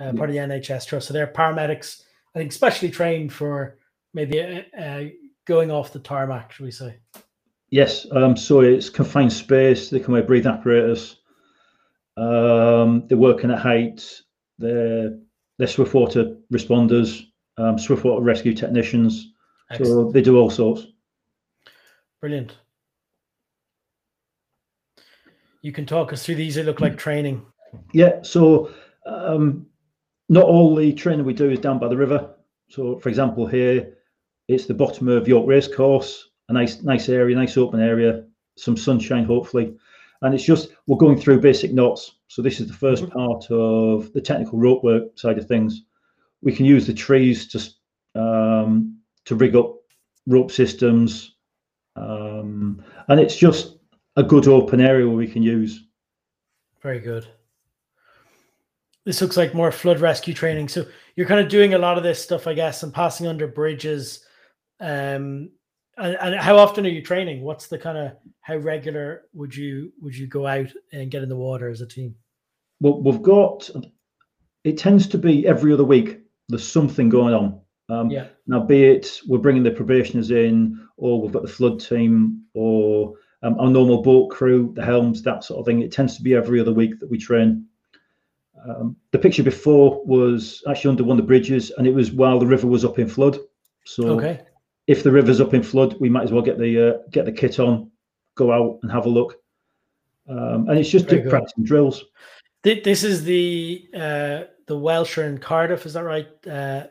uh, 0.00 0.12
part 0.12 0.30
of 0.30 0.34
the 0.34 0.40
NHS 0.40 0.86
trust. 0.86 1.08
So 1.08 1.14
they're 1.14 1.26
paramedics, 1.26 2.02
I 2.34 2.38
think, 2.38 2.52
specially 2.52 2.90
trained 2.90 3.32
for 3.32 3.78
maybe 4.14 4.40
uh, 4.40 4.62
uh, 4.78 5.04
going 5.44 5.70
off 5.70 5.92
the 5.92 5.98
tarmac, 5.98 6.52
should 6.52 6.64
we 6.64 6.70
say? 6.70 6.96
Yes. 7.70 8.06
Um, 8.12 8.36
so 8.36 8.60
it's 8.60 8.90
confined 8.90 9.32
space. 9.32 9.90
They 9.90 10.00
can 10.00 10.12
wear 10.12 10.22
breathing 10.22 10.52
apparatus. 10.52 11.16
Um, 12.16 13.06
they're 13.08 13.18
working 13.18 13.50
at 13.50 13.58
height. 13.58 14.22
They're 14.58 15.18
they're 15.58 15.68
swift 15.68 15.94
water 15.94 16.36
responders 16.52 17.22
um, 17.58 17.78
swiftwater 17.78 18.22
rescue 18.22 18.54
technicians. 18.54 19.32
Excellent. 19.70 20.08
So 20.08 20.12
they 20.12 20.22
do 20.22 20.38
all 20.38 20.50
sorts. 20.50 20.86
Brilliant. 22.20 22.56
You 25.62 25.72
can 25.72 25.86
talk 25.86 26.12
us 26.12 26.24
through 26.24 26.36
these. 26.36 26.56
They 26.56 26.62
look 26.62 26.80
like 26.80 26.96
training. 26.96 27.44
Yeah. 27.92 28.22
So 28.22 28.72
um, 29.06 29.66
not 30.28 30.44
all 30.44 30.74
the 30.74 30.92
training 30.92 31.24
we 31.24 31.34
do 31.34 31.50
is 31.50 31.60
down 31.60 31.78
by 31.78 31.88
the 31.88 31.96
river. 31.96 32.34
So, 32.68 32.98
for 32.98 33.08
example, 33.08 33.46
here 33.46 33.94
it's 34.48 34.66
the 34.66 34.74
bottom 34.74 35.08
of 35.08 35.28
York 35.28 35.46
Racecourse, 35.46 36.30
a 36.48 36.52
nice, 36.52 36.82
nice 36.82 37.08
area, 37.08 37.36
nice 37.36 37.56
open 37.56 37.80
area, 37.80 38.24
some 38.56 38.76
sunshine, 38.76 39.24
hopefully. 39.24 39.74
And 40.22 40.34
it's 40.34 40.44
just 40.44 40.70
we're 40.86 40.96
going 40.96 41.18
through 41.18 41.40
basic 41.40 41.72
knots. 41.72 42.18
So 42.28 42.42
this 42.42 42.60
is 42.60 42.68
the 42.68 42.74
1st 42.74 43.02
mm-hmm. 43.02 43.18
part 43.18 43.50
of 43.50 44.12
the 44.12 44.20
technical 44.20 44.58
rope 44.58 44.82
work 44.82 45.18
side 45.18 45.38
of 45.38 45.46
things 45.46 45.82
we 46.42 46.52
can 46.54 46.66
use 46.66 46.86
the 46.86 46.94
trees 46.94 47.46
to 47.48 48.20
um, 48.20 48.98
to 49.24 49.34
rig 49.34 49.56
up 49.56 49.76
rope 50.26 50.50
systems, 50.50 51.36
um, 51.96 52.84
and 53.08 53.20
it's 53.20 53.36
just 53.36 53.76
a 54.16 54.22
good 54.22 54.48
open 54.48 54.80
area 54.80 55.06
where 55.06 55.16
we 55.16 55.26
can 55.26 55.42
use. 55.42 55.86
Very 56.82 57.00
good. 57.00 57.26
This 59.04 59.20
looks 59.20 59.36
like 59.36 59.54
more 59.54 59.72
flood 59.72 60.00
rescue 60.00 60.34
training. 60.34 60.68
So 60.68 60.84
you're 61.16 61.26
kind 61.26 61.40
of 61.40 61.48
doing 61.48 61.74
a 61.74 61.78
lot 61.78 61.96
of 61.96 62.04
this 62.04 62.22
stuff, 62.22 62.46
I 62.46 62.54
guess, 62.54 62.82
and 62.82 62.92
passing 62.94 63.26
under 63.26 63.46
bridges. 63.46 64.24
Um, 64.80 65.50
And, 65.98 66.16
and 66.20 66.34
how 66.40 66.56
often 66.56 66.86
are 66.86 66.90
you 66.90 67.02
training? 67.02 67.42
What's 67.42 67.66
the 67.66 67.78
kind 67.78 67.98
of 67.98 68.12
how 68.40 68.56
regular 68.56 69.24
would 69.34 69.54
you 69.54 69.92
would 70.00 70.16
you 70.16 70.26
go 70.26 70.46
out 70.46 70.72
and 70.92 71.10
get 71.10 71.22
in 71.22 71.28
the 71.28 71.36
water 71.36 71.68
as 71.68 71.82
a 71.82 71.86
team? 71.86 72.14
Well, 72.80 73.02
we've 73.02 73.22
got 73.22 73.70
it 74.64 74.78
tends 74.78 75.06
to 75.08 75.18
be 75.18 75.46
every 75.46 75.72
other 75.72 75.84
week. 75.84 76.21
There's 76.52 76.70
something 76.70 77.08
going 77.08 77.34
on. 77.34 77.60
Um, 77.88 78.10
Yeah. 78.10 78.26
Now, 78.46 78.60
be 78.60 78.84
it 78.84 79.20
we're 79.26 79.38
bringing 79.38 79.62
the 79.62 79.70
probationers 79.70 80.30
in, 80.30 80.78
or 80.98 81.20
we've 81.20 81.32
got 81.32 81.42
the 81.42 81.48
flood 81.48 81.80
team, 81.80 82.42
or 82.52 83.14
um, 83.42 83.58
our 83.58 83.70
normal 83.70 84.02
boat 84.02 84.28
crew, 84.28 84.70
the 84.76 84.84
helms, 84.84 85.22
that 85.22 85.42
sort 85.44 85.58
of 85.60 85.66
thing. 85.66 85.80
It 85.80 85.90
tends 85.90 86.16
to 86.16 86.22
be 86.22 86.34
every 86.34 86.60
other 86.60 86.72
week 86.72 87.00
that 87.00 87.10
we 87.10 87.18
train. 87.18 87.66
Um, 88.68 88.96
the 89.10 89.18
picture 89.18 89.42
before 89.42 90.04
was 90.04 90.62
actually 90.68 90.90
under 90.90 91.04
one 91.04 91.18
of 91.18 91.24
the 91.24 91.26
bridges, 91.26 91.72
and 91.76 91.86
it 91.86 91.94
was 91.94 92.12
while 92.12 92.38
the 92.38 92.46
river 92.46 92.66
was 92.66 92.84
up 92.84 92.98
in 92.98 93.08
flood. 93.08 93.38
So 93.84 94.10
Okay. 94.10 94.40
if 94.86 95.02
the 95.02 95.10
river's 95.10 95.40
up 95.40 95.54
in 95.54 95.62
flood, 95.62 95.96
we 95.98 96.08
might 96.10 96.22
as 96.24 96.32
well 96.32 96.42
get 96.42 96.58
the 96.58 96.72
uh, 96.88 96.98
get 97.10 97.24
the 97.24 97.32
kit 97.32 97.58
on, 97.58 97.90
go 98.34 98.52
out 98.52 98.78
and 98.82 98.92
have 98.92 99.06
a 99.06 99.08
look. 99.08 99.40
Um, 100.28 100.68
and 100.68 100.78
it's 100.78 100.90
just 100.90 101.08
practicing 101.08 101.64
drills. 101.64 102.04
This 102.62 103.02
is 103.02 103.24
the 103.24 103.88
uh, 103.92 104.42
the 104.66 104.76
Welsher 104.76 105.24
in 105.24 105.38
Cardiff, 105.38 105.86
is 105.86 105.92
that 105.94 106.04
right? 106.04 106.28
Uh, 106.46 106.86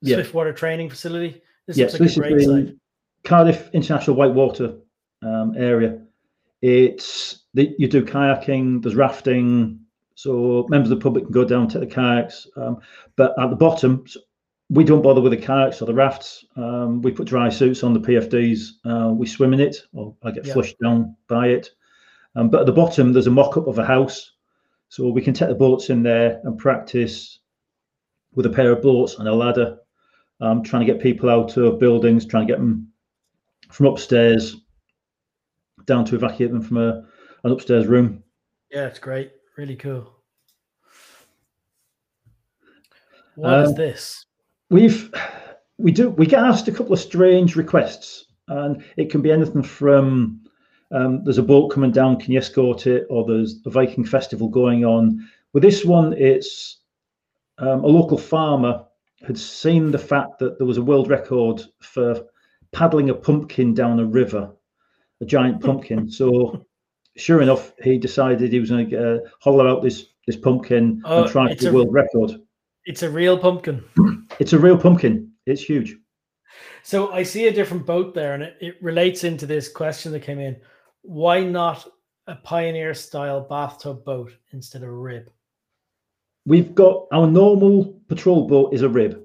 Yeah. 0.00 0.16
Swiftwater 0.16 0.52
training 0.52 0.90
facility. 0.90 1.40
This 1.66 1.76
Yeah, 1.78 1.86
so 1.88 1.94
like 1.94 2.00
this 2.00 2.16
a 2.16 2.20
great 2.20 2.32
is 2.36 2.46
the 2.46 2.66
site. 2.66 2.76
Cardiff 3.24 3.70
International 3.72 4.16
Whitewater 4.16 4.76
um, 5.22 5.54
area. 5.56 6.00
It's 6.60 7.44
the, 7.54 7.74
you 7.78 7.88
do 7.88 8.04
kayaking, 8.04 8.82
there's 8.82 8.94
rafting, 8.94 9.80
so 10.14 10.66
members 10.68 10.90
of 10.90 10.98
the 10.98 11.02
public 11.02 11.24
can 11.24 11.32
go 11.32 11.44
down 11.44 11.68
take 11.68 11.80
the 11.80 11.86
kayaks. 11.86 12.46
Um, 12.56 12.80
but 13.16 13.32
at 13.38 13.48
the 13.50 13.56
bottom, 13.56 14.04
we 14.70 14.84
don't 14.84 15.02
bother 15.02 15.20
with 15.22 15.32
the 15.32 15.38
kayaks 15.38 15.80
or 15.80 15.86
the 15.86 15.94
rafts. 15.94 16.44
Um, 16.56 17.00
we 17.02 17.10
put 17.10 17.26
dry 17.26 17.48
suits 17.48 17.82
on 17.82 17.92
the 17.94 18.00
PFDs. 18.00 18.70
Uh, 18.84 19.12
we 19.12 19.26
swim 19.26 19.54
in 19.54 19.60
it, 19.60 19.76
or 19.94 20.14
I 20.22 20.30
get 20.30 20.46
Yeah. 20.46 20.52
flushed 20.52 20.78
down 20.82 21.16
by 21.28 21.48
it. 21.48 21.70
Um, 22.36 22.50
but 22.50 22.60
at 22.60 22.66
the 22.66 22.72
bottom, 22.72 23.12
there's 23.12 23.26
a 23.26 23.30
mock-up 23.30 23.66
of 23.68 23.78
a 23.78 23.84
house, 23.84 24.32
so 24.94 25.08
we 25.08 25.20
can 25.20 25.34
take 25.34 25.48
the 25.48 25.54
boats 25.56 25.90
in 25.90 26.04
there 26.04 26.40
and 26.44 26.56
practice 26.56 27.40
with 28.36 28.46
a 28.46 28.50
pair 28.50 28.70
of 28.70 28.80
boats 28.80 29.18
and 29.18 29.26
a 29.26 29.34
ladder 29.34 29.76
um, 30.40 30.62
trying 30.62 30.86
to 30.86 30.92
get 30.92 31.02
people 31.02 31.28
out 31.28 31.56
of 31.56 31.80
buildings, 31.80 32.24
trying 32.24 32.46
to 32.46 32.52
get 32.52 32.60
them 32.60 32.92
from 33.72 33.86
upstairs 33.86 34.54
down 35.86 36.04
to 36.04 36.14
evacuate 36.14 36.52
them 36.52 36.62
from 36.62 36.76
a, 36.76 37.04
an 37.42 37.50
upstairs 37.50 37.88
room. 37.88 38.22
Yeah, 38.70 38.86
it's 38.86 39.00
great. 39.00 39.32
Really 39.58 39.74
cool. 39.74 40.12
What 43.34 43.64
is 43.64 43.70
Um, 43.70 43.74
this? 43.74 44.26
We've 44.70 45.12
we 45.76 45.90
do 45.90 46.10
we 46.10 46.24
get 46.24 46.44
asked 46.44 46.68
a 46.68 46.72
couple 46.72 46.92
of 46.92 47.00
strange 47.00 47.56
requests, 47.56 48.26
and 48.46 48.84
it 48.96 49.10
can 49.10 49.22
be 49.22 49.32
anything 49.32 49.64
from 49.64 50.43
um, 50.90 51.24
there's 51.24 51.38
a 51.38 51.42
boat 51.42 51.68
coming 51.68 51.90
down, 51.90 52.18
can 52.18 52.32
you 52.32 52.38
escort 52.38 52.86
it? 52.86 53.06
Or 53.10 53.24
there's 53.26 53.60
a 53.66 53.70
Viking 53.70 54.04
festival 54.04 54.48
going 54.48 54.84
on. 54.84 55.28
With 55.52 55.62
this 55.62 55.84
one, 55.84 56.12
it's 56.14 56.78
um, 57.58 57.84
a 57.84 57.88
local 57.88 58.18
farmer 58.18 58.84
had 59.26 59.38
seen 59.38 59.90
the 59.90 59.98
fact 59.98 60.38
that 60.38 60.58
there 60.58 60.66
was 60.66 60.76
a 60.76 60.82
world 60.82 61.08
record 61.08 61.62
for 61.80 62.22
paddling 62.72 63.10
a 63.10 63.14
pumpkin 63.14 63.72
down 63.72 64.00
a 64.00 64.04
river, 64.04 64.52
a 65.20 65.24
giant 65.24 65.62
pumpkin. 65.62 66.10
so, 66.10 66.66
sure 67.16 67.40
enough, 67.40 67.72
he 67.82 67.98
decided 67.98 68.52
he 68.52 68.60
was 68.60 68.70
going 68.70 68.90
to 68.90 69.14
uh, 69.16 69.18
hollow 69.40 69.66
out 69.68 69.82
this 69.82 70.06
this 70.26 70.36
pumpkin 70.36 71.02
Oh, 71.04 71.22
and 71.22 71.30
try 71.30 71.54
for 71.54 71.64
the 71.64 71.70
a- 71.70 71.72
world 71.72 71.92
record. 71.92 72.32
It's 72.86 73.02
a 73.02 73.10
real 73.10 73.38
pumpkin. 73.38 73.84
It's 74.40 74.52
a 74.52 74.58
real 74.58 74.76
pumpkin. 74.76 75.30
It's 75.46 75.62
huge. 75.62 75.96
So 76.82 77.12
I 77.12 77.22
see 77.22 77.46
a 77.46 77.52
different 77.52 77.86
boat 77.86 78.14
there, 78.14 78.34
and 78.34 78.42
it, 78.42 78.56
it 78.60 78.82
relates 78.82 79.22
into 79.22 79.46
this 79.46 79.68
question 79.68 80.10
that 80.10 80.22
came 80.22 80.40
in. 80.40 80.56
Why 81.04 81.44
not 81.44 81.86
a 82.26 82.34
pioneer 82.34 82.94
style 82.94 83.42
bathtub 83.42 84.06
boat 84.06 84.32
instead 84.52 84.82
of 84.82 84.88
a 84.88 84.92
rib? 84.92 85.30
We've 86.46 86.74
got 86.74 87.06
our 87.12 87.26
normal 87.26 88.00
patrol 88.08 88.48
boat 88.48 88.72
is 88.72 88.80
a 88.80 88.88
rib, 88.88 89.22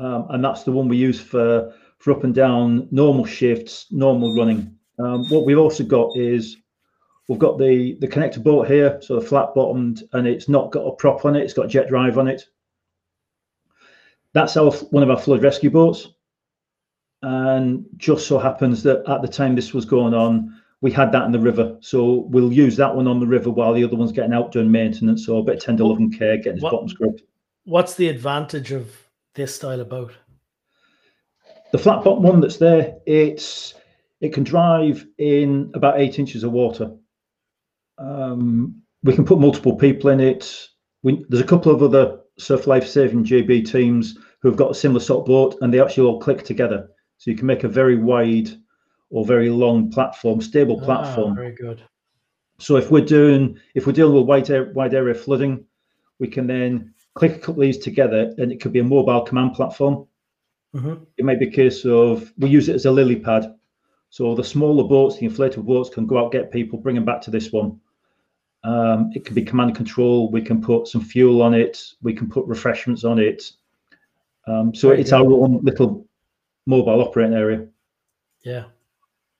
um, 0.00 0.26
and 0.30 0.44
that's 0.44 0.64
the 0.64 0.72
one 0.72 0.88
we 0.88 0.96
use 0.96 1.20
for 1.20 1.72
for 1.98 2.12
up 2.12 2.24
and 2.24 2.34
down 2.34 2.88
normal 2.90 3.24
shifts, 3.24 3.86
normal 3.92 4.34
running. 4.34 4.76
Um, 4.98 5.24
what 5.28 5.46
we've 5.46 5.58
also 5.58 5.84
got 5.84 6.16
is 6.16 6.56
we've 7.28 7.38
got 7.38 7.56
the 7.56 7.96
the 8.00 8.08
connector 8.08 8.42
boat 8.42 8.66
here, 8.66 8.98
so 9.00 9.14
the 9.14 9.26
flat 9.26 9.54
bottomed, 9.54 10.02
and 10.14 10.26
it's 10.26 10.48
not 10.48 10.72
got 10.72 10.86
a 10.86 10.96
prop 10.96 11.24
on 11.24 11.36
it. 11.36 11.44
It's 11.44 11.54
got 11.54 11.68
jet 11.68 11.88
drive 11.88 12.18
on 12.18 12.26
it. 12.26 12.42
That's 14.32 14.56
our 14.56 14.72
one 14.72 15.04
of 15.04 15.10
our 15.10 15.20
flood 15.20 15.44
rescue 15.44 15.70
boats, 15.70 16.08
and 17.22 17.86
just 17.96 18.26
so 18.26 18.40
happens 18.40 18.82
that 18.82 19.08
at 19.08 19.22
the 19.22 19.28
time 19.28 19.54
this 19.54 19.72
was 19.72 19.84
going 19.84 20.14
on, 20.14 20.60
we 20.82 20.90
had 20.90 21.12
that 21.12 21.24
in 21.24 21.32
the 21.32 21.38
river. 21.38 21.78
So 21.80 22.26
we'll 22.28 22.52
use 22.52 22.76
that 22.76 22.94
one 22.94 23.06
on 23.06 23.20
the 23.20 23.26
river 23.26 23.50
while 23.50 23.72
the 23.72 23.84
other 23.84 23.96
one's 23.96 24.12
getting 24.12 24.34
out 24.34 24.52
doing 24.52 24.70
maintenance 24.70 25.24
So 25.24 25.38
a 25.38 25.42
bit 25.42 25.56
of 25.56 25.62
tender 25.62 25.84
love 25.84 25.98
and 25.98 26.16
care, 26.16 26.36
getting 26.36 26.54
his 26.54 26.62
What- 26.62 26.72
bottom 26.72 26.88
scrubbed. 26.88 27.22
What's 27.64 27.94
the 27.94 28.08
advantage 28.08 28.72
of 28.72 28.90
this 29.34 29.54
style 29.54 29.80
of 29.80 29.88
boat? 29.88 30.12
The 31.70 31.78
flat 31.78 32.02
bottom 32.04 32.24
one 32.24 32.40
that's 32.40 32.56
there, 32.58 32.96
it's 33.06 33.74
it 34.20 34.32
can 34.34 34.42
drive 34.44 35.06
in 35.18 35.70
about 35.74 36.00
eight 36.00 36.18
inches 36.18 36.42
of 36.44 36.52
water. 36.52 36.90
Um, 37.98 38.82
we 39.04 39.14
can 39.14 39.24
put 39.24 39.38
multiple 39.38 39.76
people 39.76 40.10
in 40.10 40.20
it. 40.20 40.68
We, 41.02 41.24
there's 41.28 41.42
a 41.42 41.46
couple 41.46 41.72
of 41.72 41.82
other 41.82 42.18
surf 42.38 42.66
life 42.66 42.86
saving 42.86 43.24
GB 43.24 43.70
teams 43.70 44.18
who've 44.40 44.56
got 44.56 44.70
a 44.72 44.74
similar 44.74 45.00
sort 45.00 45.20
of 45.20 45.26
boat, 45.26 45.56
and 45.60 45.72
they 45.72 45.80
actually 45.80 46.06
all 46.08 46.20
click 46.20 46.44
together. 46.44 46.88
So 47.18 47.30
you 47.30 47.36
can 47.36 47.46
make 47.46 47.62
a 47.64 47.68
very 47.68 47.96
wide 47.96 48.50
or 49.12 49.24
very 49.26 49.50
long 49.50 49.90
platform, 49.90 50.40
stable 50.40 50.78
Ah, 50.82 50.84
platform. 50.84 51.34
very 51.36 51.52
good. 51.52 51.80
So 52.58 52.76
if 52.76 52.90
we're 52.90 53.04
doing 53.04 53.58
if 53.74 53.86
we're 53.86 53.92
dealing 53.92 54.14
with 54.16 54.24
wide 54.26 54.50
area, 54.50 54.72
wide 54.72 54.94
area 54.94 55.14
flooding, 55.14 55.64
we 56.18 56.26
can 56.28 56.46
then 56.46 56.94
click 57.14 57.36
a 57.36 57.38
couple 57.38 57.62
of 57.62 57.66
these 57.66 57.78
together, 57.78 58.34
and 58.38 58.50
it 58.50 58.60
could 58.60 58.72
be 58.72 58.78
a 58.80 58.84
mobile 58.84 59.20
command 59.20 59.52
platform. 59.54 60.06
Mhm. 60.74 61.06
It 61.18 61.24
may 61.24 61.36
be 61.36 61.46
a 61.48 61.50
case 61.50 61.84
of 61.84 62.32
we 62.38 62.48
use 62.48 62.68
it 62.68 62.74
as 62.74 62.86
a 62.86 62.90
lily 62.90 63.16
pad. 63.16 63.54
So 64.08 64.34
the 64.34 64.44
smaller 64.44 64.84
boats, 64.84 65.18
the 65.18 65.26
inflatable 65.28 65.66
boats, 65.66 65.90
can 65.90 66.06
go 66.06 66.18
out 66.18 66.32
get 66.32 66.50
people, 66.50 66.78
bring 66.78 66.94
them 66.94 67.04
back 67.04 67.20
to 67.22 67.30
this 67.30 67.52
one. 67.52 67.80
Um, 68.64 69.10
it 69.14 69.24
can 69.24 69.34
be 69.34 69.42
command 69.42 69.70
and 69.70 69.76
control. 69.76 70.30
We 70.30 70.40
can 70.42 70.62
put 70.62 70.86
some 70.86 71.00
fuel 71.02 71.42
on 71.42 71.52
it. 71.52 71.82
We 72.02 72.12
can 72.14 72.28
put 72.30 72.46
refreshments 72.46 73.04
on 73.04 73.18
it. 73.18 73.52
Um, 74.46 74.74
so 74.74 74.88
Very 74.88 75.00
it's 75.00 75.10
good. 75.10 75.16
our 75.26 75.32
own 75.32 75.60
little 75.62 76.06
mobile 76.66 77.00
operating 77.00 77.34
area. 77.36 77.66
Yeah, 78.44 78.64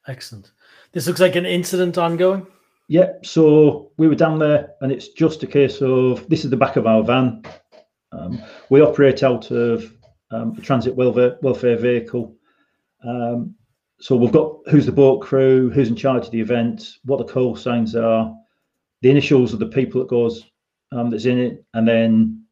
excellent. 0.08 0.52
This 0.92 1.06
looks 1.06 1.20
like 1.20 1.36
an 1.36 1.46
incident 1.46 1.98
ongoing. 1.98 2.46
Yeah, 2.88 3.12
so 3.22 3.92
we 3.96 4.08
were 4.08 4.14
down 4.14 4.38
there, 4.38 4.74
and 4.80 4.92
it's 4.92 5.08
just 5.08 5.42
a 5.42 5.46
case 5.46 5.80
of 5.80 6.28
this 6.28 6.44
is 6.44 6.50
the 6.50 6.56
back 6.56 6.76
of 6.76 6.86
our 6.86 7.02
van. 7.02 7.42
Um, 8.12 8.42
we 8.68 8.80
operate 8.80 9.22
out 9.22 9.50
of 9.50 9.94
um, 10.30 10.54
a 10.58 10.60
transit 10.60 10.94
welfare, 10.94 11.38
welfare 11.42 11.76
vehicle. 11.76 12.34
Um, 13.04 13.54
so 14.00 14.16
we've 14.16 14.32
got 14.32 14.56
who's 14.66 14.86
the 14.86 14.92
boat 14.92 15.22
crew, 15.22 15.70
who's 15.70 15.88
in 15.88 15.96
charge 15.96 16.26
of 16.26 16.32
the 16.32 16.40
event, 16.40 16.98
what 17.04 17.18
the 17.18 17.32
call 17.32 17.56
signs 17.56 17.94
are, 17.94 18.34
the 19.00 19.10
initials 19.10 19.52
of 19.52 19.58
the 19.58 19.66
people 19.66 20.00
that 20.00 20.08
goes 20.08 20.44
um, 20.90 21.08
that's 21.08 21.24
in 21.24 21.38
it, 21.38 21.64
and 21.74 21.86
then 21.86 22.44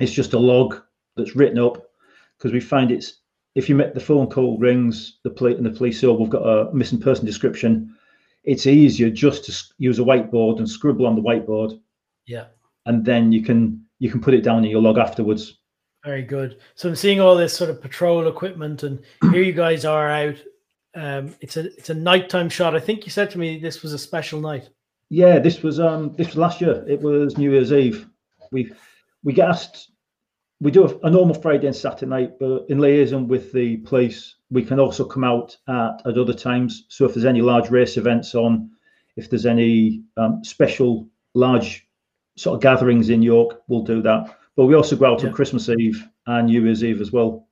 it's 0.00 0.12
just 0.12 0.34
a 0.34 0.38
log 0.38 0.80
that's 1.16 1.36
written 1.36 1.58
up 1.58 1.82
because 2.36 2.52
we 2.52 2.60
find 2.60 2.90
it's 2.90 3.22
if 3.54 3.68
you 3.68 3.74
make 3.74 3.94
the 3.94 4.00
phone 4.00 4.28
call 4.28 4.58
rings, 4.58 5.18
the 5.22 5.30
police 5.30 5.56
and 5.56 5.66
the 5.66 5.70
police 5.70 6.00
say, 6.00 6.06
oh, 6.06 6.14
we've 6.14 6.30
got 6.30 6.42
a 6.42 6.74
missing 6.74 7.00
person 7.00 7.24
description 7.24 7.94
it's 8.44 8.66
easier 8.66 9.10
just 9.10 9.44
to 9.46 9.74
use 9.78 9.98
a 9.98 10.02
whiteboard 10.02 10.58
and 10.58 10.68
scribble 10.68 11.06
on 11.06 11.16
the 11.16 11.22
whiteboard 11.22 11.80
Yeah, 12.26 12.46
and 12.86 13.04
then 13.04 13.32
you 13.32 13.42
can 13.42 13.84
you 13.98 14.10
can 14.10 14.20
put 14.20 14.34
it 14.34 14.42
down 14.42 14.64
in 14.64 14.70
your 14.70 14.82
log 14.82 14.98
afterwards 14.98 15.58
very 16.04 16.22
good. 16.22 16.58
So 16.74 16.90
I'm 16.90 16.96
seeing 16.96 17.18
all 17.18 17.34
this 17.34 17.56
sort 17.56 17.70
of 17.70 17.80
patrol 17.80 18.28
equipment, 18.28 18.82
and 18.82 19.02
here 19.32 19.42
you 19.42 19.54
guys 19.54 19.86
are 19.86 20.10
out. 20.10 20.36
Um, 20.94 21.34
it's 21.40 21.56
a 21.56 21.72
it's 21.78 21.88
a 21.88 21.94
nighttime 21.94 22.50
shot. 22.50 22.76
I 22.76 22.80
think 22.80 23.06
you 23.06 23.10
said 23.10 23.30
to 23.30 23.38
me 23.38 23.58
this 23.58 23.82
was 23.82 23.94
a 23.94 23.98
special 23.98 24.40
night. 24.40 24.68
yeah 25.10 25.38
this 25.38 25.62
was 25.62 25.80
um 25.80 26.12
this 26.14 26.28
was 26.28 26.36
last 26.36 26.60
year 26.60 26.84
it 26.88 27.00
was 27.00 27.38
new 27.38 27.50
year's 27.52 27.72
eve 27.72 28.06
we 28.52 28.72
we 29.22 29.32
get 29.32 29.48
asked 29.48 29.90
we 30.60 30.70
do 30.70 30.86
a, 30.86 31.06
a 31.06 31.10
normal 31.10 31.34
friday 31.34 31.66
and 31.66 31.76
saturday 31.76 32.06
night 32.06 32.38
but 32.38 32.64
in 32.68 32.78
liaison 32.78 33.28
with 33.28 33.52
the 33.52 33.76
police 33.78 34.36
we 34.50 34.64
can 34.64 34.78
also 34.78 35.04
come 35.04 35.24
out 35.24 35.56
at 35.68 36.00
at 36.06 36.16
other 36.18 36.32
times. 36.34 36.86
So 36.88 37.04
if 37.04 37.14
there's 37.14 37.24
any 37.24 37.42
large 37.42 37.70
race 37.70 37.96
events 37.96 38.34
on 38.34 38.70
if 39.16 39.28
there's 39.28 39.46
any 39.46 40.02
um, 40.16 40.42
special 40.44 41.08
large 41.34 41.86
sort 42.36 42.56
of 42.56 42.62
gatherings 42.62 43.10
in 43.10 43.22
york 43.22 43.62
we'll 43.68 43.82
do 43.82 44.00
that. 44.02 44.38
But 44.56 44.66
we 44.66 44.74
also 44.74 44.96
go 44.96 45.06
out 45.06 45.22
Yeah. 45.22 45.28
on 45.28 45.34
christmas 45.34 45.68
eve 45.68 46.06
and 46.26 46.46
new 46.46 46.62
year's 46.64 46.84
eve 46.84 47.00
as 47.00 47.10
well. 47.12 47.48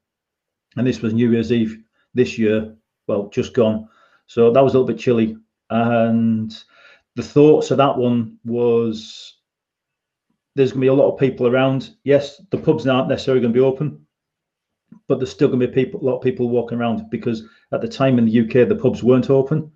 And 0.76 0.86
this 0.86 1.02
was 1.02 1.12
new 1.12 1.30
year's 1.30 1.52
eve 1.52 1.76
this 2.14 2.38
year 2.38 2.74
well 3.08 3.28
just 3.28 3.52
gone. 3.54 3.88
So 4.26 4.52
that 4.52 4.62
was 4.62 4.74
a 4.74 4.78
little 4.78 4.92
bit 4.94 5.02
chilly. 5.02 5.36
And 5.70 6.54
the 7.16 7.22
thoughts 7.22 7.70
of 7.70 7.78
that 7.78 7.98
one 7.98 8.38
was 8.44 9.36
there's 10.54 10.72
going 10.72 10.80
to 10.80 10.84
be 10.84 10.88
a 10.88 10.94
lot 10.94 11.12
of 11.12 11.18
people 11.18 11.46
around. 11.46 11.90
Yes, 12.04 12.40
the 12.50 12.58
pubs 12.58 12.86
aren't 12.86 13.08
necessarily 13.08 13.40
going 13.40 13.52
to 13.52 13.58
be 13.58 13.64
open, 13.64 14.04
but 15.08 15.18
there's 15.18 15.30
still 15.30 15.48
going 15.48 15.60
to 15.60 15.68
be 15.68 15.72
people, 15.72 16.00
a 16.00 16.04
lot 16.04 16.16
of 16.16 16.22
people 16.22 16.48
walking 16.48 16.78
around 16.78 17.08
because 17.10 17.42
at 17.72 17.80
the 17.80 17.88
time 17.88 18.18
in 18.18 18.26
the 18.26 18.40
UK 18.40 18.68
the 18.68 18.76
pubs 18.76 19.02
weren't 19.02 19.30
open. 19.30 19.70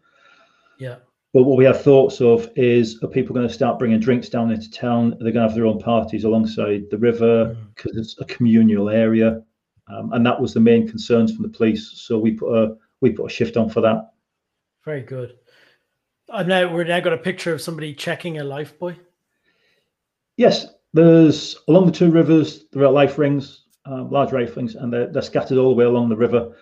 Yeah. 0.79 0.97
But 1.33 1.45
what 1.45 1.59
we 1.59 1.65
have 1.65 1.83
thoughts 1.83 2.21
of 2.21 2.49
is 2.57 2.99
are 3.03 3.09
people 3.09 3.35
going 3.35 3.47
to 3.47 3.53
start 3.53 3.79
bringing 3.79 4.01
drinks 4.01 4.29
down 4.29 4.51
into 4.51 4.71
town? 4.71 5.13
Are 5.15 5.25
they 5.25 5.33
going 5.33 5.35
to 5.35 5.41
have 5.43 5.55
their 5.55 5.67
own 5.67 5.79
parties 5.79 6.25
alongside 6.25 6.85
the 6.91 6.99
river 6.99 7.57
because 7.75 7.93
mm. 7.93 7.99
it's 7.99 8.19
a 8.21 8.25
communal 8.25 8.89
area? 8.89 9.43
Um, 9.89 10.13
and 10.13 10.25
that 10.27 10.41
was 10.41 10.55
the 10.55 10.61
main 10.61 10.89
concerns 10.89 11.33
from 11.35 11.43
the 11.43 11.49
police. 11.51 11.93
So 11.95 12.19
we 12.19 12.33
put 12.33 12.55
a 12.55 12.77
we 13.01 13.11
put 13.11 13.27
a 13.27 13.35
shift 13.35 13.57
on 13.57 13.69
for 13.69 13.81
that. 13.83 14.13
Very 14.85 15.03
good. 15.03 15.37
And 16.29 16.49
now 16.49 16.73
we're 16.73 16.85
now 16.85 17.01
got 17.01 17.13
a 17.13 17.19
picture 17.19 17.53
of 17.53 17.61
somebody 17.61 17.95
checking 17.95 18.39
a 18.39 18.45
life 18.45 18.79
buoy. 18.79 18.97
Yes, 20.37 20.67
there's 20.93 21.57
along 21.69 21.87
the 21.87 21.93
two 21.93 22.11
rivers 22.11 22.65
there 22.73 22.85
are 22.85 22.93
life 22.93 23.19
rings, 23.19 23.65
um, 23.85 24.11
large 24.11 24.33
life 24.33 24.57
rings, 24.57 24.75
and 24.75 24.93
they're, 24.93 25.11
they're 25.13 25.23
scattered 25.23 25.59
all 25.59 25.71
the 25.71 25.77
way 25.77 25.85
along 25.85 26.09
the 26.09 26.17
river. 26.17 26.55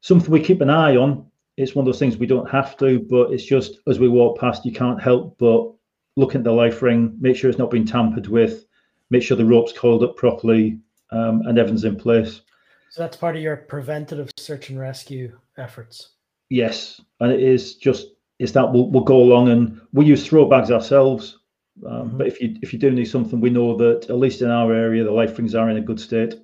Something 0.00 0.30
we 0.30 0.40
keep 0.40 0.60
an 0.60 0.70
eye 0.70 0.96
on. 0.96 1.26
It's 1.56 1.74
one 1.74 1.82
of 1.82 1.86
those 1.86 1.98
things 1.98 2.16
we 2.16 2.26
don't 2.26 2.48
have 2.48 2.76
to, 2.78 3.00
but 3.00 3.32
it's 3.32 3.44
just 3.44 3.78
as 3.88 3.98
we 3.98 4.08
walk 4.08 4.38
past, 4.38 4.64
you 4.64 4.72
can't 4.72 5.02
help 5.02 5.36
but 5.38 5.72
look 6.16 6.34
at 6.34 6.44
the 6.44 6.52
life 6.52 6.82
ring, 6.82 7.16
make 7.20 7.36
sure 7.36 7.50
it's 7.50 7.58
not 7.58 7.70
been 7.70 7.86
tampered 7.86 8.28
with, 8.28 8.66
make 9.10 9.22
sure 9.22 9.36
the 9.36 9.44
rope's 9.44 9.72
coiled 9.72 10.02
up 10.02 10.16
properly, 10.16 10.78
um, 11.10 11.42
and 11.46 11.58
everything's 11.58 11.84
in 11.84 11.96
place. 11.96 12.42
So 12.90 13.02
that's 13.02 13.16
part 13.16 13.36
of 13.36 13.42
your 13.42 13.56
preventative 13.56 14.30
search 14.38 14.70
and 14.70 14.78
rescue 14.78 15.36
efforts. 15.56 16.10
Yes, 16.48 17.00
and 17.20 17.32
it 17.32 17.40
is 17.40 17.74
just 17.74 18.08
it's 18.38 18.52
that 18.52 18.72
we'll, 18.72 18.90
we'll 18.90 19.04
go 19.04 19.18
along 19.18 19.48
and 19.48 19.80
we 19.92 20.06
use 20.06 20.26
throw 20.26 20.48
bags 20.48 20.70
ourselves. 20.70 21.37
Um, 21.86 22.08
mm-hmm. 22.08 22.18
But 22.18 22.26
if 22.26 22.40
you 22.40 22.56
if 22.62 22.72
you 22.72 22.78
do 22.78 22.90
need 22.90 23.06
something, 23.06 23.40
we 23.40 23.50
know 23.50 23.76
that 23.76 24.10
at 24.10 24.18
least 24.18 24.42
in 24.42 24.50
our 24.50 24.72
area 24.72 25.04
the 25.04 25.10
life 25.10 25.38
rings 25.38 25.54
are 25.54 25.70
in 25.70 25.76
a 25.76 25.82
good 25.82 26.00
state. 26.00 26.34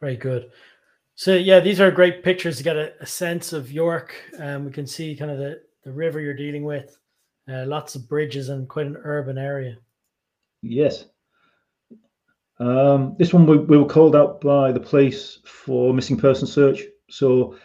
Very 0.00 0.16
good. 0.16 0.50
So 1.14 1.34
yeah, 1.34 1.60
these 1.60 1.80
are 1.80 1.90
great 1.90 2.24
pictures 2.24 2.56
to 2.56 2.64
get 2.64 2.76
a, 2.76 2.92
a 3.00 3.06
sense 3.06 3.52
of 3.52 3.70
York. 3.70 4.14
Um, 4.38 4.64
we 4.64 4.72
can 4.72 4.86
see 4.86 5.14
kind 5.14 5.30
of 5.30 5.38
the, 5.38 5.60
the 5.84 5.92
river 5.92 6.20
you're 6.20 6.34
dealing 6.34 6.64
with, 6.64 6.98
uh, 7.48 7.66
lots 7.66 7.94
of 7.94 8.08
bridges 8.08 8.48
and 8.48 8.68
quite 8.68 8.86
an 8.86 8.96
urban 9.04 9.38
area. 9.38 9.76
Yes. 10.62 11.04
Um, 12.58 13.16
this 13.18 13.32
one 13.32 13.46
we, 13.46 13.58
we 13.58 13.78
were 13.78 13.86
called 13.86 14.16
out 14.16 14.40
by 14.40 14.72
the 14.72 14.80
police 14.80 15.40
for 15.44 15.92
missing 15.92 16.16
person 16.16 16.46
search. 16.46 16.82
So 17.10 17.56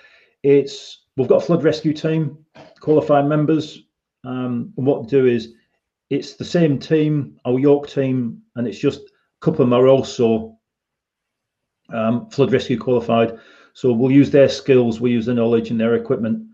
it's 0.44 1.06
we've 1.16 1.28
got 1.28 1.44
a 1.44 1.46
flood 1.46 1.64
rescue 1.64 1.94
team, 1.94 2.38
qualified 2.80 3.26
members, 3.26 3.84
um, 4.24 4.74
and 4.78 4.86
what 4.86 5.08
to 5.08 5.10
do 5.10 5.26
is 5.26 5.54
it's 6.10 6.36
the 6.36 6.46
same 6.46 6.80
team, 6.80 7.40
our 7.46 7.60
York 7.60 7.90
team, 7.90 8.42
and 8.56 8.68
it's 8.68 8.80
just 8.80 9.02
a 9.02 9.40
couple 9.42 9.64
of 9.64 9.70
them 9.70 9.74
are 9.74 9.88
also 9.88 10.58
um, 11.90 12.30
flood 12.30 12.52
rescue 12.52 12.78
qualified. 12.78 13.38
So 13.74 13.94
we'll 13.94 14.12
use 14.12 14.32
their 14.32 14.50
skills, 14.50 15.00
we'll 15.00 15.12
use 15.12 15.26
their 15.26 15.36
knowledge 15.36 15.70
and 15.70 15.80
their 15.80 15.96
equipment, 15.96 16.48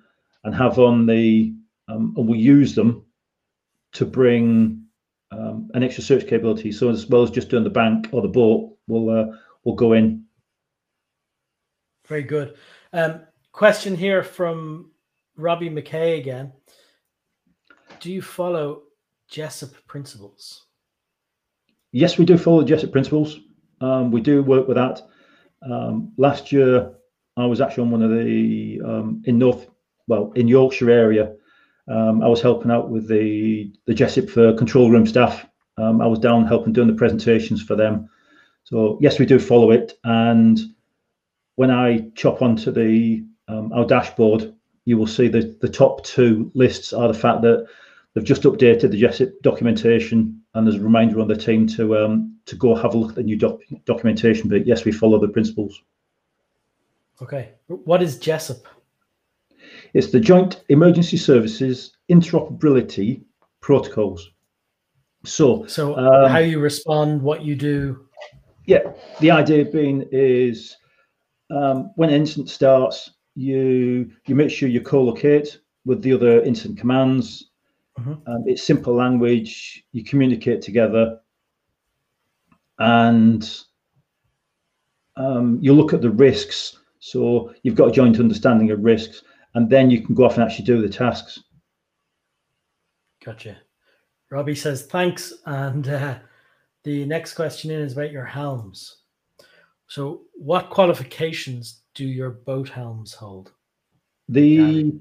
and 0.43 0.55
have 0.55 0.79
on 0.79 1.05
the 1.05 1.53
um, 1.87 2.13
and 2.17 2.27
we'll 2.27 2.39
use 2.39 2.75
them 2.75 3.05
to 3.93 4.05
bring 4.05 4.83
um, 5.31 5.69
an 5.73 5.83
extra 5.83 6.03
search 6.03 6.27
capability. 6.27 6.71
So 6.71 6.89
as 6.89 7.07
well 7.07 7.23
as 7.23 7.31
just 7.31 7.49
doing 7.49 7.63
the 7.63 7.69
bank 7.69 8.09
or 8.11 8.21
the 8.21 8.27
boat, 8.27 8.75
we'll 8.87 9.09
uh, 9.09 9.37
we'll 9.63 9.75
go 9.75 9.93
in. 9.93 10.25
Very 12.07 12.23
good. 12.23 12.55
Um, 12.91 13.21
question 13.51 13.95
here 13.95 14.23
from 14.23 14.91
Robbie 15.37 15.69
McKay 15.69 16.19
again. 16.19 16.51
Do 17.99 18.11
you 18.11 18.21
follow 18.21 18.83
JESIP 19.33 19.73
principles? 19.87 20.67
Yes, 21.91 22.17
we 22.17 22.25
do 22.25 22.37
follow 22.37 22.61
the 22.61 22.71
JESIP 22.71 22.91
principles. 22.91 23.39
Um, 23.81 24.11
we 24.11 24.21
do 24.21 24.43
work 24.43 24.67
with 24.67 24.77
that. 24.77 25.01
Um, 25.67 26.13
last 26.17 26.51
year, 26.51 26.93
I 27.35 27.45
was 27.47 27.59
actually 27.59 27.83
on 27.85 27.91
one 27.91 28.03
of 28.03 28.11
the 28.11 28.79
um, 28.85 29.23
in 29.25 29.39
North, 29.39 29.67
well, 30.07 30.31
in 30.35 30.47
Yorkshire 30.47 30.91
area. 30.91 31.33
Um, 31.87 32.21
I 32.21 32.27
was 32.27 32.41
helping 32.41 32.69
out 32.69 32.89
with 32.89 33.07
the 33.07 33.73
the 33.87 33.93
JESIP 33.93 34.29
for 34.29 34.53
control 34.53 34.91
room 34.91 35.07
staff. 35.07 35.45
Um, 35.79 35.99
I 35.99 36.05
was 36.05 36.19
down 36.19 36.45
helping 36.45 36.71
doing 36.71 36.87
the 36.87 36.93
presentations 36.93 37.61
for 37.61 37.75
them. 37.75 38.07
So 38.65 38.99
yes, 39.01 39.17
we 39.17 39.25
do 39.25 39.39
follow 39.39 39.71
it. 39.71 39.93
And 40.03 40.59
when 41.55 41.71
I 41.71 42.09
chop 42.15 42.43
onto 42.43 42.71
the 42.71 43.25
um, 43.47 43.73
our 43.73 43.85
dashboard, 43.85 44.53
you 44.85 44.97
will 44.97 45.07
see 45.07 45.27
that 45.29 45.59
the 45.59 45.69
top 45.69 46.03
two 46.05 46.51
lists 46.53 46.93
are 46.93 47.07
the 47.07 47.13
fact 47.15 47.41
that 47.41 47.67
they've 48.13 48.23
just 48.23 48.43
updated 48.43 48.91
the 48.91 49.01
JESIP 49.01 49.41
documentation, 49.41 50.41
and 50.53 50.65
there's 50.65 50.79
a 50.79 50.83
reminder 50.83 51.19
on 51.19 51.27
the 51.27 51.35
team 51.35 51.67
to 51.67 51.97
um, 51.97 52.37
to 52.45 52.55
go 52.55 52.75
have 52.75 52.93
a 52.93 52.97
look 52.97 53.09
at 53.09 53.15
the 53.15 53.23
new 53.23 53.37
doc 53.37 53.59
documentation. 53.85 54.49
But 54.49 54.67
yes, 54.67 54.85
we 54.85 54.91
follow 54.91 55.19
the 55.19 55.27
principles. 55.27 55.81
Okay, 57.21 57.51
what 57.67 58.01
is 58.01 58.17
JESIP? 58.17 58.63
It's 59.93 60.11
the 60.11 60.19
Joint 60.19 60.63
Emergency 60.69 61.17
Services 61.17 61.97
Interoperability 62.09 63.23
Protocols. 63.61 64.31
So, 65.25 65.65
so 65.67 65.95
um, 65.95 66.29
how 66.29 66.39
you 66.39 66.59
respond, 66.59 67.21
what 67.21 67.43
you 67.43 67.55
do. 67.55 68.07
Yeah, 68.65 68.91
the 69.19 69.31
idea 69.31 69.65
being 69.65 70.05
is 70.11 70.75
um, 71.49 71.91
when 71.95 72.09
an 72.09 72.15
incident 72.15 72.49
starts, 72.49 73.11
you 73.35 74.11
you 74.25 74.35
make 74.35 74.51
sure 74.51 74.69
you 74.69 74.81
co-locate 74.81 75.59
with 75.85 76.01
the 76.01 76.13
other 76.13 76.41
incident 76.41 76.79
commands. 76.79 77.51
Mm-hmm. 77.99 78.29
Um, 78.29 78.43
it's 78.45 78.63
simple 78.63 78.95
language. 78.95 79.83
You 79.91 80.03
communicate 80.03 80.61
together, 80.61 81.19
and 82.79 83.49
um, 85.15 85.59
you 85.61 85.73
look 85.73 85.93
at 85.93 86.01
the 86.01 86.09
risks. 86.09 86.77
So 86.99 87.53
you've 87.63 87.75
got 87.75 87.89
a 87.89 87.91
joint 87.91 88.19
understanding 88.19 88.71
of 88.71 88.83
risks, 88.83 89.23
and 89.55 89.69
then 89.69 89.89
you 89.91 90.01
can 90.01 90.15
go 90.15 90.25
off 90.25 90.35
and 90.35 90.43
actually 90.43 90.65
do 90.65 90.81
the 90.81 90.89
tasks. 90.89 91.39
Gotcha. 93.23 93.57
Robbie 94.29 94.55
says 94.55 94.85
thanks, 94.85 95.33
and 95.45 95.87
uh, 95.87 96.17
the 96.83 97.05
next 97.05 97.35
question 97.35 97.71
in 97.71 97.81
is 97.81 97.93
about 97.93 98.11
your 98.11 98.25
helms. 98.25 98.97
So, 99.87 100.21
what 100.33 100.69
qualifications 100.69 101.83
do 101.93 102.05
your 102.05 102.31
boat 102.31 102.67
helms 102.67 103.13
hold? 103.13 103.51
The 104.29 104.93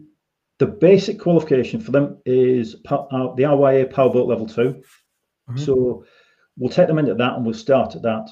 the 0.62 0.66
basic 0.68 1.18
qualification 1.18 1.80
for 1.80 1.90
them 1.90 2.18
is 2.24 2.76
uh, 2.88 3.34
the 3.34 3.42
RYA 3.42 3.90
Powerboat 3.90 4.28
Level 4.28 4.46
2 4.46 4.62
mm-hmm. 4.62 5.56
So 5.56 6.04
we'll 6.56 6.70
take 6.70 6.86
them 6.86 7.00
into 7.00 7.16
that 7.16 7.34
and 7.34 7.44
we'll 7.44 7.52
start 7.52 7.96
at 7.96 8.02
that. 8.02 8.30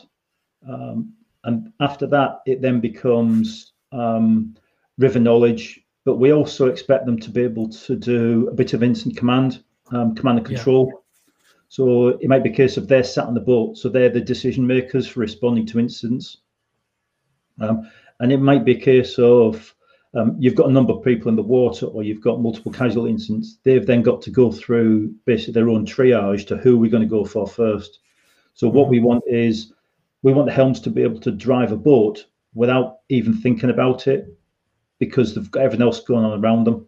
Um, 0.68 1.14
and 1.42 1.72
after 1.80 2.06
that, 2.06 2.42
it 2.46 2.62
then 2.62 2.78
becomes 2.78 3.72
um, 3.90 4.54
river 4.96 5.18
knowledge, 5.18 5.80
but 6.04 6.18
we 6.18 6.32
also 6.32 6.68
expect 6.68 7.04
them 7.04 7.18
to 7.18 7.30
be 7.30 7.42
able 7.42 7.68
to 7.68 7.96
do 7.96 8.46
a 8.48 8.54
bit 8.54 8.74
of 8.74 8.84
instant 8.84 9.16
command, 9.16 9.64
um, 9.90 10.14
command 10.14 10.38
and 10.38 10.46
control. 10.46 10.86
Yeah. 10.86 10.98
So 11.66 12.08
it 12.20 12.28
might 12.28 12.44
be 12.44 12.50
a 12.50 12.54
case 12.54 12.76
of 12.76 12.86
they're 12.86 13.02
sat 13.02 13.26
on 13.26 13.34
the 13.34 13.40
boat, 13.40 13.76
so 13.76 13.88
they're 13.88 14.08
the 14.08 14.20
decision 14.20 14.64
makers 14.64 15.08
for 15.08 15.18
responding 15.18 15.66
to 15.66 15.80
incidents. 15.80 16.36
Um, 17.60 17.90
and 18.20 18.30
it 18.30 18.38
might 18.38 18.64
be 18.64 18.76
a 18.76 18.80
case 18.80 19.18
of 19.18 19.74
um, 20.14 20.34
you've 20.38 20.56
got 20.56 20.68
a 20.68 20.72
number 20.72 20.92
of 20.92 21.04
people 21.04 21.28
in 21.28 21.36
the 21.36 21.42
water 21.42 21.86
or 21.86 22.02
you've 22.02 22.20
got 22.20 22.40
multiple 22.40 22.72
casual 22.72 23.06
incidents. 23.06 23.58
They've 23.62 23.86
then 23.86 24.02
got 24.02 24.20
to 24.22 24.30
go 24.30 24.50
through 24.50 25.14
basically 25.24 25.54
their 25.54 25.68
own 25.68 25.86
triage 25.86 26.46
to 26.48 26.56
who 26.56 26.78
we're 26.78 26.90
going 26.90 27.02
to 27.02 27.08
go 27.08 27.24
for 27.24 27.46
first. 27.46 28.00
So 28.54 28.68
what 28.68 28.88
we 28.88 28.98
want 28.98 29.22
is 29.26 29.72
we 30.22 30.32
want 30.32 30.46
the 30.46 30.52
helms 30.52 30.80
to 30.80 30.90
be 30.90 31.02
able 31.02 31.20
to 31.20 31.30
drive 31.30 31.70
a 31.70 31.76
boat 31.76 32.26
without 32.54 32.98
even 33.08 33.34
thinking 33.34 33.70
about 33.70 34.08
it 34.08 34.36
because 34.98 35.34
they've 35.34 35.50
got 35.50 35.62
everything 35.62 35.86
else 35.86 36.00
going 36.00 36.24
on 36.24 36.42
around 36.42 36.64
them. 36.64 36.86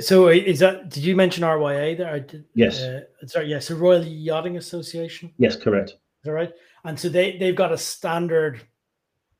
So 0.00 0.28
is 0.28 0.58
that? 0.60 0.88
Did 0.88 1.04
you 1.04 1.14
mention 1.14 1.44
RYA 1.44 1.96
there? 1.96 2.18
Did, 2.20 2.44
yes. 2.54 2.80
Uh, 2.80 3.02
sorry. 3.26 3.46
Yes. 3.46 3.70
Yeah, 3.70 3.76
so 3.76 3.76
Royal 3.76 4.02
Yachting 4.02 4.56
Association. 4.56 5.32
Yes, 5.38 5.54
correct. 5.54 5.90
Is 5.90 5.96
that 6.24 6.32
right? 6.32 6.52
And 6.84 6.98
so 6.98 7.08
they 7.08 7.36
they've 7.36 7.54
got 7.54 7.72
a 7.72 7.78
standard 7.78 8.62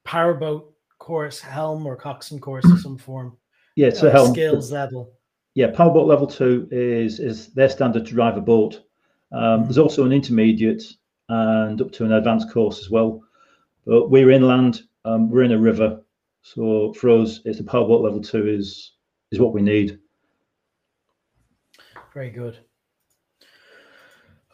powerboat 0.05 0.76
course, 0.99 1.41
helm 1.41 1.87
or 1.87 1.97
coxswain 1.97 2.41
course 2.41 2.65
of 2.65 2.81
some 2.81 2.99
form. 2.99 3.37
Yeah, 3.77 3.89
it's 3.89 4.03
uh, 4.03 4.09
a 4.09 4.11
helm 4.11 4.33
skills 4.33 4.73
level. 4.73 5.13
Yeah, 5.55 5.69
powerboat 5.73 6.07
level 6.07 6.27
two 6.27 6.69
is 6.71 7.21
is 7.21 7.53
their 7.55 7.69
standard 7.69 8.07
to 8.07 8.13
drive 8.13 8.37
a 8.37 8.41
boat. 8.41 8.83
Um, 9.33 9.41
mm-hmm. 9.41 9.65
There's 9.65 9.79
also 9.79 10.05
an 10.05 10.13
intermediate 10.13 10.83
and 11.29 11.81
up 11.81 11.93
to 11.93 12.05
an 12.05 12.13
advanced 12.13 12.51
course 12.51 12.81
as 12.81 12.91
well. 12.91 13.23
But 13.85 14.11
we're 14.11 14.31
inland, 14.31 14.83
um, 15.05 15.31
we're 15.31 15.45
in 15.45 15.53
a 15.53 15.59
river, 15.59 16.03
so 16.43 16.93
for 16.93 17.11
us, 17.11 17.41
it's 17.45 17.61
a 17.61 17.65
powerboat 17.65 18.03
level 18.03 18.21
two 18.21 18.49
is 18.49 18.93
is 19.33 19.41
what 19.41 19.53
we 19.53 19.63
need. 19.63 19.99
Very 22.15 22.31
good. 22.31 22.59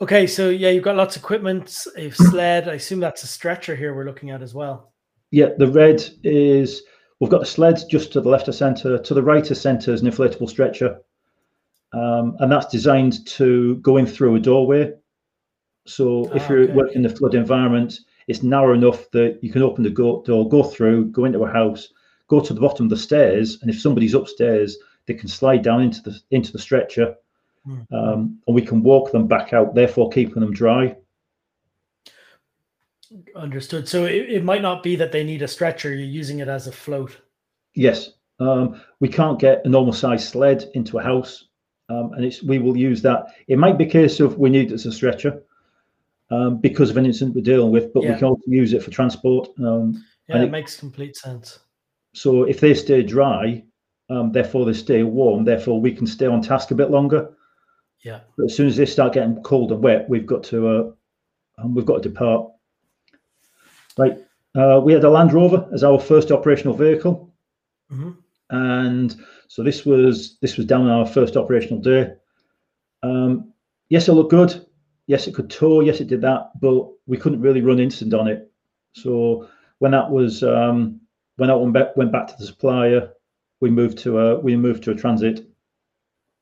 Okay, 0.00 0.26
so 0.26 0.48
yeah, 0.48 0.70
you've 0.70 0.82
got 0.82 0.96
lots 0.96 1.16
of 1.16 1.22
equipment, 1.22 1.86
a 1.96 2.10
sled. 2.10 2.68
I 2.68 2.74
assume 2.74 2.98
that's 2.98 3.22
a 3.22 3.28
stretcher 3.28 3.76
here 3.76 3.94
we're 3.94 4.04
looking 4.04 4.30
at 4.30 4.42
as 4.42 4.54
well. 4.54 4.91
Yeah, 5.32 5.48
the 5.56 5.66
red 5.66 6.04
is 6.22 6.82
we've 7.18 7.30
got 7.30 7.40
the 7.40 7.46
sleds 7.46 7.84
just 7.84 8.12
to 8.12 8.20
the 8.20 8.28
left 8.28 8.48
of 8.48 8.54
centre. 8.54 8.98
To 8.98 9.14
the 9.14 9.22
right 9.22 9.50
of 9.50 9.56
centre 9.56 9.92
is 9.92 10.02
an 10.02 10.10
inflatable 10.10 10.48
stretcher, 10.48 11.00
um, 11.94 12.36
and 12.38 12.52
that's 12.52 12.66
designed 12.66 13.26
to 13.26 13.76
go 13.76 13.96
in 13.96 14.06
through 14.06 14.36
a 14.36 14.40
doorway. 14.40 14.92
So 15.86 16.30
if 16.34 16.44
ah, 16.44 16.48
you're 16.50 16.62
okay. 16.64 16.72
working 16.74 16.96
in 16.96 17.02
the 17.02 17.08
flood 17.08 17.34
environment, 17.34 17.98
it's 18.28 18.42
narrow 18.42 18.74
enough 18.74 19.10
that 19.12 19.38
you 19.42 19.50
can 19.50 19.62
open 19.62 19.82
the 19.82 19.90
door, 19.90 20.48
go 20.48 20.62
through, 20.62 21.06
go 21.06 21.24
into 21.24 21.42
a 21.42 21.50
house, 21.50 21.88
go 22.28 22.38
to 22.38 22.52
the 22.52 22.60
bottom 22.60 22.86
of 22.86 22.90
the 22.90 22.96
stairs, 22.96 23.58
and 23.62 23.70
if 23.70 23.80
somebody's 23.80 24.14
upstairs, 24.14 24.76
they 25.06 25.14
can 25.14 25.28
slide 25.28 25.62
down 25.62 25.82
into 25.82 26.02
the 26.02 26.20
into 26.30 26.52
the 26.52 26.58
stretcher, 26.58 27.14
mm. 27.66 27.86
um, 27.90 28.38
and 28.46 28.54
we 28.54 28.62
can 28.62 28.82
walk 28.82 29.12
them 29.12 29.26
back 29.26 29.54
out, 29.54 29.74
therefore 29.74 30.10
keeping 30.10 30.40
them 30.40 30.52
dry. 30.52 30.94
Understood. 33.36 33.88
So 33.88 34.04
it, 34.04 34.30
it 34.30 34.44
might 34.44 34.62
not 34.62 34.82
be 34.82 34.96
that 34.96 35.12
they 35.12 35.24
need 35.24 35.42
a 35.42 35.48
stretcher; 35.48 35.90
you're 35.90 36.06
using 36.06 36.38
it 36.38 36.48
as 36.48 36.66
a 36.66 36.72
float. 36.72 37.18
Yes, 37.74 38.10
um, 38.40 38.80
we 39.00 39.08
can't 39.08 39.38
get 39.38 39.64
a 39.64 39.68
normal 39.68 39.92
size 39.92 40.26
sled 40.26 40.70
into 40.74 40.98
a 40.98 41.02
house, 41.02 41.48
um, 41.88 42.12
and 42.14 42.24
it's 42.24 42.42
we 42.42 42.58
will 42.58 42.76
use 42.76 43.02
that. 43.02 43.26
It 43.48 43.58
might 43.58 43.78
be 43.78 43.84
a 43.84 43.90
case 43.90 44.20
of 44.20 44.38
we 44.38 44.50
need 44.50 44.70
it 44.70 44.74
as 44.74 44.86
a 44.86 44.92
stretcher 44.92 45.42
um, 46.30 46.58
because 46.58 46.90
of 46.90 46.96
an 46.96 47.06
incident 47.06 47.34
we're 47.34 47.42
dealing 47.42 47.70
with, 47.70 47.92
but 47.92 48.02
yeah. 48.02 48.12
we 48.12 48.18
can 48.18 48.28
also 48.28 48.42
use 48.46 48.72
it 48.72 48.82
for 48.82 48.90
transport. 48.90 49.48
Um, 49.58 50.02
yeah, 50.28 50.38
it, 50.38 50.44
it, 50.44 50.50
makes 50.50 50.78
complete 50.78 51.16
sense. 51.16 51.58
So 52.14 52.44
if 52.44 52.60
they 52.60 52.74
stay 52.74 53.02
dry, 53.02 53.62
um, 54.10 54.32
therefore 54.32 54.64
they 54.64 54.72
stay 54.72 55.02
warm, 55.02 55.44
therefore 55.44 55.80
we 55.80 55.92
can 55.92 56.06
stay 56.06 56.26
on 56.26 56.40
task 56.42 56.70
a 56.70 56.74
bit 56.74 56.90
longer. 56.90 57.30
Yeah. 58.02 58.20
But 58.36 58.46
as 58.46 58.56
soon 58.56 58.66
as 58.66 58.76
they 58.76 58.86
start 58.86 59.12
getting 59.12 59.42
cold 59.42 59.72
and 59.72 59.82
wet, 59.82 60.08
we've 60.08 60.26
got 60.26 60.42
to 60.44 60.68
uh, 60.68 60.90
um, 61.58 61.74
we've 61.74 61.86
got 61.86 62.02
to 62.02 62.08
depart. 62.08 62.48
Right. 63.98 64.18
Uh, 64.54 64.80
we 64.84 64.92
had 64.92 65.04
a 65.04 65.10
Land 65.10 65.32
Rover 65.32 65.68
as 65.72 65.82
our 65.82 65.98
first 65.98 66.30
operational 66.30 66.74
vehicle. 66.74 67.32
Mm-hmm 67.90 68.10
and 68.52 69.16
so 69.48 69.62
this 69.62 69.84
was 69.84 70.38
this 70.40 70.56
was 70.56 70.66
down 70.66 70.88
our 70.88 71.06
first 71.06 71.36
operational 71.36 71.80
day. 71.80 72.12
Um, 73.02 73.52
yes, 73.88 74.08
it 74.08 74.12
looked 74.12 74.30
good. 74.30 74.66
Yes, 75.06 75.26
it 75.26 75.34
could 75.34 75.50
tow. 75.50 75.80
Yes, 75.80 76.00
it 76.00 76.06
did 76.06 76.20
that, 76.20 76.50
but 76.60 76.86
we 77.06 77.16
couldn't 77.16 77.40
really 77.40 77.62
run 77.62 77.80
instant 77.80 78.14
on 78.14 78.28
it. 78.28 78.50
So 78.92 79.48
when 79.78 79.90
that 79.92 80.10
was 80.10 80.42
um, 80.42 81.00
when 81.36 81.48
that 81.48 81.58
went 81.58 81.72
back, 81.72 81.96
went 81.96 82.12
back 82.12 82.28
to 82.28 82.34
the 82.38 82.46
supplier, 82.46 83.10
we 83.60 83.70
moved 83.70 83.98
to 83.98 84.18
a 84.18 84.38
we 84.38 84.54
moved 84.54 84.84
to 84.84 84.92
a 84.92 84.94
transit 84.94 85.46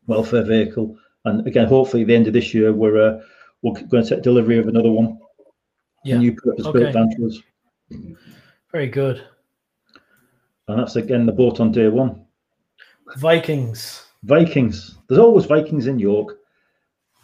welfare 0.06 0.44
vehicle, 0.44 0.98
and 1.24 1.46
again, 1.46 1.68
hopefully, 1.68 2.02
the 2.02 2.14
end 2.14 2.26
of 2.26 2.32
this 2.32 2.52
year, 2.52 2.72
we're 2.72 3.00
uh, 3.00 3.20
we're 3.62 3.80
going 3.82 4.02
to 4.02 4.10
take 4.10 4.22
delivery 4.22 4.58
of 4.58 4.66
another 4.66 4.90
one. 4.90 5.18
Yeah. 6.04 6.18
New 6.18 6.34
purpose-built 6.34 6.96
okay. 6.96 8.14
Very 8.72 8.88
good. 8.88 9.26
And 10.68 10.78
that's 10.78 10.96
again 10.96 11.26
the 11.26 11.32
boat 11.32 11.60
on 11.60 11.72
day 11.72 11.88
one. 11.88 12.24
Vikings. 13.16 14.06
Vikings. 14.22 14.98
There's 15.08 15.18
always 15.18 15.46
Vikings 15.46 15.86
in 15.86 15.98
York. 15.98 16.38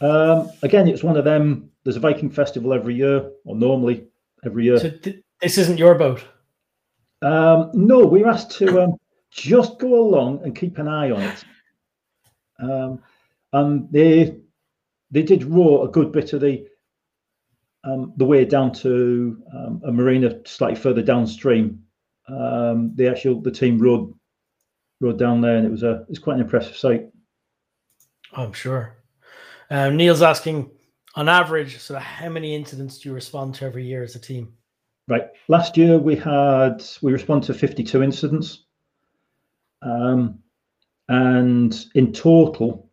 Um, 0.00 0.50
again, 0.62 0.88
it's 0.88 1.02
one 1.02 1.16
of 1.16 1.24
them. 1.24 1.70
There's 1.84 1.96
a 1.96 2.00
Viking 2.00 2.30
festival 2.30 2.74
every 2.74 2.94
year, 2.94 3.30
or 3.44 3.54
normally 3.54 4.08
every 4.44 4.64
year. 4.64 4.78
So 4.78 4.90
th- 4.90 5.22
this 5.40 5.58
isn't 5.58 5.78
your 5.78 5.94
boat. 5.94 6.24
Um, 7.22 7.70
no, 7.72 8.04
we 8.04 8.24
are 8.24 8.30
asked 8.30 8.50
to 8.58 8.82
um, 8.82 8.96
just 9.30 9.78
go 9.78 9.94
along 9.94 10.42
and 10.42 10.54
keep 10.54 10.78
an 10.78 10.88
eye 10.88 11.10
on 11.10 11.22
it. 11.22 11.44
Um, 12.58 13.02
and 13.52 13.90
they 13.90 14.38
they 15.10 15.22
did 15.22 15.44
row 15.44 15.82
a 15.82 15.88
good 15.88 16.12
bit 16.12 16.32
of 16.32 16.40
the 16.40 16.66
um, 17.87 18.12
the 18.16 18.25
way 18.25 18.44
down 18.44 18.72
to 18.72 19.42
um, 19.55 19.81
a 19.87 19.92
marina 19.92 20.40
slightly 20.44 20.77
further 20.77 21.03
downstream 21.03 21.87
um, 22.29 22.92
the 22.94 23.09
actual 23.09 23.40
the 23.40 23.51
team 23.51 23.79
rode 23.79 24.12
rode 25.01 25.18
down 25.18 25.40
there, 25.40 25.57
and 25.57 25.66
it 25.66 25.70
was 25.70 25.83
a 25.83 26.05
it's 26.09 26.18
quite 26.18 26.35
an 26.35 26.40
impressive 26.40 26.77
sight. 26.77 27.09
I'm 28.33 28.53
sure. 28.53 28.96
Um, 29.70 29.96
Neil's 29.96 30.22
asking, 30.22 30.70
on 31.14 31.29
average, 31.29 31.79
so 31.79 31.99
how 31.99 32.29
many 32.29 32.55
incidents 32.55 32.99
do 32.99 33.09
you 33.09 33.14
respond 33.14 33.55
to 33.57 33.64
every 33.64 33.85
year 33.85 34.03
as 34.03 34.14
a 34.14 34.20
team? 34.20 34.53
Right. 35.09 35.29
Last 35.49 35.77
year 35.77 35.99
we 35.99 36.16
had 36.16 36.85
we 37.03 37.12
responded 37.12 37.46
to 37.46 37.55
52 37.55 38.03
incidents, 38.03 38.64
um, 39.83 40.40
and 41.09 41.87
in 41.94 42.12
total 42.12 42.90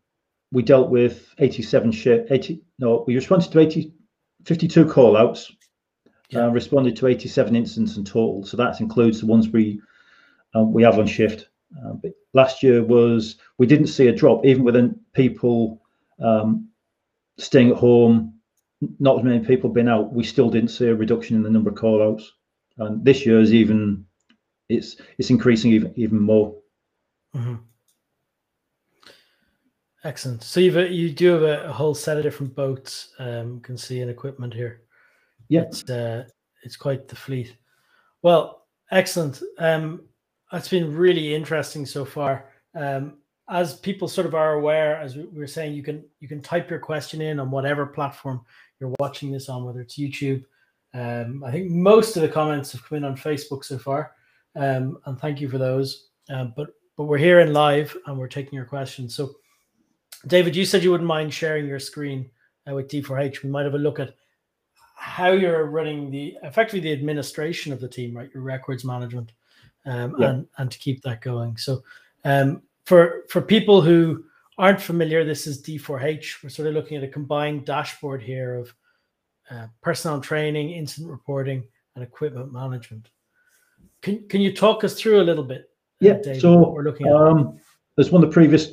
we 0.52 0.62
dealt 0.62 0.88
with 0.88 1.34
87 1.38 1.90
ship 1.90 2.28
80 2.30 2.62
no 2.78 3.02
we 3.08 3.16
responded 3.16 3.50
to 3.50 3.58
80 3.58 3.92
52 4.44 4.86
call 4.86 5.16
outs 5.16 5.52
yeah. 6.30 6.46
uh, 6.46 6.48
responded 6.48 6.96
to 6.96 7.06
87 7.06 7.56
incidents 7.56 7.96
in 7.96 8.04
total. 8.04 8.44
So 8.44 8.56
that 8.56 8.80
includes 8.80 9.20
the 9.20 9.26
ones 9.26 9.48
we 9.48 9.80
uh, 10.54 10.62
we 10.62 10.82
have 10.82 10.98
on 10.98 11.06
shift. 11.06 11.48
Uh, 11.76 11.94
but 11.94 12.12
last 12.32 12.62
year 12.62 12.84
was 12.84 13.36
we 13.58 13.66
didn't 13.66 13.88
see 13.88 14.06
a 14.08 14.14
drop 14.14 14.44
even 14.44 14.64
within 14.64 14.98
people 15.12 15.82
um, 16.20 16.68
staying 17.38 17.70
at 17.70 17.76
home. 17.76 18.34
Not 18.98 19.18
as 19.18 19.24
many 19.24 19.44
people 19.44 19.70
been 19.70 19.88
out. 19.88 20.12
We 20.12 20.24
still 20.24 20.50
didn't 20.50 20.68
see 20.68 20.86
a 20.86 20.94
reduction 20.94 21.36
in 21.36 21.42
the 21.42 21.50
number 21.50 21.70
of 21.70 21.76
call 21.76 22.02
outs. 22.02 22.32
And 22.78 23.04
this 23.04 23.24
year 23.24 23.40
is 23.40 23.54
even 23.54 24.04
it's 24.68 24.96
it's 25.18 25.30
increasing 25.30 25.72
even 25.72 25.92
even 25.96 26.20
more. 26.20 26.56
Mm-hmm. 27.34 27.54
Excellent. 30.04 30.42
So 30.42 30.60
you've 30.60 30.76
a, 30.76 30.88
you 30.88 31.10
do 31.10 31.32
have 31.32 31.42
a, 31.42 31.64
a, 31.64 31.72
whole 31.72 31.94
set 31.94 32.18
of 32.18 32.22
different 32.22 32.54
boats. 32.54 33.14
Um, 33.18 33.60
can 33.60 33.78
see 33.78 34.02
and 34.02 34.10
equipment 34.10 34.52
here. 34.52 34.82
Yeah, 35.48 35.62
it's 35.62 35.88
uh, 35.88 36.24
it's 36.62 36.76
quite 36.76 37.08
the 37.08 37.16
fleet. 37.16 37.56
Well, 38.22 38.66
excellent. 38.90 39.42
Um, 39.58 40.02
it's 40.52 40.68
been 40.68 40.94
really 40.94 41.34
interesting 41.34 41.86
so 41.86 42.04
far. 42.04 42.50
Um, 42.74 43.18
as 43.48 43.76
people 43.76 44.08
sort 44.08 44.26
of 44.26 44.34
are 44.34 44.54
aware, 44.54 45.00
as 45.00 45.16
we 45.16 45.24
were 45.32 45.46
saying, 45.46 45.74
you 45.74 45.82
can 45.82 46.04
you 46.20 46.28
can 46.28 46.42
type 46.42 46.68
your 46.68 46.78
question 46.78 47.22
in 47.22 47.40
on 47.40 47.50
whatever 47.50 47.86
platform 47.86 48.42
you're 48.80 48.94
watching 48.98 49.30
this 49.30 49.48
on, 49.48 49.64
whether 49.64 49.80
it's 49.80 49.98
YouTube. 49.98 50.44
Um, 50.92 51.42
I 51.44 51.50
think 51.50 51.70
most 51.70 52.16
of 52.16 52.22
the 52.22 52.28
comments 52.28 52.72
have 52.72 52.84
come 52.84 52.98
in 52.98 53.04
on 53.04 53.16
Facebook 53.16 53.64
so 53.64 53.78
far, 53.78 54.12
um, 54.54 54.98
and 55.06 55.18
thank 55.18 55.40
you 55.40 55.48
for 55.48 55.58
those. 55.58 56.10
Um, 56.30 56.52
but 56.56 56.70
but 56.96 57.04
we're 57.04 57.18
here 57.18 57.40
in 57.40 57.52
live 57.52 57.96
and 58.06 58.18
we're 58.18 58.28
taking 58.28 58.54
your 58.54 58.64
questions. 58.64 59.14
So, 59.14 59.34
David, 60.26 60.56
you 60.56 60.64
said 60.64 60.82
you 60.82 60.90
wouldn't 60.90 61.08
mind 61.08 61.32
sharing 61.32 61.66
your 61.66 61.78
screen 61.78 62.30
uh, 62.68 62.74
with 62.74 62.88
D4H. 62.88 63.42
We 63.42 63.50
might 63.50 63.64
have 63.64 63.74
a 63.74 63.78
look 63.78 63.98
at 63.98 64.14
how 64.96 65.32
you're 65.32 65.66
running 65.66 66.10
the 66.10 66.36
effectively 66.42 66.80
the 66.80 66.92
administration 66.92 67.72
of 67.72 67.80
the 67.80 67.88
team, 67.88 68.16
right? 68.16 68.30
Your 68.32 68.42
records 68.42 68.84
management, 68.84 69.32
um, 69.86 70.16
yeah. 70.18 70.30
and 70.30 70.46
and 70.58 70.70
to 70.70 70.78
keep 70.78 71.02
that 71.02 71.20
going. 71.20 71.56
So, 71.56 71.82
um, 72.24 72.62
for 72.84 73.24
for 73.28 73.42
people 73.42 73.82
who 73.82 74.24
aren't 74.56 74.80
familiar, 74.80 75.24
this 75.24 75.46
is 75.46 75.62
D4H. 75.62 76.42
We're 76.42 76.50
sort 76.50 76.68
of 76.68 76.74
looking 76.74 76.96
at 76.96 77.04
a 77.04 77.08
combined 77.08 77.66
dashboard 77.66 78.22
here 78.22 78.56
of 78.56 78.74
uh, 79.50 79.66
personnel 79.82 80.20
training, 80.20 80.70
incident 80.70 81.10
reporting, 81.10 81.64
and 81.94 82.02
equipment 82.02 82.52
management. 82.52 83.10
Can 84.00 84.26
can 84.28 84.40
you 84.40 84.54
talk 84.54 84.84
us 84.84 84.98
through 84.98 85.20
a 85.20 85.24
little 85.24 85.44
bit? 85.44 85.70
Uh, 86.02 86.08
yeah. 86.08 86.14
David, 86.14 86.40
so 86.40 86.70
we're 86.70 86.82
looking 86.82 87.08
at. 87.08 87.14
Um, 87.14 87.58
there's 87.96 88.10
one 88.10 88.24
of 88.24 88.30
the 88.30 88.34
previous 88.34 88.72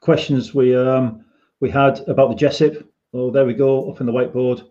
questions 0.00 0.54
we 0.54 0.74
um, 0.74 1.24
we 1.60 1.70
had 1.70 2.00
about 2.08 2.30
the 2.30 2.46
JESIP. 2.46 2.84
Oh, 3.14 3.30
there 3.30 3.46
we 3.46 3.54
go, 3.54 3.90
up 3.90 4.00
in 4.00 4.06
the 4.06 4.12
whiteboard 4.12 4.68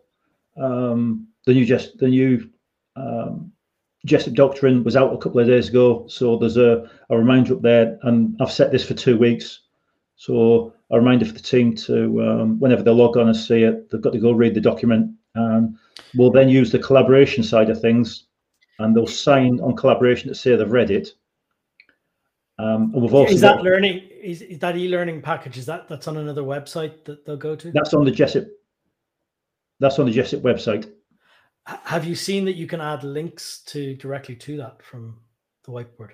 um, 0.57 1.27
the 1.45 1.53
new 1.53 1.65
just 1.65 1.97
the 1.99 2.07
new 2.07 2.49
um, 2.95 3.51
JESIP 4.05 4.35
doctrine 4.35 4.83
was 4.83 4.95
out 4.95 5.13
a 5.13 5.17
couple 5.17 5.39
of 5.39 5.47
days 5.47 5.69
ago, 5.69 6.05
so 6.07 6.37
there's 6.37 6.57
a, 6.57 6.89
a 7.09 7.17
reminder 7.17 7.55
up 7.55 7.61
there, 7.61 7.97
and 8.03 8.35
I've 8.41 8.51
set 8.51 8.71
this 8.71 8.85
for 8.85 8.93
two 8.93 9.17
weeks. 9.17 9.61
So 10.15 10.73
a 10.89 10.97
reminder 10.97 11.25
for 11.25 11.33
the 11.33 11.39
team 11.39 11.75
to 11.75 12.23
um, 12.23 12.59
whenever 12.59 12.81
they 12.81 12.91
log 12.91 13.17
on 13.17 13.27
and 13.27 13.35
see 13.35 13.63
it, 13.63 13.89
they've 13.89 14.01
got 14.01 14.13
to 14.13 14.19
go 14.19 14.31
read 14.31 14.55
the 14.55 14.61
document, 14.61 15.15
and 15.35 15.77
we'll 16.15 16.31
then 16.31 16.49
use 16.49 16.71
the 16.71 16.79
collaboration 16.79 17.43
side 17.43 17.69
of 17.69 17.79
things, 17.79 18.25
and 18.79 18.95
they'll 18.95 19.07
sign 19.07 19.59
on 19.59 19.75
collaboration 19.75 20.29
to 20.29 20.35
say 20.35 20.55
they've 20.55 20.71
read 20.71 20.91
it. 20.91 21.09
Um, 22.59 22.91
and 22.93 23.01
we've 23.03 23.13
also 23.13 23.33
is 23.33 23.41
that 23.41 23.57
got, 23.57 23.63
learning 23.63 24.06
is, 24.21 24.41
is 24.41 24.59
that 24.59 24.75
e-learning 24.75 25.21
package? 25.21 25.57
Is 25.57 25.65
that 25.65 25.87
that's 25.87 26.07
on 26.07 26.17
another 26.17 26.43
website 26.43 27.05
that 27.05 27.25
they'll 27.25 27.37
go 27.37 27.55
to? 27.55 27.71
That's 27.71 27.93
on 27.93 28.05
the 28.05 28.11
JESIP 28.11 28.47
that's 29.79 29.99
on 29.99 30.05
the 30.05 30.13
JESIP 30.13 30.41
website. 30.41 30.91
Have 31.65 32.05
you 32.05 32.15
seen 32.15 32.45
that 32.45 32.55
you 32.55 32.65
can 32.65 32.79
add 32.79 33.03
links 33.03 33.59
to 33.67 33.95
directly 33.95 34.35
to 34.37 34.57
that 34.57 34.81
from 34.81 35.19
the 35.65 35.71
whiteboard? 35.71 36.11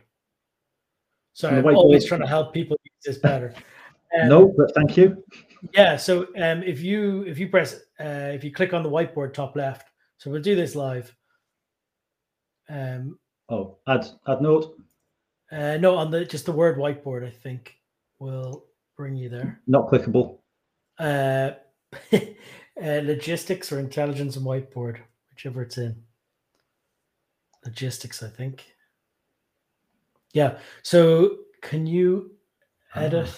So 1.34 1.50
I'm 1.50 1.66
always 1.66 2.06
trying 2.06 2.22
to 2.22 2.28
help 2.28 2.54
people 2.54 2.78
use 2.84 3.04
this 3.06 3.18
better. 3.18 3.54
Um, 4.16 4.30
no, 4.30 4.54
but 4.56 4.72
thank 4.76 4.96
you. 4.96 5.24
Yeah. 5.74 5.98
So 5.98 6.28
um, 6.38 6.62
if 6.62 6.82
you 6.82 7.24
if 7.24 7.40
you 7.40 7.50
press 7.50 7.82
uh, 8.00 8.30
if 8.32 8.44
you 8.44 8.54
click 8.54 8.72
on 8.72 8.84
the 8.84 8.90
whiteboard 8.92 9.34
top 9.34 9.56
left, 9.56 9.90
so 10.20 10.30
we'll 10.30 10.40
do 10.40 10.56
this 10.56 10.76
live. 10.76 11.12
Um, 12.70 13.18
oh, 13.50 13.80
add 13.88 14.06
add 14.28 14.40
note. 14.40 14.78
Uh, 15.52 15.78
no, 15.78 15.96
on 15.96 16.12
the 16.12 16.26
just 16.26 16.46
the 16.46 16.52
word 16.52 16.78
whiteboard, 16.78 17.26
I 17.26 17.32
think 17.32 17.76
will 18.24 18.66
bring 18.98 19.16
you 19.16 19.30
there. 19.30 19.62
Not 19.68 19.90
clickable. 19.90 20.40
Uh, 20.98 21.52
Uh, 22.82 23.02
logistics 23.04 23.72
or 23.72 23.80
intelligence 23.80 24.36
and 24.36 24.46
whiteboard, 24.46 24.98
whichever 25.30 25.62
it's 25.62 25.78
in. 25.78 25.96
Logistics, 27.64 28.24
I 28.24 28.30
think. 28.30 28.66
Yeah. 30.34 30.58
So 30.82 31.38
can 31.62 31.86
you 31.86 32.32
edit? 32.96 33.30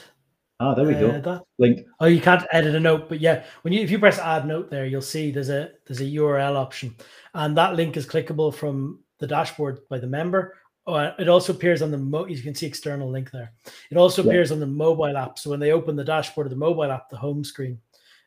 Ah, 0.61 0.73
there 0.73 0.87
we 0.87 0.95
uh, 0.95 0.99
go. 1.01 1.19
That, 1.19 1.43
Link. 1.59 1.85
Oh, 1.99 2.05
you 2.05 2.21
can't 2.21 2.47
edit 2.53 2.75
a 2.75 2.79
note, 2.79 3.09
but 3.09 3.19
yeah, 3.19 3.43
when 3.63 3.73
you 3.73 3.81
if 3.81 3.91
you 3.91 3.99
press 3.99 4.19
add 4.19 4.47
note 4.47 4.69
there, 4.69 4.85
you'll 4.85 5.01
see 5.01 5.31
there's 5.31 5.49
a 5.49 5.71
there's 5.85 5.99
a 5.99 6.05
URL 6.05 6.55
option, 6.55 6.95
and 7.33 7.57
that 7.57 7.75
link 7.75 7.97
is 7.97 8.07
clickable 8.07 8.55
from 8.55 9.03
the 9.19 9.27
dashboard 9.27 9.79
by 9.89 9.99
the 9.99 10.07
member. 10.07 10.55
Uh, 10.87 11.11
it 11.17 11.27
also 11.27 11.51
appears 11.51 11.81
on 11.81 11.89
the 11.89 11.97
mo- 11.97 12.27
you 12.27 12.41
can 12.41 12.53
see 12.53 12.67
external 12.67 13.09
link 13.09 13.31
there. 13.31 13.51
It 13.89 13.97
also 13.97 14.23
yeah. 14.23 14.29
appears 14.29 14.51
on 14.51 14.59
the 14.59 14.67
mobile 14.67 15.17
app. 15.17 15.39
So 15.39 15.49
when 15.49 15.59
they 15.59 15.71
open 15.71 15.95
the 15.95 16.03
dashboard 16.03 16.45
of 16.45 16.51
the 16.51 16.57
mobile 16.57 16.91
app, 16.91 17.09
the 17.09 17.17
home 17.17 17.43
screen, 17.43 17.79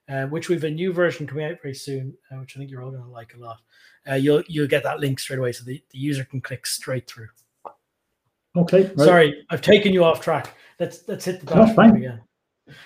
uh, 0.08 0.26
which 0.26 0.48
we've 0.48 0.64
a 0.64 0.70
new 0.70 0.92
version 0.92 1.26
coming 1.26 1.44
out 1.44 1.62
very 1.62 1.74
soon, 1.74 2.16
uh, 2.32 2.36
which 2.36 2.56
I 2.56 2.58
think 2.58 2.70
you're 2.70 2.82
all 2.82 2.90
going 2.90 3.02
to 3.02 3.08
like 3.08 3.34
a 3.34 3.38
lot. 3.38 3.58
Uh, 4.08 4.14
you'll 4.14 4.42
you'll 4.48 4.66
get 4.66 4.82
that 4.82 5.00
link 5.00 5.20
straight 5.20 5.38
away, 5.38 5.52
so 5.52 5.64
the, 5.64 5.82
the 5.90 5.98
user 5.98 6.24
can 6.24 6.40
click 6.40 6.66
straight 6.66 7.08
through. 7.08 7.28
Okay. 8.56 8.84
Right. 8.84 8.98
Sorry, 8.98 9.46
I've 9.50 9.62
taken 9.62 9.92
you 9.92 10.02
off 10.02 10.20
track. 10.20 10.54
Let's 10.80 11.06
let's 11.06 11.24
hit 11.24 11.40
the 11.40 11.46
dashboard 11.54 11.96
again. 11.96 12.22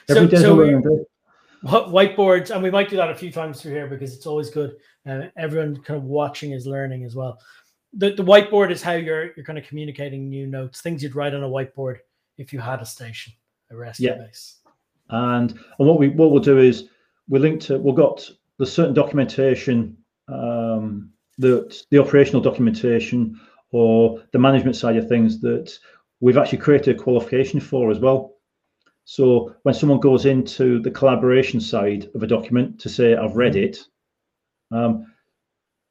Every 0.08 0.28
so, 0.36 0.42
so 0.42 1.06
whiteboards, 1.64 2.50
and 2.50 2.62
we 2.62 2.70
might 2.70 2.90
do 2.90 2.96
that 2.96 3.10
a 3.10 3.14
few 3.14 3.30
times 3.30 3.62
through 3.62 3.72
here 3.72 3.86
because 3.86 4.14
it's 4.14 4.26
always 4.26 4.50
good. 4.50 4.76
Uh, 5.08 5.26
everyone 5.36 5.76
kind 5.76 5.96
of 5.96 6.04
watching 6.04 6.52
is 6.52 6.66
learning 6.66 7.04
as 7.04 7.14
well. 7.14 7.38
The, 7.94 8.14
the 8.14 8.24
whiteboard 8.24 8.70
is 8.70 8.82
how 8.82 8.92
you're 8.92 9.32
you're 9.36 9.44
kind 9.44 9.58
of 9.58 9.66
communicating 9.66 10.28
new 10.28 10.46
notes, 10.46 10.80
things 10.80 11.02
you'd 11.02 11.14
write 11.14 11.34
on 11.34 11.42
a 11.42 11.48
whiteboard 11.48 11.98
if 12.38 12.52
you 12.52 12.58
had 12.58 12.80
a 12.80 12.86
station, 12.86 13.32
a 13.70 13.76
rescue 13.76 14.08
yeah. 14.08 14.16
base. 14.16 14.60
And 15.10 15.52
and 15.78 15.88
what 15.88 15.98
we 15.98 16.08
what 16.08 16.30
we'll 16.30 16.42
do 16.42 16.58
is 16.58 16.88
we 17.28 17.38
link 17.38 17.60
to 17.62 17.78
we've 17.78 17.94
got 17.94 18.28
the 18.58 18.66
certain 18.66 18.94
documentation, 18.94 19.96
um, 20.28 21.10
the 21.38 21.84
the 21.90 21.98
operational 21.98 22.40
documentation 22.40 23.38
or 23.72 24.22
the 24.32 24.38
management 24.38 24.76
side 24.76 24.96
of 24.96 25.08
things 25.08 25.40
that 25.40 25.78
we've 26.20 26.38
actually 26.38 26.58
created 26.58 26.96
a 26.96 27.02
qualification 27.02 27.60
for 27.60 27.90
as 27.90 27.98
well. 27.98 28.36
So 29.04 29.54
when 29.64 29.74
someone 29.74 30.00
goes 30.00 30.26
into 30.26 30.80
the 30.80 30.90
collaboration 30.90 31.60
side 31.60 32.08
of 32.14 32.22
a 32.22 32.26
document 32.26 32.78
to 32.80 32.88
say, 32.88 33.16
I've 33.16 33.36
read 33.36 33.56
it, 33.56 33.78
um, 34.70 35.12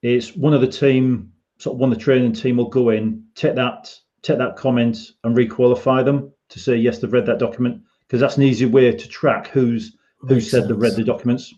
it's 0.02 0.36
one 0.36 0.54
of 0.54 0.62
the 0.62 0.68
team, 0.68 1.31
sort 1.62 1.76
of 1.76 1.80
one 1.80 1.92
of 1.92 1.98
the 2.00 2.04
training 2.04 2.34
team 2.34 2.58
will 2.58 2.70
go 2.70 2.90
in, 2.90 3.24
take 3.36 3.54
that, 3.54 3.94
take 4.24 4.40
that 4.40 4.56
comment 4.56 4.98
and 5.24 5.38
requalify 5.38 6.04
them 6.04 6.34
to 6.50 6.60
say, 6.60 6.76
yes, 6.76 6.98
they've 6.98 7.14
read 7.14 7.28
that 7.28 7.38
document, 7.38 7.80
because 8.08 8.20
that's 8.20 8.38
an 8.38 8.44
easy 8.44 8.66
way 8.66 8.92
to 8.92 9.08
track 9.08 9.48
who's 9.50 9.96
who 10.22 10.36
Makes 10.36 10.46
said 10.46 10.62
sense. 10.62 10.68
they've 10.70 10.82
read 10.82 10.96
the 10.96 11.04
documents. 11.04 11.54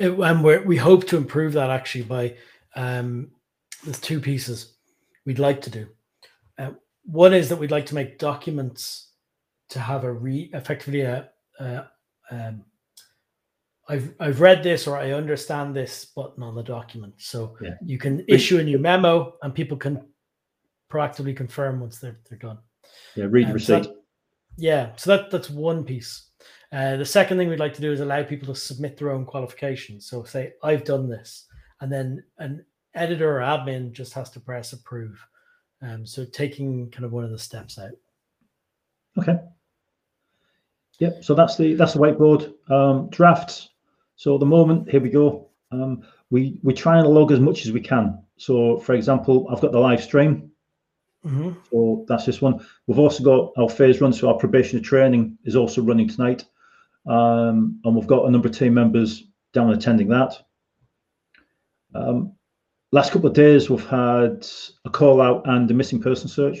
It, 0.00 0.10
and 0.10 0.42
we 0.42 0.58
we 0.58 0.76
hope 0.76 1.06
to 1.06 1.16
improve 1.16 1.52
that 1.52 1.70
actually 1.70 2.02
by 2.02 2.34
um, 2.74 3.30
there's 3.84 4.00
two 4.00 4.20
pieces 4.20 4.74
we'd 5.24 5.38
like 5.38 5.60
to 5.62 5.70
do. 5.70 5.86
Uh, 6.58 6.70
one 7.04 7.32
is 7.32 7.48
that 7.48 7.56
we'd 7.56 7.70
like 7.70 7.86
to 7.86 7.94
make 7.94 8.18
documents 8.18 9.10
to 9.68 9.78
have 9.78 10.02
a 10.02 10.12
re 10.12 10.50
effectively 10.52 11.02
a, 11.02 11.30
a 11.60 11.86
um, 12.32 12.64
I've 13.88 14.14
I've 14.18 14.40
read 14.40 14.62
this 14.62 14.86
or 14.86 14.96
I 14.96 15.12
understand 15.12 15.74
this 15.74 16.06
button 16.06 16.42
on 16.42 16.54
the 16.54 16.62
document. 16.62 17.14
So 17.18 17.56
yeah. 17.62 17.74
you 17.84 17.98
can 17.98 18.24
issue 18.28 18.58
a 18.58 18.64
new 18.64 18.78
memo 18.78 19.34
and 19.42 19.54
people 19.54 19.76
can 19.76 20.02
proactively 20.90 21.36
confirm 21.36 21.80
once 21.80 21.98
they're 21.98 22.18
they're 22.28 22.38
done. 22.38 22.58
Yeah, 23.14 23.26
read 23.28 23.46
um, 23.46 23.52
receipt. 23.52 23.66
So 23.66 23.90
that, 23.90 23.96
yeah, 24.56 24.90
so 24.96 25.16
that 25.16 25.30
that's 25.30 25.50
one 25.50 25.84
piece. 25.84 26.30
Uh, 26.72 26.96
the 26.96 27.04
second 27.04 27.38
thing 27.38 27.48
we'd 27.48 27.60
like 27.60 27.74
to 27.74 27.80
do 27.80 27.92
is 27.92 28.00
allow 28.00 28.22
people 28.22 28.52
to 28.52 28.60
submit 28.60 28.96
their 28.96 29.10
own 29.10 29.24
qualifications. 29.24 30.06
So 30.06 30.24
say 30.24 30.54
I've 30.62 30.84
done 30.84 31.08
this, 31.08 31.46
and 31.80 31.92
then 31.92 32.24
an 32.38 32.64
editor 32.94 33.38
or 33.38 33.40
admin 33.40 33.92
just 33.92 34.12
has 34.14 34.30
to 34.30 34.40
press 34.40 34.72
approve. 34.72 35.24
Um, 35.82 36.06
so 36.06 36.24
taking 36.24 36.90
kind 36.90 37.04
of 37.04 37.12
one 37.12 37.24
of 37.24 37.30
the 37.30 37.38
steps 37.38 37.78
out. 37.78 37.92
Okay. 39.18 39.38
Yep. 40.98 41.22
So 41.22 41.34
that's 41.34 41.56
the 41.56 41.74
that's 41.74 41.92
the 41.92 42.00
whiteboard 42.00 42.52
um, 42.70 43.08
drafts. 43.10 43.70
So 44.16 44.34
at 44.34 44.40
the 44.40 44.46
moment, 44.46 44.90
here 44.90 45.00
we 45.00 45.10
go. 45.10 45.50
Um, 45.70 46.02
we 46.30 46.58
we 46.62 46.72
try 46.72 46.98
and 46.98 47.08
log 47.08 47.32
as 47.32 47.40
much 47.40 47.66
as 47.66 47.72
we 47.72 47.80
can. 47.80 48.22
So 48.38 48.78
for 48.78 48.94
example, 48.94 49.46
I've 49.50 49.60
got 49.60 49.72
the 49.72 49.78
live 49.78 50.02
stream. 50.02 50.50
Mm-hmm. 51.24 51.52
So 51.70 52.04
that's 52.08 52.24
this 52.24 52.40
one. 52.40 52.64
We've 52.86 52.98
also 52.98 53.22
got 53.22 53.52
our 53.56 53.68
phase 53.68 54.00
run. 54.00 54.12
So 54.12 54.28
our 54.28 54.38
probationary 54.38 54.84
training 54.84 55.38
is 55.44 55.56
also 55.56 55.82
running 55.82 56.08
tonight, 56.08 56.44
um, 57.06 57.80
and 57.84 57.94
we've 57.94 58.06
got 58.06 58.26
a 58.26 58.30
number 58.30 58.48
of 58.48 58.56
team 58.56 58.74
members 58.74 59.24
down 59.52 59.72
attending 59.72 60.08
that. 60.08 60.34
Um, 61.94 62.32
last 62.92 63.12
couple 63.12 63.28
of 63.28 63.34
days, 63.34 63.68
we've 63.68 63.86
had 63.86 64.46
a 64.84 64.90
call 64.90 65.20
out 65.20 65.46
and 65.46 65.70
a 65.70 65.74
missing 65.74 66.00
person 66.00 66.28
search. 66.28 66.58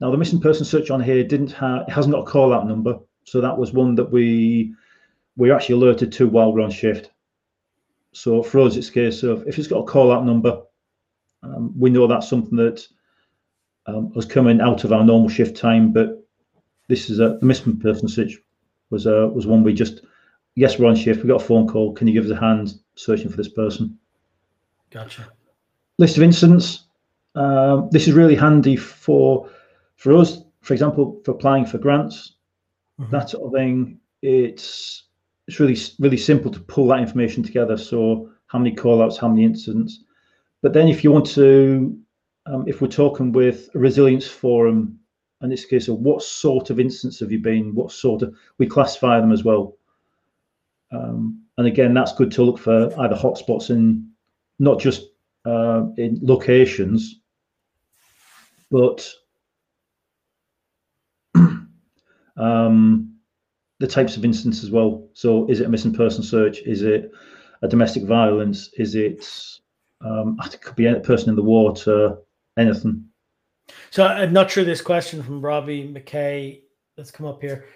Now 0.00 0.10
the 0.10 0.18
missing 0.18 0.40
person 0.40 0.64
search 0.64 0.90
on 0.90 1.00
here 1.00 1.24
didn't 1.24 1.52
have 1.52 1.82
it 1.82 1.90
hasn't 1.90 2.14
got 2.14 2.26
a 2.26 2.30
call 2.30 2.52
out 2.52 2.66
number. 2.66 2.98
So 3.24 3.40
that 3.40 3.56
was 3.56 3.72
one 3.72 3.94
that 3.96 4.10
we 4.10 4.74
we 5.36 5.52
actually 5.52 5.74
alerted 5.74 6.12
to 6.12 6.28
while 6.28 6.52
we're 6.52 6.62
on 6.62 6.70
shift. 6.70 7.10
So 8.12 8.42
for 8.42 8.60
us, 8.60 8.76
it's 8.76 8.88
a 8.88 8.92
case 8.92 9.22
of 9.22 9.46
if 9.46 9.58
it's 9.58 9.68
got 9.68 9.80
a 9.80 9.84
call 9.84 10.10
out 10.10 10.24
number, 10.24 10.62
um, 11.42 11.78
we 11.78 11.90
know 11.90 12.06
that's 12.06 12.28
something 12.28 12.56
that 12.56 12.86
um, 13.86 14.12
was 14.14 14.24
coming 14.24 14.60
out 14.60 14.84
of 14.84 14.92
our 14.92 15.04
normal 15.04 15.28
shift 15.28 15.56
time. 15.56 15.92
But 15.92 16.26
this 16.88 17.10
is 17.10 17.20
a 17.20 17.38
the 17.40 17.46
missing 17.46 17.78
person 17.78 18.08
search 18.08 18.38
was 18.90 19.06
a 19.06 19.28
was 19.28 19.46
one 19.46 19.62
we 19.62 19.74
just 19.74 20.00
yes 20.54 20.78
we're 20.78 20.88
on 20.88 20.96
shift. 20.96 21.22
We 21.22 21.28
got 21.28 21.42
a 21.42 21.44
phone 21.44 21.68
call. 21.68 21.92
Can 21.92 22.06
you 22.06 22.14
give 22.14 22.24
us 22.24 22.30
a 22.30 22.40
hand 22.40 22.74
searching 22.94 23.28
for 23.28 23.36
this 23.36 23.50
person? 23.50 23.98
Gotcha. 24.90 25.28
List 25.98 26.16
of 26.16 26.22
incidents. 26.22 26.84
Um, 27.34 27.90
this 27.92 28.08
is 28.08 28.14
really 28.14 28.34
handy 28.34 28.76
for 28.76 29.50
for 29.96 30.16
us, 30.16 30.42
for 30.62 30.72
example, 30.72 31.20
for 31.24 31.32
applying 31.32 31.66
for 31.66 31.76
grants 31.76 32.36
mm-hmm. 33.00 33.10
that 33.10 33.30
sort 33.30 33.46
of 33.46 33.52
thing. 33.52 33.98
It's 34.22 35.04
it's 35.46 35.60
really 35.60 35.78
really 35.98 36.16
simple 36.16 36.50
to 36.50 36.60
pull 36.60 36.88
that 36.88 37.00
information 37.00 37.42
together. 37.42 37.76
So 37.76 38.30
how 38.46 38.58
many 38.58 38.74
callouts, 38.74 39.18
how 39.18 39.28
many 39.28 39.44
incidents. 39.44 40.04
But 40.62 40.72
then 40.72 40.88
if 40.88 41.04
you 41.04 41.12
want 41.12 41.26
to, 41.30 41.98
um, 42.46 42.64
if 42.66 42.80
we're 42.80 42.88
talking 42.88 43.32
with 43.32 43.68
a 43.74 43.78
resilience 43.78 44.26
forum, 44.26 44.98
in 45.42 45.50
this 45.50 45.64
case, 45.64 45.88
of 45.88 45.98
what 45.98 46.22
sort 46.22 46.70
of 46.70 46.80
incidents 46.80 47.20
have 47.20 47.30
you 47.30 47.38
been? 47.38 47.74
What 47.74 47.92
sort 47.92 48.22
of 48.22 48.34
we 48.58 48.66
classify 48.66 49.20
them 49.20 49.32
as 49.32 49.44
well. 49.44 49.76
Um, 50.92 51.42
and 51.58 51.66
again, 51.66 51.94
that's 51.94 52.14
good 52.14 52.30
to 52.32 52.42
look 52.42 52.58
for 52.58 52.92
either 53.00 53.14
hotspots 53.14 53.70
in 53.70 54.10
not 54.58 54.80
just 54.80 55.08
uh, 55.44 55.86
in 55.98 56.18
locations, 56.22 57.20
but 58.70 59.12
um, 62.36 63.15
the 63.78 63.86
types 63.86 64.16
of 64.16 64.24
incidents 64.24 64.62
as 64.62 64.70
well. 64.70 65.08
So, 65.12 65.46
is 65.48 65.60
it 65.60 65.66
a 65.66 65.68
missing 65.68 65.92
person 65.92 66.22
search? 66.22 66.60
Is 66.60 66.82
it 66.82 67.10
a 67.62 67.68
domestic 67.68 68.04
violence? 68.04 68.70
Is 68.78 68.94
it 68.94 69.26
um, 70.04 70.38
it 70.44 70.60
could 70.60 70.76
be 70.76 70.86
a 70.86 71.00
person 71.00 71.30
in 71.30 71.36
the 71.36 71.42
water? 71.42 72.18
Anything. 72.58 73.04
So, 73.90 74.06
I'm 74.06 74.32
not 74.32 74.50
sure 74.50 74.64
this 74.64 74.80
question 74.80 75.22
from 75.22 75.40
Robbie 75.40 75.88
McKay 75.88 76.62
that's 76.96 77.10
come 77.10 77.26
up 77.26 77.42
here 77.42 77.66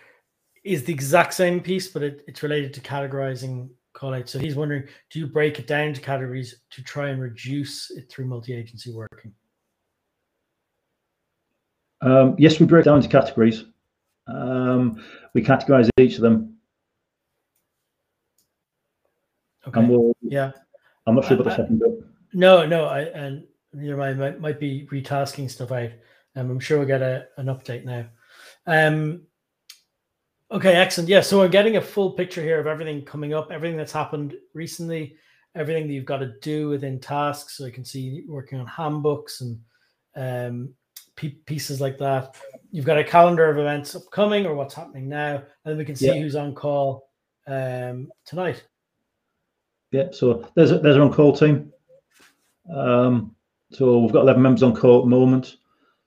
is 0.65 0.85
the 0.85 0.93
exact 0.93 1.35
same 1.35 1.61
piece, 1.61 1.89
but 1.89 2.03
it, 2.03 2.23
it's 2.27 2.43
related 2.43 2.75
to 2.75 2.81
categorizing 2.81 3.71
call 3.93 4.15
out. 4.15 4.29
So 4.29 4.39
he's 4.39 4.55
wondering, 4.55 4.85
do 5.11 5.19
you 5.19 5.27
break 5.27 5.59
it 5.59 5.67
down 5.67 5.93
to 5.95 6.01
categories 6.01 6.55
to 6.71 6.83
try 6.83 7.09
and 7.09 7.21
reduce 7.21 7.91
it 7.91 8.11
through 8.11 8.27
multi-agency 8.27 8.93
working? 8.93 9.33
Um, 12.03 12.35
yes, 12.39 12.59
we 12.59 12.67
break 12.67 12.85
down 12.85 12.97
into 12.97 13.09
categories. 13.09 13.65
Um, 14.27 15.03
we 15.35 15.43
categorize 15.43 15.89
each 15.99 16.17
of 16.17 16.23
them. 16.23 16.57
Okay. 19.67 19.85
We'll, 19.85 20.15
yeah. 20.23 20.53
I'm 21.07 21.15
not 21.15 21.25
sure 21.25 21.35
about 21.35 21.45
the 21.45 21.57
second 21.57 21.79
bit. 21.81 21.91
No, 22.33 22.65
no, 22.67 22.87
I 22.87 23.01
and 23.01 23.45
you 23.79 23.97
know, 23.97 24.03
I 24.03 24.15
might, 24.15 24.41
might 24.41 24.61
be 24.61 24.87
retasking 24.91 25.51
stuff 25.51 25.73
out. 25.73 25.91
Um, 26.37 26.51
I'm 26.51 26.61
sure 26.61 26.79
we'll 26.79 26.87
get 26.87 27.03
a, 27.03 27.27
an 27.37 27.47
update 27.47 27.85
now. 27.85 28.07
Um, 28.67 29.23
okay, 30.51 30.75
excellent. 30.75 31.09
Yeah, 31.09 31.21
so 31.21 31.39
we're 31.39 31.49
getting 31.49 31.77
a 31.77 31.83
full 31.83 32.13
picture 32.13 32.43
here 32.43 32.61
of 32.61 32.67
everything 32.67 33.05
coming 33.05 33.35
up, 33.35 33.51
everything 33.51 33.77
that's 33.77 33.93
happened 33.93 34.35
recently, 34.55 35.17
everything 35.55 35.87
that 35.87 35.93
you've 35.93 36.05
got 36.05 36.19
to 36.19 36.35
do 36.41 36.69
within 36.69 37.01
tasks. 37.01 37.57
So 37.59 37.67
I 37.67 37.71
can 37.71 37.85
see 37.85 38.25
working 38.29 38.61
on 38.61 38.67
handbooks 38.67 39.41
and 39.41 39.61
um, 40.17 40.75
pieces 41.29 41.81
like 41.81 41.99
that. 41.99 42.37
You've 42.73 42.87
got 42.87 42.99
a 42.99 43.05
calendar 43.05 43.51
of 43.51 43.59
events 43.59 43.95
upcoming 43.95 44.47
or 44.47 44.55
what's 44.55 44.75
happening 44.75 45.09
now, 45.09 45.37
and 45.37 45.47
then 45.65 45.77
we 45.77 45.85
can 45.85 45.97
see 45.97 46.07
yeah. 46.07 46.15
who's 46.15 46.37
on 46.37 46.55
call 46.55 47.11
um, 47.47 48.11
tonight. 48.25 48.65
Yeah, 49.93 50.09
so 50.13 50.49
there's 50.55 50.71
a, 50.71 50.79
there's 50.79 50.97
our 50.97 51.03
on 51.03 51.13
call 51.13 51.37
team. 51.37 51.73
Um, 52.73 53.35
so 53.73 53.99
we've 53.99 54.13
got 54.13 54.23
11 54.23 54.41
members 54.41 54.63
on 54.63 54.75
call 54.75 54.99
at 54.99 55.05
the 55.05 55.11
moment. 55.11 55.57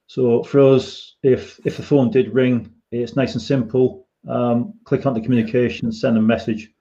So 0.07 0.43
for 0.43 0.59
us, 0.59 1.15
if 1.23 1.59
if 1.65 1.77
the 1.77 1.83
phone 1.83 2.11
did 2.11 2.33
ring, 2.33 2.73
it's 2.91 3.15
nice 3.15 3.33
and 3.33 3.41
simple. 3.41 4.07
Um, 4.27 4.73
click 4.83 5.05
on 5.05 5.13
the 5.13 5.21
communication, 5.21 5.91
send 5.91 6.17
a 6.17 6.21
message. 6.21 6.71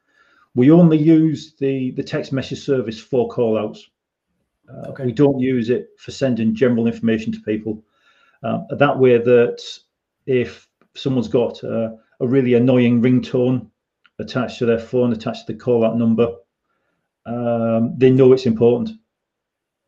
We 0.54 0.70
only 0.70 0.98
use 0.98 1.54
the 1.58 1.92
the 1.92 2.02
text 2.02 2.32
message 2.32 2.60
service 2.60 3.00
for 3.00 3.28
callouts. 3.28 3.80
Uh, 4.68 4.90
okay. 4.90 5.06
We 5.06 5.12
don't 5.12 5.38
use 5.38 5.70
it 5.70 5.88
for 5.98 6.10
sending 6.10 6.54
general 6.54 6.86
information 6.86 7.32
to 7.32 7.40
people. 7.40 7.82
Uh, 8.42 8.60
that 8.76 8.98
way, 8.98 9.18
that 9.18 9.62
if 10.26 10.68
someone's 10.94 11.28
got 11.28 11.62
a, 11.62 11.96
a 12.20 12.26
really 12.26 12.54
annoying 12.54 13.00
ringtone 13.00 13.68
attached 14.18 14.58
to 14.58 14.66
their 14.66 14.78
phone, 14.78 15.12
attached 15.12 15.46
to 15.46 15.52
the 15.52 15.58
call 15.58 15.84
out 15.84 15.96
number, 15.96 16.34
um, 17.26 17.94
they 17.96 18.10
know 18.10 18.32
it's 18.32 18.46
important. 18.46 18.90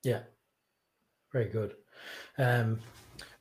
Yeah, 0.03 0.21
very 1.33 1.49
good. 1.49 1.75
Um, 2.39 2.79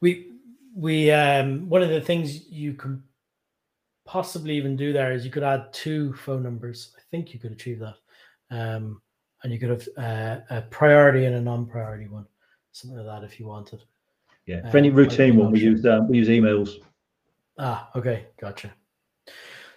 we 0.01 0.32
we 0.76 1.11
um, 1.11 1.70
one 1.70 1.84
of 1.84 1.89
the 1.89 2.01
things 2.01 2.47
you 2.49 2.74
can 2.74 3.03
possibly 4.05 4.55
even 4.55 4.76
do 4.76 4.93
there 4.93 5.11
is 5.11 5.26
you 5.26 5.32
could 5.32 5.43
add 5.43 5.72
two 5.74 6.14
phone 6.14 6.43
numbers. 6.43 6.93
I 6.97 7.01
think 7.11 7.34
you 7.34 7.39
could 7.39 7.51
achieve 7.51 7.80
that, 7.80 7.95
um, 8.49 9.01
and 9.43 9.53
you 9.53 9.59
could 9.59 9.70
have 9.70 9.88
uh, 9.97 10.41
a 10.49 10.61
priority 10.61 11.26
and 11.26 11.36
a 11.36 11.41
non-priority 11.41 12.07
one, 12.07 12.26
something 12.72 12.97
like 12.97 13.05
that 13.05 13.26
if 13.26 13.39
you 13.39 13.47
wanted. 13.47 13.84
Yeah, 14.46 14.70
for 14.70 14.78
any 14.78 14.89
um, 14.89 14.96
routine 14.96 15.38
one, 15.38 15.52
we 15.52 15.62
use 15.62 15.86
uh, 15.86 16.02
we 16.08 16.18
use 16.18 16.28
emails. 16.28 16.72
Ah, 17.58 17.89
okay, 17.96 18.28
gotcha. 18.39 18.74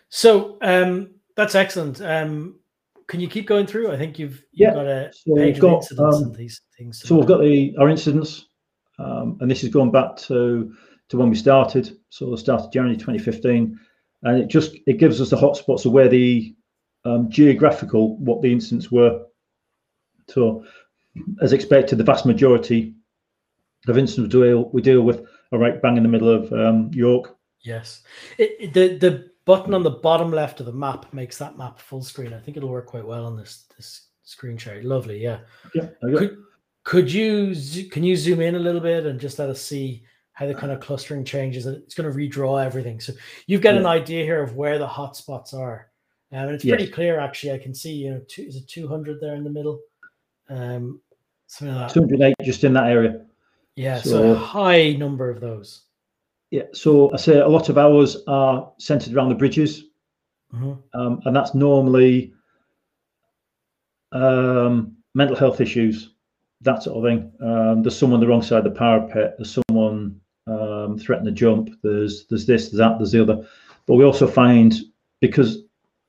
So 0.09 0.59
um, 0.63 1.11
that's 1.37 1.55
excellent. 1.55 2.01
Um, 2.01 2.59
can 3.07 3.21
you 3.21 3.29
keep 3.29 3.47
going 3.47 3.67
through? 3.67 3.93
I 3.93 3.97
think 3.97 4.19
you've, 4.19 4.43
you've 4.53 4.69
yeah. 4.69 4.75
got 4.75 4.87
a 4.87 5.13
so 5.13 5.37
page 5.37 5.61
got, 5.61 5.77
incidents 5.77 6.17
um, 6.17 6.23
and 6.25 6.35
these 6.35 6.61
things. 6.77 7.03
So 7.03 7.17
we've 7.17 7.27
got 7.27 7.41
the 7.41 7.77
our 7.79 7.89
incidents, 7.89 8.47
um, 8.99 9.39
and 9.41 9.51
this 9.51 9.63
is 9.63 9.71
going 9.71 9.93
back 9.93 10.17
to 10.17 10.75
to 11.09 11.17
when 11.17 11.31
we 11.31 11.37
started. 11.37 11.97
So 12.09 12.31
we 12.31 12.37
started 12.37 12.73
January 12.73 12.97
2015, 12.97 13.79
and 14.23 14.39
it 14.41 14.49
just 14.49 14.77
it 14.87 14.99
gives 14.99 15.21
us 15.21 15.31
the 15.31 15.37
hotspots 15.37 15.85
of 15.87 15.93
where 15.93 16.09
the 16.09 16.55
um, 17.05 17.31
geographical 17.31 18.17
what 18.19 18.43
the 18.43 18.51
incidents 18.51 18.91
were. 18.91 19.23
So, 20.29 20.65
as 21.41 21.53
expected, 21.53 21.99
the 21.99 22.05
vast 22.05 22.27
majority 22.27 22.97
of 23.89 23.99
incidents 23.99 24.35
we 24.35 24.43
deal 24.43 24.71
we 24.73 24.83
deal 24.83 25.03
with 25.03 25.27
are 25.53 25.59
right 25.59 25.81
bang 25.81 25.97
in 25.97 26.03
the 26.03 26.09
middle 26.09 26.31
of 26.31 26.53
um, 26.53 26.91
York. 26.93 27.37
Yes, 27.61 28.03
it, 28.39 28.73
the 28.75 28.97
the 28.99 29.31
button 29.45 29.75
on 29.75 29.83
the 29.83 29.91
bottom 29.91 30.31
left 30.31 30.61
of 30.61 30.67
the 30.67 30.73
map 30.73 31.13
makes 31.13 31.39
that 31.39 31.57
map 31.57 31.79
full 31.79 32.03
screen. 32.03 32.33
I 32.33 32.39
think 32.39 32.57
it'll 32.57 32.69
work 32.69 32.87
quite 32.87 33.07
well 33.07 33.25
on 33.25 33.37
this 33.37 33.65
this 33.77 34.09
screen 34.25 34.59
share. 34.59 34.83
Lovely, 34.83 35.23
yeah. 35.23 35.39
Yeah. 35.75 35.89
Could, 36.03 36.39
could 36.85 37.13
you 37.13 37.55
can 37.91 38.05
you 38.05 38.17
zoom 38.17 38.41
in 38.41 38.55
a 38.55 38.61
little 38.61 38.81
bit 38.81 39.07
and 39.07 39.19
just 39.19 39.39
let 39.39 39.49
us 39.49 39.63
see 39.63 40.05
how 40.33 40.47
the 40.47 40.55
kind 40.55 40.73
of 40.73 40.81
clustering 40.81 41.25
changes? 41.25 41.67
It's 41.67 41.95
going 41.95 42.11
to 42.11 42.17
redraw 42.17 42.65
everything. 42.65 43.01
So 43.01 43.13
you've 43.47 43.63
got 43.63 43.75
yeah. 43.75 43.81
an 43.81 43.87
idea 43.87 44.25
here 44.25 44.43
of 44.43 44.55
where 44.55 44.79
the 44.79 44.87
hotspots 44.87 45.55
are. 45.55 45.89
Um, 46.33 46.41
and 46.41 46.51
it's 46.51 46.65
pretty 46.65 46.85
yes. 46.85 46.95
clear 46.95 47.19
actually. 47.19 47.53
I 47.53 47.59
can 47.59 47.75
see, 47.75 47.93
you 47.93 48.11
know, 48.11 48.21
two, 48.29 48.43
is 48.43 48.57
it 48.57 48.69
200 48.69 49.21
there 49.21 49.37
in 49.37 49.45
the 49.45 49.51
middle? 49.51 49.81
Um, 50.49 51.01
something 51.47 51.75
like 51.75 51.89
that. 51.89 51.95
208 51.95 52.35
just 52.45 52.65
in 52.65 52.73
that 52.75 52.91
area. 52.91 53.26
Yeah, 53.77 54.01
so, 54.01 54.11
so 54.11 54.33
a 54.33 54.35
high 54.35 54.93
number 54.93 55.31
of 55.31 55.41
those. 55.41 55.83
Yeah, 56.51 56.63
so 56.73 57.13
I 57.13 57.17
say 57.17 57.39
a 57.39 57.49
lot 57.49 57.69
of 57.69 57.77
ours 57.77 58.17
are 58.27 58.73
centered 58.79 59.15
around 59.15 59.29
the 59.29 59.35
bridges, 59.35 59.85
mm-hmm. 60.53 60.75
um, 60.99 61.21
and 61.25 61.37
that's 61.37 61.55
normally 61.55 62.33
um, 64.13 64.97
mental 65.15 65.37
health 65.37 65.61
issues, 65.61 66.15
that 66.63 66.83
sort 66.83 66.97
of 66.97 67.05
thing. 67.05 67.33
Um, 67.47 67.83
there's 67.83 67.99
someone 67.99 68.19
on 68.19 68.21
the 68.21 68.29
wrong 68.29 68.43
side 68.43 68.65
of 68.67 68.73
the 68.73 68.79
parapet. 68.79 69.35
There's 69.37 69.59
someone 69.69 70.21
um, 70.47 70.99
threatening 70.99 71.35
to 71.35 71.39
jump. 71.39 71.71
There's 71.83 72.27
there's 72.27 72.47
this, 72.47 72.71
there's 72.71 72.79
that, 72.79 72.99
there's 72.99 73.13
the 73.13 73.23
other. 73.23 73.47
But 73.87 73.95
we 73.95 74.05
also 74.05 74.27
find 74.27 74.75
because 75.21 75.59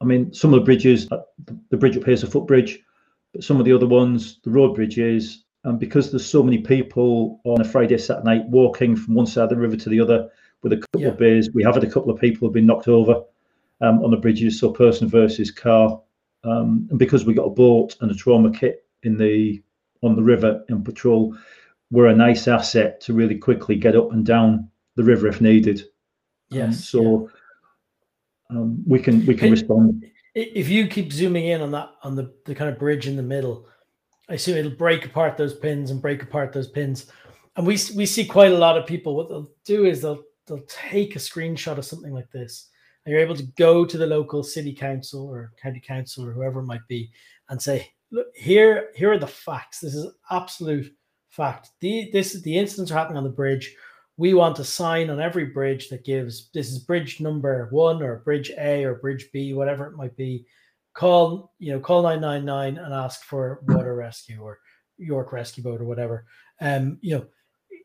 I 0.02 0.06
mean 0.06 0.34
some 0.34 0.54
of 0.54 0.60
the 0.60 0.66
bridges, 0.66 1.12
uh, 1.12 1.24
the 1.70 1.78
bridge 1.78 1.98
up 1.98 2.06
here 2.06 2.14
is 2.14 2.24
a 2.24 2.28
footbridge, 2.28 2.80
but 3.34 3.44
some 3.44 3.60
of 3.60 3.66
the 3.66 3.74
other 3.74 3.88
ones, 3.88 4.40
the 4.44 4.52
road 4.52 4.76
bridges, 4.76 5.44
and 5.68 5.80
because 5.80 6.12
there's 6.12 6.26
so 6.26 6.42
many 6.42 6.60
people 6.60 7.42
on 7.44 7.60
a 7.60 7.66
Friday, 7.66 7.98
Saturday 7.98 8.38
night 8.38 8.48
walking 8.48 8.96
from 8.96 9.16
one 9.16 9.26
side 9.26 9.44
of 9.44 9.50
the 9.50 9.58
river 9.58 9.76
to 9.76 9.90
the 9.90 10.00
other 10.00 10.30
with 10.64 10.72
a 10.72 10.78
couple 10.78 11.02
yeah. 11.02 11.10
of 11.10 11.18
beers, 11.18 11.50
we 11.54 11.62
have 11.62 11.76
had 11.76 11.84
a 11.84 11.92
couple 11.92 12.10
of 12.10 12.18
people 12.22 12.48
who've 12.48 12.54
been 12.54 12.66
knocked 12.66 12.88
over 12.88 13.22
um, 13.82 14.02
on 14.02 14.12
the 14.12 14.18
bridges, 14.18 14.58
so 14.58 14.72
person 14.72 15.10
versus 15.10 15.52
car. 15.52 16.02
Um, 16.46 16.88
and 16.90 16.98
because 16.98 17.26
we 17.26 17.34
got 17.34 17.44
a 17.44 17.50
boat 17.50 17.98
and 18.00 18.10
a 18.10 18.16
trauma 18.16 18.50
kit 18.50 18.86
in 19.04 19.18
the 19.18 19.62
on 20.04 20.16
the 20.16 20.24
river 20.24 20.64
in 20.70 20.86
patrol, 20.86 21.36
we're 21.92 22.08
a 22.08 22.16
nice 22.16 22.48
asset 22.48 23.02
to 23.02 23.14
really 23.14 23.36
quickly 23.36 23.76
get 23.76 23.98
up 23.98 24.14
and 24.14 24.26
down 24.26 24.70
the 24.96 25.04
river 25.04 25.28
if 25.28 25.42
needed. 25.42 25.82
Um, 25.82 26.58
yes. 26.58 26.68
Um, 26.68 26.74
so 26.74 27.30
yeah. 28.50 28.58
um, 28.58 28.84
we 28.88 29.00
can 29.00 29.26
we 29.26 29.36
can 29.36 29.52
respond. 29.52 30.06
If 30.34 30.70
you 30.70 30.88
keep 30.88 31.12
zooming 31.12 31.48
in 31.48 31.60
on 31.60 31.72
that 31.72 31.90
on 32.04 32.16
the, 32.16 32.34
the 32.46 32.56
kind 32.56 32.70
of 32.70 32.80
bridge 32.80 33.06
in 33.06 33.18
the 33.18 33.24
middle, 33.24 33.68
I 34.30 34.34
assume 34.34 34.58
it'll 34.58 34.72
break 34.72 35.06
apart 35.06 35.38
those 35.38 35.56
pins 35.56 35.92
and 35.92 36.02
break 36.02 36.22
apart 36.22 36.52
those 36.52 36.68
pins. 36.68 37.08
And 37.56 37.66
we 37.66 37.80
we 37.96 38.06
see 38.06 38.26
quite 38.26 38.52
a 38.52 38.58
lot 38.58 38.78
of 38.78 38.86
people. 38.86 39.16
What 39.16 39.30
they'll 39.30 39.52
do 39.66 39.86
is 39.86 40.02
they'll 40.02 40.24
they'll 40.46 40.66
take 40.68 41.16
a 41.16 41.20
screenshot 41.20 41.78
of 41.78 41.86
something 41.86 42.14
like 42.14 42.30
this, 42.32 42.70
and 43.06 43.12
you're 43.12 43.22
able 43.22 43.36
to 43.36 43.48
go 43.58 43.86
to 43.86 43.98
the 43.98 44.06
local 44.06 44.44
city 44.44 44.74
council 44.74 45.28
or 45.28 45.54
county 45.62 45.80
council 45.80 46.26
or 46.26 46.34
whoever 46.34 46.60
it 46.60 46.66
might 46.66 46.88
be, 46.88 47.12
and 47.50 47.62
say, 47.62 47.90
look 48.12 48.28
here 48.36 48.90
here 48.96 49.12
are 49.12 49.18
the 49.18 49.28
facts. 49.28 49.80
This 49.80 49.96
is 49.96 50.12
absolute 50.30 50.94
fact. 51.30 51.72
The 51.80 52.10
this 52.12 52.34
the 52.42 52.58
incidents 52.58 52.92
are 52.92 52.96
happening 52.96 53.18
on 53.18 53.24
the 53.24 53.30
bridge. 53.30 53.76
We 54.18 54.34
want 54.34 54.60
a 54.60 54.64
sign 54.64 55.10
on 55.10 55.22
every 55.22 55.46
bridge 55.46 55.90
that 55.90 56.04
gives 56.04 56.50
this 56.54 56.72
is 56.72 56.80
bridge 56.80 57.22
number 57.22 57.68
one 57.72 58.02
or 58.02 58.18
bridge 58.18 58.52
A 58.58 58.84
or 58.84 58.96
bridge 58.96 59.30
B, 59.32 59.54
whatever 59.54 59.86
it 59.88 59.96
might 59.96 60.16
be 60.16 60.46
call 60.98 61.54
you 61.60 61.72
know 61.72 61.80
call 61.80 62.02
999 62.02 62.84
and 62.84 62.94
ask 62.94 63.22
for 63.24 63.62
water 63.68 63.96
rescue 63.96 64.42
or 64.42 64.58
york 64.98 65.32
rescue 65.32 65.64
boat 65.64 65.80
or 65.80 65.86
whatever. 65.86 66.26
Um 66.60 66.98
you 67.02 67.16
know 67.16 67.28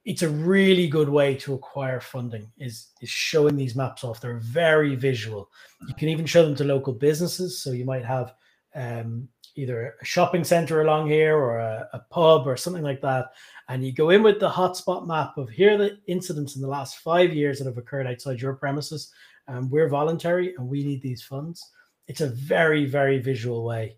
it's 0.07 0.23
a 0.23 0.29
really 0.31 0.89
good 0.89 1.11
way 1.11 1.35
to 1.37 1.53
acquire 1.53 2.01
funding 2.01 2.51
is 2.59 2.89
is 3.03 3.11
showing 3.11 3.55
these 3.55 3.77
maps 3.77 4.03
off. 4.03 4.21
They're 4.21 4.41
very 4.41 4.97
visual. 4.97 5.51
You 5.87 5.95
can 5.95 6.09
even 6.09 6.25
show 6.25 6.43
them 6.43 6.57
to 6.57 6.65
local 6.65 6.95
businesses. 6.95 7.63
So 7.63 7.73
you 7.73 7.85
might 7.85 8.05
have 8.05 8.35
um, 8.75 9.29
either 9.55 9.95
a 10.01 10.05
shopping 10.05 10.43
center 10.43 10.81
along 10.81 11.09
here 11.09 11.37
or 11.37 11.59
a, 11.59 11.87
a, 11.93 11.99
pub 12.11 12.47
or 12.47 12.57
something 12.57 12.83
like 12.83 13.03
that. 13.03 13.27
And 13.69 13.85
you 13.85 13.93
go 13.93 14.09
in 14.09 14.23
with 14.23 14.41
the 14.41 14.49
hotspot 14.49 15.07
map 15.07 15.37
of 15.37 15.51
here 15.51 15.77
the 15.77 15.99
incidents 16.07 16.57
in 16.57 16.63
the 16.63 16.69
last 16.69 17.01
five 17.01 17.35
years 17.35 17.59
that 17.59 17.67
have 17.67 17.77
occurred 17.77 18.07
outside 18.07 18.41
your 18.41 18.55
premises 18.55 19.13
and 19.49 19.71
we're 19.71 19.91
voluntary 19.91 20.55
and 20.57 20.67
we 20.67 20.83
need 20.83 21.03
these 21.03 21.23
funds 21.23 21.71
it's 22.09 22.21
a 22.21 22.29
very 22.29 22.85
very 22.85 23.19
visual 23.19 23.65
way 23.65 23.97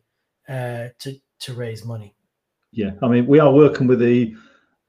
uh, 0.48 0.88
to 0.98 1.16
to 1.40 1.54
raise 1.54 1.84
money. 1.84 2.14
Yeah, 2.72 2.90
I 3.02 3.08
mean 3.08 3.26
we 3.26 3.38
are 3.38 3.52
working 3.52 3.86
with 3.86 4.00
the 4.00 4.34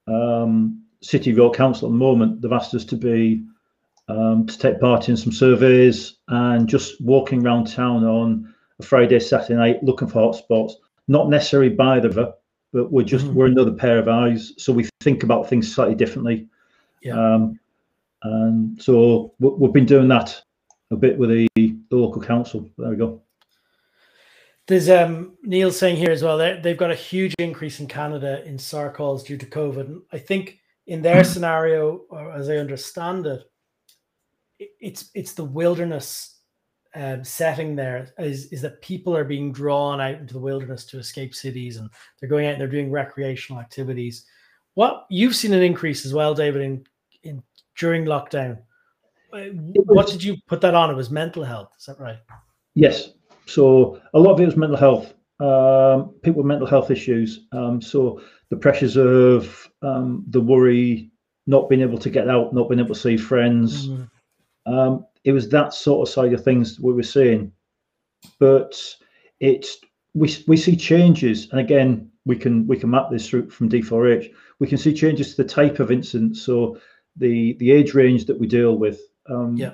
um, 0.07 0.83
City 1.01 1.31
of 1.31 1.37
York 1.37 1.55
Council 1.55 1.87
at 1.87 1.91
the 1.91 1.97
moment. 1.97 2.41
They've 2.41 2.51
asked 2.51 2.73
us 2.73 2.85
to 2.85 2.95
be 2.95 3.43
um, 4.07 4.45
to 4.47 4.57
take 4.57 4.79
part 4.79 5.09
in 5.09 5.17
some 5.17 5.31
surveys 5.31 6.17
and 6.27 6.67
just 6.67 7.01
walking 7.01 7.45
around 7.45 7.65
town 7.65 8.03
on 8.03 8.53
a 8.79 8.83
Friday, 8.83 9.19
Saturday 9.19 9.55
night, 9.55 9.83
looking 9.83 10.07
for 10.07 10.19
hotspots. 10.21 10.73
Not 11.07 11.29
necessarily 11.29 11.69
by 11.69 11.99
the 11.99 12.09
river, 12.09 12.33
but 12.73 12.91
we're 12.91 13.05
just 13.05 13.25
mm-hmm. 13.25 13.35
we're 13.35 13.45
another 13.45 13.73
pair 13.73 13.99
of 13.99 14.07
eyes. 14.07 14.53
So 14.57 14.73
we 14.73 14.87
think 15.01 15.23
about 15.23 15.49
things 15.49 15.73
slightly 15.73 15.95
differently. 15.95 16.47
Yeah. 17.01 17.13
Um, 17.13 17.59
and 18.23 18.81
so 18.81 19.33
we've 19.39 19.73
been 19.73 19.85
doing 19.85 20.07
that 20.07 20.41
a 20.95 20.99
bit 20.99 21.17
with 21.17 21.29
the, 21.29 21.47
the 21.55 21.75
local 21.91 22.21
council. 22.21 22.69
There 22.77 22.89
we 22.89 22.95
go. 22.95 23.21
There's 24.67 24.89
um, 24.89 25.37
Neil 25.43 25.71
saying 25.71 25.97
here 25.97 26.09
as 26.09 26.23
well. 26.23 26.37
They've 26.37 26.77
got 26.77 26.89
a 26.89 26.95
huge 26.95 27.35
increase 27.37 27.79
in 27.79 27.87
Canada 27.87 28.43
in 28.45 28.57
SAR 28.57 28.91
calls 28.91 29.23
due 29.23 29.37
to 29.37 29.45
COVID. 29.45 29.81
And 29.81 30.01
I 30.11 30.17
think 30.17 30.59
in 30.87 31.01
their 31.03 31.21
hmm. 31.21 31.29
scenario, 31.29 32.01
or 32.09 32.31
as 32.31 32.49
I 32.49 32.57
understand 32.57 33.27
it, 33.27 33.43
it's 34.79 35.11
it's 35.13 35.33
the 35.33 35.43
wilderness 35.43 36.39
um, 36.95 37.25
setting 37.25 37.75
there 37.75 38.13
is 38.17 38.45
is 38.53 38.61
that 38.61 38.81
people 38.81 39.15
are 39.15 39.25
being 39.25 39.51
drawn 39.51 39.99
out 39.99 40.15
into 40.15 40.33
the 40.33 40.39
wilderness 40.39 40.85
to 40.85 40.97
escape 40.97 41.35
cities, 41.35 41.77
and 41.77 41.89
they're 42.19 42.29
going 42.29 42.47
out 42.47 42.53
and 42.53 42.61
they're 42.61 42.67
doing 42.67 42.89
recreational 42.89 43.61
activities. 43.61 44.25
What 44.75 45.05
you've 45.09 45.35
seen 45.35 45.53
an 45.53 45.61
increase 45.61 46.05
as 46.05 46.13
well, 46.13 46.33
David, 46.33 46.61
in 46.61 46.85
in 47.23 47.43
during 47.77 48.05
lockdown 48.05 48.59
what 49.85 50.07
did 50.07 50.23
you 50.23 50.37
put 50.47 50.61
that 50.61 50.75
on? 50.75 50.89
It 50.89 50.95
was 50.95 51.09
mental 51.09 51.43
health. 51.43 51.71
Is 51.79 51.85
that 51.85 51.99
right? 51.99 52.19
Yes. 52.73 53.11
So 53.45 54.01
a 54.13 54.19
lot 54.19 54.33
of 54.33 54.39
it 54.39 54.45
was 54.45 54.57
mental 54.57 54.77
health. 54.77 55.13
Um, 55.39 56.15
people 56.23 56.41
with 56.41 56.45
mental 56.45 56.67
health 56.67 56.91
issues. 56.91 57.47
Um, 57.51 57.81
so 57.81 58.21
the 58.49 58.55
pressures 58.55 58.97
of 58.97 59.69
um, 59.81 60.23
the 60.29 60.41
worry, 60.41 61.11
not 61.47 61.69
being 61.69 61.81
able 61.81 61.97
to 61.97 62.09
get 62.09 62.29
out, 62.29 62.53
not 62.53 62.69
being 62.69 62.79
able 62.79 62.95
to 62.95 63.01
see 63.01 63.17
friends. 63.17 63.89
Mm-hmm. 63.89 65.03
it 65.23 65.31
was 65.31 65.49
that 65.49 65.73
sort 65.73 66.07
of 66.07 66.13
side 66.13 66.33
of 66.33 66.43
things 66.43 66.79
we 66.79 66.93
were 66.93 67.03
seeing. 67.03 67.51
But 68.39 68.75
it's 69.39 69.77
we 70.13 70.35
we 70.47 70.57
see 70.57 70.75
changes, 70.75 71.49
and 71.51 71.59
again 71.59 72.09
we 72.25 72.35
can 72.35 72.65
we 72.65 72.77
can 72.77 72.89
map 72.89 73.09
this 73.11 73.29
through 73.29 73.49
from 73.49 73.69
D4H. 73.69 74.31
We 74.59 74.67
can 74.67 74.77
see 74.77 74.93
changes 74.93 75.35
to 75.35 75.43
the 75.43 75.49
type 75.49 75.79
of 75.79 75.91
incident. 75.91 76.37
So 76.37 76.79
the 77.15 77.53
the 77.59 77.71
age 77.71 77.93
range 77.93 78.25
that 78.25 78.39
we 78.39 78.47
deal 78.47 78.77
with 78.77 78.99
um, 79.27 79.55
yeah, 79.55 79.73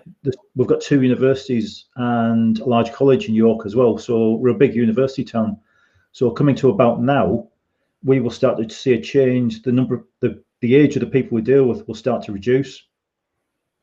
we've 0.55 0.67
got 0.67 0.81
two 0.81 1.01
universities 1.01 1.85
and 1.95 2.59
a 2.59 2.65
large 2.65 2.91
college 2.93 3.27
in 3.27 3.35
York 3.35 3.65
as 3.65 3.75
well. 3.75 3.97
So 3.97 4.35
we're 4.35 4.49
a 4.49 4.57
big 4.57 4.75
university 4.75 5.23
town. 5.23 5.57
So 6.13 6.31
coming 6.31 6.55
to 6.55 6.69
about 6.69 7.01
now, 7.01 7.47
we 8.03 8.19
will 8.19 8.31
start 8.31 8.57
to 8.57 8.69
see 8.69 8.93
a 8.93 9.01
change. 9.01 9.61
The 9.61 9.71
number, 9.71 10.05
the 10.19 10.43
the 10.61 10.75
age 10.75 10.95
of 10.95 11.01
the 11.01 11.07
people 11.07 11.35
we 11.35 11.41
deal 11.41 11.65
with 11.65 11.87
will 11.87 11.95
start 11.95 12.23
to 12.23 12.31
reduce, 12.31 12.83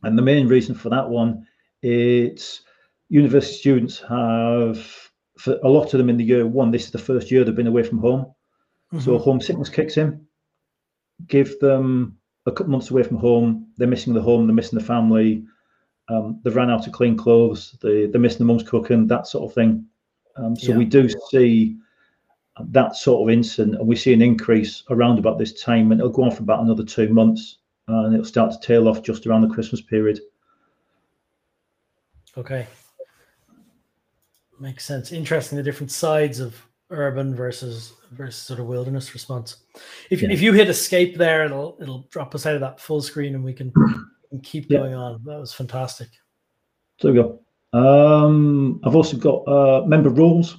and 0.03 0.17
the 0.17 0.23
main 0.23 0.49
reason 0.49 0.75
for 0.75 0.89
that 0.91 1.09
one, 1.09 1.47
it's 1.83 2.63
university 3.09 3.57
students 3.57 4.01
have, 4.01 4.87
for 5.39 5.59
a 5.63 5.69
lot 5.69 5.95
of 5.95 5.99
them 5.99 6.11
in 6.11 6.17
the 6.17 6.25
year 6.25 6.47
one, 6.47 6.71
this 6.71 6.85
is 6.85 6.91
the 6.91 6.99
first 6.99 7.31
year 7.31 7.45
they've 7.45 7.55
been 7.55 7.67
away 7.67 7.83
from 7.83 7.99
home. 7.99 8.27
Mm-hmm. 8.93 9.01
So 9.01 9.19
homesickness 9.19 9.69
kicks 9.69 9.97
in. 9.97 10.27
Give 11.27 11.59
them 11.61 12.19
a 12.47 12.53
couple 12.53 12.73
months 12.73 12.91
away 12.91 13.03
from 13.03 13.19
home. 13.19 13.69
They're 13.77 13.89
missing 13.89 14.15
the 14.15 14.23
home. 14.23 14.47
They're 14.47 14.55
missing 14.55 14.79
the 14.79 14.85
family. 14.85 15.45
Um, 16.09 16.41
they've 16.43 16.57
ran 16.57 16.71
out 16.71 16.87
of 16.87 16.93
clean 16.93 17.17
clothes. 17.17 17.77
They, 17.83 18.07
they're 18.07 18.21
missing 18.21 18.39
the 18.39 18.45
mum's 18.45 18.69
cooking. 18.69 19.07
That 19.07 19.27
sort 19.27 19.51
of 19.51 19.55
thing. 19.55 19.85
Um, 20.37 20.57
so 20.57 20.73
yeah. 20.73 20.79
we 20.79 20.85
do 20.85 21.09
see 21.31 21.77
that 22.61 22.97
sort 22.97 23.29
of 23.29 23.33
incident, 23.33 23.77
and 23.77 23.87
we 23.87 23.97
see 23.97 24.13
an 24.13 24.23
increase 24.23 24.83
around 24.91 25.19
about 25.19 25.39
this 25.39 25.63
time, 25.63 25.93
and 25.93 26.01
it'll 26.01 26.13
go 26.13 26.25
on 26.25 26.31
for 26.31 26.43
about 26.43 26.63
another 26.63 26.85
two 26.85 27.09
months, 27.09 27.59
uh, 27.89 28.05
and 28.05 28.15
it'll 28.15 28.25
start 28.25 28.53
to 28.53 28.61
tail 28.61 28.89
off 28.89 29.03
just 29.03 29.27
around 29.27 29.43
the 29.43 29.55
Christmas 29.55 29.81
period. 29.81 30.21
Okay, 32.37 32.67
makes 34.61 34.85
sense. 34.85 35.13
Interesting 35.13 35.57
the 35.57 35.63
different 35.63 35.91
sides 35.91 36.41
of 36.41 36.61
urban 36.91 37.35
versus 37.35 37.93
versus 38.13 38.41
sort 38.41 38.61
of 38.61 38.67
wilderness 38.67 39.13
response. 39.13 39.57
If 40.11 40.23
yeah. 40.23 40.31
if 40.31 40.41
you 40.41 40.53
hit 40.53 40.69
escape 40.69 41.17
there, 41.17 41.45
it'll 41.45 41.77
it'll 41.81 42.07
drop 42.11 42.35
us 42.35 42.47
out 42.47 42.55
of 42.55 42.61
that 42.61 42.81
full 42.81 43.03
screen, 43.03 43.35
and 43.35 43.45
we 43.45 43.53
can, 43.53 43.73
can 44.29 44.41
keep 44.41 44.71
yeah. 44.71 44.79
going 44.79 44.95
on. 44.95 45.23
That 45.25 45.39
was 45.39 45.53
fantastic. 45.53 46.09
So 47.01 47.13
we 47.13 47.15
go. 47.15 47.41
Um, 47.73 48.81
I've 48.85 48.97
also 48.97 49.17
got 49.17 49.47
uh, 49.47 49.87
member 49.87 50.11
rules. 50.11 50.59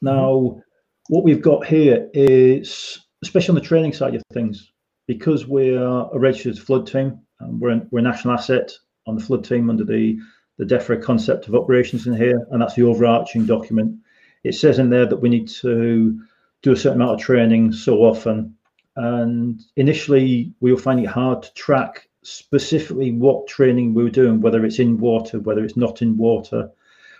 Now, 0.00 0.30
mm-hmm. 0.30 0.60
what 1.08 1.24
we've 1.24 1.42
got 1.42 1.66
here 1.66 2.08
is, 2.12 3.00
especially 3.22 3.52
on 3.52 3.62
the 3.62 3.68
training 3.68 3.92
side 3.92 4.14
of 4.14 4.22
things, 4.32 4.72
because 5.06 5.46
we're 5.46 5.82
a 5.82 6.18
registered 6.18 6.58
flood 6.58 6.86
team, 6.86 7.20
um, 7.40 7.58
we're, 7.58 7.80
we're 7.90 8.00
a 8.00 8.02
national 8.02 8.34
asset 8.34 8.70
on 9.06 9.16
the 9.16 9.22
flood 9.22 9.44
team 9.44 9.70
under 9.70 9.84
the, 9.84 10.18
the 10.58 10.64
DEFRA 10.64 11.02
concept 11.02 11.48
of 11.48 11.54
operations 11.54 12.06
in 12.06 12.14
here, 12.14 12.46
and 12.50 12.60
that's 12.60 12.74
the 12.74 12.82
overarching 12.82 13.46
document. 13.46 13.96
It 14.44 14.54
says 14.54 14.78
in 14.78 14.90
there 14.90 15.06
that 15.06 15.16
we 15.16 15.28
need 15.28 15.48
to 15.48 16.20
do 16.62 16.72
a 16.72 16.76
certain 16.76 17.00
amount 17.00 17.20
of 17.20 17.24
training 17.24 17.72
so 17.72 17.98
often. 17.98 18.56
And 18.96 19.60
initially, 19.76 20.52
we 20.60 20.72
were 20.72 20.78
finding 20.78 21.06
it 21.06 21.10
hard 21.10 21.42
to 21.42 21.54
track 21.54 22.08
specifically 22.22 23.12
what 23.12 23.46
training 23.46 23.94
we 23.94 24.04
were 24.04 24.10
doing, 24.10 24.40
whether 24.40 24.64
it's 24.64 24.78
in 24.78 24.98
water, 24.98 25.40
whether 25.40 25.64
it's 25.64 25.76
not 25.76 26.02
in 26.02 26.16
water, 26.16 26.70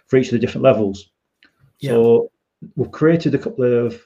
for 0.06 0.16
each 0.16 0.28
of 0.28 0.32
the 0.32 0.38
different 0.38 0.64
levels. 0.64 1.10
Yeah. 1.80 1.90
So 1.90 2.30
we've 2.76 2.92
created 2.92 3.34
a 3.34 3.38
couple 3.38 3.64
of 3.86 4.00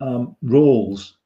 um, 0.00 0.36
roles 0.42 1.16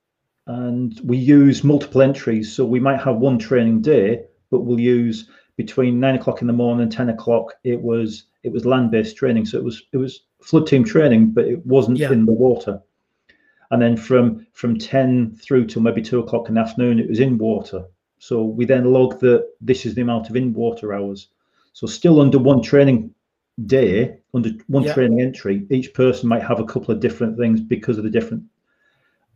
and 0.47 0.99
we 1.05 1.17
use 1.17 1.63
multiple 1.63 2.03
entries. 2.03 2.53
So 2.53 2.65
we 2.65 2.81
might 2.81 3.01
have 3.01 3.17
one 3.17 3.39
training 3.39 3.83
day, 3.83 4.25
but 4.51 4.61
we'll 4.61 4.81
use 4.81 5.29
between 5.57 6.01
nine 6.01 6.15
o'clock 6.15 6.41
in 6.41 6.47
the 6.47 6.53
morning 6.53 6.83
and 6.83 6.93
10 6.93 7.11
o'clock. 7.11 7.55
It 7.65 7.81
was 7.81 8.25
it 8.45 8.53
was 8.53 8.65
land-based 8.65 9.17
training. 9.17 9.47
So 9.47 9.59
it 9.59 9.65
was 9.65 9.83
it 9.93 9.99
was 9.99 10.23
flood 10.43 10.67
team 10.67 10.85
training, 10.85 11.33
but 11.33 11.45
it 11.45 11.65
wasn't 11.67 11.99
yeah. 11.99 12.11
in 12.11 12.25
the 12.25 12.33
water. 12.33 12.81
And 13.71 13.83
then 13.83 13.97
from 13.97 14.47
from 14.55 14.79
10 14.79 15.37
through 15.37 15.67
till 15.67 15.83
maybe 15.83 16.01
two 16.01 16.21
o'clock 16.21 16.49
in 16.49 16.55
the 16.55 16.61
afternoon, 16.61 16.99
it 16.99 17.09
was 17.09 17.21
in 17.21 17.37
water. 17.37 17.85
So 18.19 18.43
we 18.43 18.65
then 18.65 18.93
log 18.93 19.21
that 19.21 19.49
this 19.61 19.87
is 19.87 19.95
the 19.95 20.03
amount 20.03 20.29
of 20.29 20.37
in-water 20.37 20.93
hours. 20.93 21.29
So 21.73 21.87
still 21.87 22.21
under 22.21 22.39
one 22.39 22.63
training 22.63 23.15
day, 23.67 24.19
under 24.35 24.51
one 24.67 24.85
yeah. 24.85 24.95
training 24.95 25.21
entry, 25.21 25.67
each 25.71 25.95
person 25.95 26.29
might 26.29 26.43
have 26.43 26.61
a 26.61 26.65
couple 26.65 26.93
of 26.93 27.01
different 27.01 27.39
things 27.39 27.61
because 27.61 27.99
of 27.99 28.05
the 28.05 28.11
different 28.11 28.45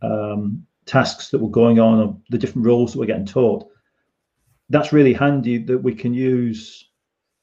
um, 0.01 0.65
tasks 0.85 1.29
that 1.29 1.39
were 1.39 1.49
going 1.49 1.79
on 1.79 1.99
or 1.99 2.17
the 2.29 2.37
different 2.37 2.67
roles 2.67 2.93
that 2.93 2.99
we're 2.99 3.05
getting 3.05 3.25
taught. 3.25 3.69
That's 4.69 4.93
really 4.93 5.13
handy 5.13 5.57
that 5.59 5.77
we 5.77 5.93
can 5.95 6.13
use 6.13 6.89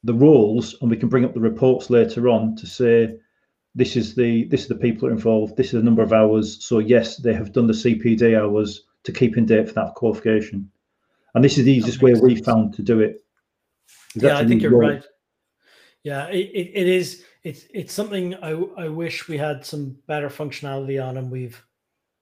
the 0.05 0.15
roles 0.15 0.77
and 0.81 0.91
we 0.91 0.97
can 0.97 1.09
bring 1.09 1.25
up 1.25 1.35
the 1.35 1.41
reports 1.41 1.91
later 1.91 2.29
on 2.29 2.57
to 2.57 2.67
say 2.67 3.19
this 3.75 3.97
is 3.97 4.15
the 4.15 4.45
this 4.45 4.63
is 4.63 4.69
the 4.69 4.75
people 4.75 5.03
that 5.03 5.13
are 5.13 5.17
involved, 5.17 5.57
this 5.57 5.67
is 5.67 5.73
the 5.73 5.83
number 5.83 6.03
of 6.03 6.13
hours. 6.13 6.65
So 6.65 6.79
yes, 6.79 7.17
they 7.17 7.35
have 7.35 7.53
done 7.53 7.67
the 7.67 7.73
CPD 7.73 8.39
hours 8.39 8.85
to 9.05 9.13
keep 9.13 9.37
in 9.37 9.47
date 9.47 9.69
for 9.69 9.75
that 9.75 9.95
qualification 9.95 10.71
and 11.35 11.45
this 11.45 11.59
is 11.59 11.65
the 11.65 11.73
easiest 11.73 12.03
way 12.03 12.15
sense. 12.15 12.23
we 12.23 12.37
found 12.37 12.75
to 12.75 12.83
do 12.83 13.01
it. 13.01 13.21
Yeah, 14.15 14.39
I 14.39 14.47
think 14.47 14.63
you're 14.63 14.73
role. 14.73 14.91
right. 14.91 15.05
Yeah, 16.03 16.29
it, 16.29 16.51
it, 16.55 16.71
it 16.75 16.89
is. 16.89 17.25
It's 17.43 17.65
it's 17.73 17.93
something 17.93 18.35
I 18.37 18.53
I 18.77 18.89
wish 18.89 19.29
we 19.29 19.39
had 19.39 19.65
some 19.65 19.97
better 20.07 20.29
functionality 20.29 21.05
on, 21.05 21.17
and 21.17 21.31
we've 21.31 21.63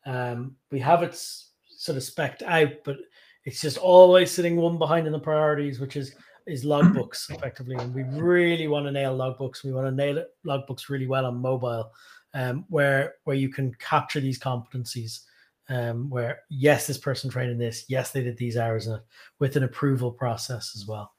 um 0.06 0.56
we 0.70 0.78
have 0.80 1.02
it 1.02 1.14
sort 1.14 1.96
of 1.96 2.02
specked 2.02 2.42
out, 2.42 2.72
but 2.84 2.96
it's 3.44 3.60
just 3.60 3.78
always 3.78 4.30
sitting 4.30 4.56
one 4.56 4.78
behind 4.78 5.06
in 5.06 5.12
the 5.12 5.18
priorities, 5.18 5.80
which 5.80 5.96
is 5.96 6.14
is 6.46 6.64
logbooks 6.64 7.30
effectively, 7.34 7.76
and 7.76 7.94
we 7.94 8.02
really 8.02 8.68
want 8.68 8.86
to 8.86 8.92
nail 8.92 9.16
logbooks. 9.16 9.64
We 9.64 9.72
want 9.72 9.86
to 9.86 9.92
nail 9.92 10.18
it, 10.18 10.28
logbooks 10.46 10.88
really 10.88 11.06
well 11.06 11.26
on 11.26 11.36
mobile, 11.36 11.90
um, 12.34 12.64
where 12.68 13.14
where 13.24 13.36
you 13.36 13.48
can 13.48 13.74
capture 13.74 14.20
these 14.20 14.38
competencies 14.38 15.20
um, 15.68 16.08
where 16.10 16.40
yes, 16.48 16.86
this 16.86 16.98
person 16.98 17.30
trained 17.30 17.50
in 17.50 17.58
this, 17.58 17.84
yes, 17.88 18.10
they 18.10 18.22
did 18.22 18.36
these 18.36 18.56
hours 18.56 18.86
in 18.86 18.94
it, 18.94 19.02
with 19.38 19.56
an 19.56 19.64
approval 19.64 20.10
process 20.10 20.72
as 20.74 20.86
well. 20.86 21.12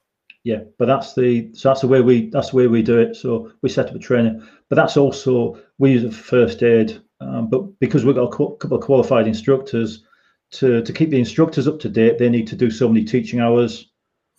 Yeah, 0.44 0.62
but 0.78 0.86
that's 0.86 1.16
the 1.16 1.54
so 1.54 1.70
that's 1.70 1.82
the 1.82 1.88
way 1.88 2.02
we 2.02 2.30
that's 2.30 2.52
the 2.52 2.56
way 2.56 2.68
we 2.68 2.82
do 2.82 3.00
it. 3.00 3.16
So 3.16 3.52
we 3.62 3.70
set 3.70 3.90
up 3.90 3.96
a 3.96 4.00
training, 4.00 4.48
but 4.70 4.76
that's 4.76 4.98
also 4.98 5.60
we 5.78 5.92
use 5.92 6.04
it 6.04 6.14
for 6.14 6.24
first 6.24 6.64
aid. 6.64 7.02
Um, 7.22 7.50
but 7.50 7.80
because 7.80 8.06
we've 8.06 8.16
got 8.16 8.34
a 8.34 8.58
couple 8.58 8.78
of 8.78 8.84
qualified 8.84 9.28
instructors, 9.28 10.06
to 10.52 10.82
to 10.82 10.94
keep 10.94 11.10
the 11.10 11.20
instructors 11.20 11.68
up 11.68 11.80
to 11.82 11.90
date, 11.90 12.18
they 12.18 12.30
need 12.30 12.48
to 12.48 12.56
do 12.56 12.72
so 12.72 12.88
many 12.88 13.04
teaching 13.04 13.40
hours 13.40 13.92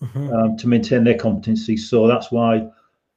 mm-hmm. 0.02 0.32
um, 0.32 0.56
to 0.56 0.68
maintain 0.68 1.04
their 1.04 1.18
competency. 1.18 1.76
So 1.76 2.06
that's 2.06 2.32
why 2.32 2.68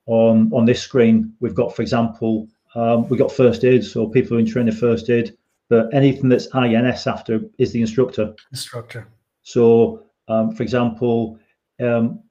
on 0.06 0.52
on 0.54 0.66
this 0.66 0.82
screen 0.82 1.34
we've 1.40 1.56
got, 1.56 1.76
for 1.76 1.82
example, 1.82 2.48
um, 2.76 3.08
we've 3.10 3.20
got 3.20 3.32
first 3.32 3.64
aid. 3.64 3.84
So 3.84 4.08
people 4.08 4.30
who 4.30 4.36
are 4.36 4.40
in 4.40 4.46
training 4.46 4.76
first 4.76 5.10
aid, 5.10 5.36
but 5.74 5.92
anything 5.92 6.30
that's 6.30 6.48
INS 6.54 7.08
after 7.08 7.42
is 7.58 7.72
the 7.72 7.82
instructor. 7.82 8.36
Instructor. 8.52 9.08
So, 9.42 10.04
um, 10.28 10.52
for 10.56 10.62
example, 10.62 11.40
um, 11.82 12.22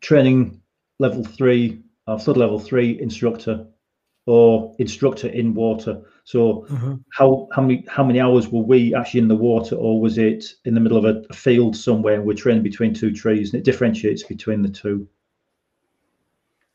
training 0.00 0.60
level 1.00 1.24
three, 1.24 1.82
uh, 2.06 2.18
flood 2.18 2.36
level 2.36 2.60
three 2.60 3.00
instructor, 3.00 3.66
or 4.26 4.76
instructor 4.78 5.26
in 5.26 5.54
water. 5.54 6.00
So, 6.22 6.66
mm-hmm. 6.70 6.94
how 7.12 7.48
how 7.52 7.62
many 7.62 7.84
how 7.88 8.04
many 8.04 8.20
hours 8.20 8.46
were 8.46 8.62
we 8.62 8.94
actually 8.94 9.22
in 9.22 9.28
the 9.28 9.42
water, 9.50 9.74
or 9.74 10.00
was 10.00 10.16
it 10.16 10.44
in 10.64 10.74
the 10.74 10.80
middle 10.80 10.98
of 10.98 11.04
a, 11.04 11.24
a 11.30 11.34
field 11.34 11.74
somewhere? 11.74 12.14
And 12.14 12.24
we're 12.24 12.34
training 12.34 12.62
between 12.62 12.94
two 12.94 13.12
trees, 13.12 13.52
and 13.52 13.58
it 13.58 13.64
differentiates 13.64 14.22
between 14.22 14.62
the 14.62 14.68
two. 14.68 15.08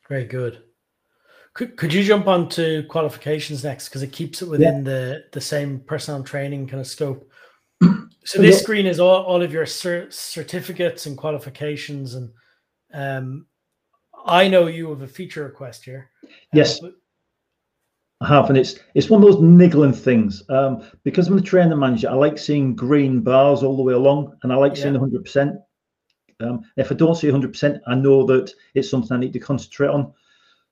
Very 0.09 0.25
good. 0.25 0.63
Could, 1.53 1.77
could 1.77 1.93
you 1.93 2.03
jump 2.03 2.27
on 2.27 2.49
to 2.49 2.83
qualifications 2.89 3.63
next 3.63 3.89
because 3.89 4.01
it 4.01 4.11
keeps 4.11 4.41
it 4.41 4.49
within 4.49 4.77
yeah. 4.77 4.81
the 4.83 5.23
the 5.33 5.41
same 5.41 5.79
personal 5.81 6.23
training 6.23 6.67
kind 6.67 6.81
of 6.81 6.87
scope. 6.87 7.29
So 8.25 8.41
this 8.41 8.55
yeah. 8.55 8.61
screen 8.61 8.85
is 8.85 9.01
all, 9.01 9.23
all 9.23 9.41
of 9.41 9.51
your 9.51 9.65
cert- 9.65 10.13
certificates 10.13 11.07
and 11.07 11.17
qualifications, 11.17 12.15
and 12.15 12.31
um, 12.93 13.47
I 14.25 14.47
know 14.47 14.67
you 14.67 14.89
have 14.91 15.01
a 15.01 15.07
feature 15.07 15.43
request 15.43 15.83
here. 15.83 16.09
Uh, 16.23 16.27
yes, 16.53 16.79
but... 16.79 16.93
I 18.21 18.27
have, 18.29 18.47
and 18.47 18.57
it's 18.57 18.79
it's 18.95 19.09
one 19.09 19.21
of 19.21 19.29
those 19.29 19.41
niggling 19.41 19.91
things. 19.91 20.41
Um, 20.49 20.89
because 21.03 21.27
I'm 21.27 21.35
the 21.35 21.41
trainer 21.41 21.75
manager, 21.75 22.09
I 22.09 22.13
like 22.13 22.37
seeing 22.37 22.75
green 22.75 23.19
bars 23.19 23.61
all 23.61 23.75
the 23.75 23.83
way 23.83 23.93
along, 23.93 24.37
and 24.43 24.53
I 24.53 24.55
like 24.55 24.77
yeah. 24.77 24.83
seeing 24.83 24.93
100. 24.93 25.25
percent 25.25 25.57
um, 26.39 26.61
If 26.77 26.93
I 26.93 26.95
don't 26.95 27.15
see 27.15 27.27
100, 27.27 27.51
percent 27.51 27.81
I 27.87 27.95
know 27.95 28.25
that 28.27 28.53
it's 28.73 28.89
something 28.89 29.11
I 29.11 29.19
need 29.19 29.33
to 29.33 29.39
concentrate 29.39 29.89
on. 29.89 30.13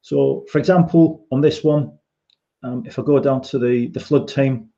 So, 0.01 0.45
for 0.51 0.59
example, 0.59 1.25
on 1.31 1.41
this 1.41 1.63
one, 1.63 1.91
um, 2.63 2.83
if 2.85 2.99
I 2.99 3.03
go 3.03 3.19
down 3.19 3.41
to 3.43 3.59
the, 3.59 3.87
the 3.87 3.99
flood 3.99 4.27
team, 4.27 4.69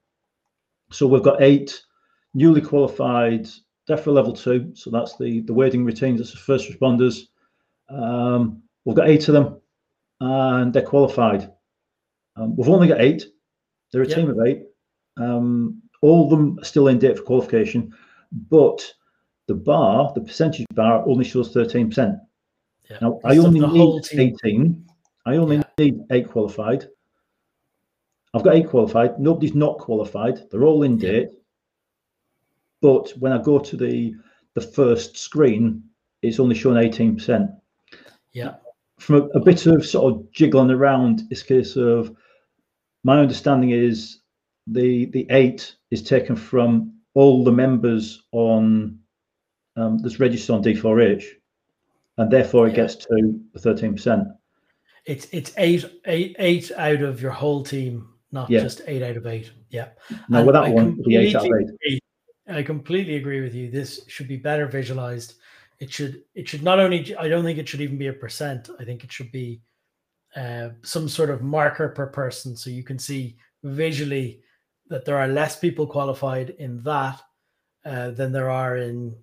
so 0.92 1.08
we've 1.08 1.24
got 1.24 1.42
eight 1.42 1.82
newly 2.34 2.62
qualified 2.62 3.48
DEFRA 3.90 4.14
level 4.14 4.34
two. 4.34 4.72
So 4.76 4.90
that's 4.90 5.18
the, 5.18 5.42
the 5.42 5.54
wading 5.54 5.86
routines, 5.86 6.20
that's 6.20 6.32
the 6.32 6.38
first 6.38 6.70
responders. 6.70 7.28
Um, 7.90 8.62
we've 8.86 8.96
got 8.96 9.10
eight 9.10 9.28
of 9.28 9.34
them 9.34 9.60
and 10.20 10.74
they're 10.74 10.82
qualified. 10.82 11.52
Um, 12.36 12.56
we've 12.56 12.70
only 12.70 12.88
got 12.88 13.02
eight. 13.02 13.26
They're 13.92 14.02
a 14.02 14.08
team 14.08 14.30
of 14.30 14.40
eight. 14.46 14.64
Um, 15.18 15.82
all 16.02 16.26
of 16.26 16.30
them 16.32 16.58
are 16.60 16.66
still 16.66 16.88
in 16.88 17.00
date 17.00 17.18
for 17.18 17.24
qualification, 17.24 17.94
but 18.50 18.92
the 19.48 19.54
bar, 19.54 20.12
the 20.16 20.22
percentage 20.22 20.66
bar, 20.74 21.08
only 21.08 21.24
shows 21.24 21.54
13%. 21.54 22.20
Yeah. 22.90 22.98
Now, 23.02 23.20
I 23.24 23.38
only 23.38 23.60
need 23.60 24.04
18 24.12 24.86
I 25.26 25.38
only 25.38 25.58
yeah. 25.58 25.64
need 25.78 26.00
eight 26.12 26.30
qualified. 26.30 26.88
I've 28.34 28.44
got 28.44 28.56
eight 28.56 28.70
qualified. 28.70 29.20
Nobody's 29.20 29.56
not 29.56 29.78
qualified. 29.78 30.50
They're 30.50 30.64
all 30.64 30.84
in 30.84 30.98
date. 30.98 31.30
But 32.82 33.12
when 33.20 33.32
I 33.32 33.42
go 33.42 33.60
to 33.60 33.78
the 33.78 34.16
the 34.56 34.62
first 34.62 35.18
screen, 35.18 35.84
it's 36.22 36.40
only 36.40 36.56
showing 36.56 36.78
18%. 36.78 37.56
Yeah. 38.34 38.56
From 39.00 39.16
a, 39.16 39.26
a 39.38 39.40
bit 39.40 39.66
of 39.66 39.86
sort 39.86 40.14
of 40.14 40.32
jiggling 40.32 40.70
around, 40.70 41.24
it's 41.32 41.42
a 41.42 41.46
case 41.46 41.76
of 41.76 42.16
my 43.04 43.20
understanding 43.20 43.72
is 43.72 44.20
the 44.68 45.06
the 45.08 45.28
eight 45.30 45.76
is 45.92 46.04
taken 46.04 46.36
from 46.36 46.94
all 47.16 47.44
the 47.44 47.52
members 47.52 48.24
on 48.32 49.00
um, 49.76 49.98
that's 50.00 50.20
registered 50.20 50.56
on 50.56 50.64
D4H, 50.64 51.24
and 52.18 52.32
therefore 52.32 52.68
it 52.68 52.72
yeah. 52.72 52.76
gets 52.78 52.96
to 52.96 53.40
13%. 53.58 54.36
It's 55.06 55.28
it's 55.32 55.52
eight 55.58 55.86
eight 56.06 56.36
eight 56.40 56.72
out 56.78 57.02
of 57.02 57.22
your 57.22 57.32
whole 57.32 57.64
team, 57.64 58.10
not 58.32 58.50
yeah. 58.50 58.62
just 58.62 58.82
eight 58.88 59.04
out 59.04 59.18
of 59.18 59.28
eight. 59.28 59.52
Yeah. 59.70 59.90
No, 60.30 60.40
and 60.40 60.48
with 60.48 60.54
that 60.54 60.66
I 60.66 60.70
one, 60.70 61.02
the 61.06 61.18
eight 61.18 61.36
out 61.36 61.46
of 61.46 61.52
eight. 61.52 61.70
Agree. 61.70 62.00
I 62.48 62.64
completely 62.64 63.16
agree 63.16 63.42
with 63.42 63.54
you. 63.54 63.70
This 63.72 64.02
should 64.08 64.28
be 64.28 64.38
better 64.38 64.68
visualized. 64.68 65.36
It 65.80 65.92
should 65.92 66.24
it 66.36 66.48
should 66.48 66.64
not 66.64 66.80
only 66.80 67.16
I 67.18 67.28
don't 67.28 67.44
think 67.44 67.60
it 67.60 67.68
should 67.68 67.82
even 67.82 67.98
be 67.98 68.08
a 68.08 68.14
percent. 68.14 68.70
I 68.80 68.86
think 68.86 69.04
it 69.04 69.12
should 69.12 69.32
be 69.32 69.62
uh, 70.36 70.70
some 70.82 71.08
sort 71.08 71.30
of 71.30 71.42
marker 71.42 71.90
per 71.90 72.08
person 72.08 72.56
so 72.56 72.70
you 72.70 72.84
can 72.84 72.98
see 72.98 73.38
visually 73.64 74.42
that 74.90 75.06
there 75.06 75.18
are 75.18 75.28
less 75.28 75.60
people 75.60 75.88
qualified 75.88 76.52
in 76.52 76.82
that 76.84 77.22
uh, 77.86 78.12
than 78.12 78.32
there 78.32 78.50
are 78.50 78.78
in 78.78 79.16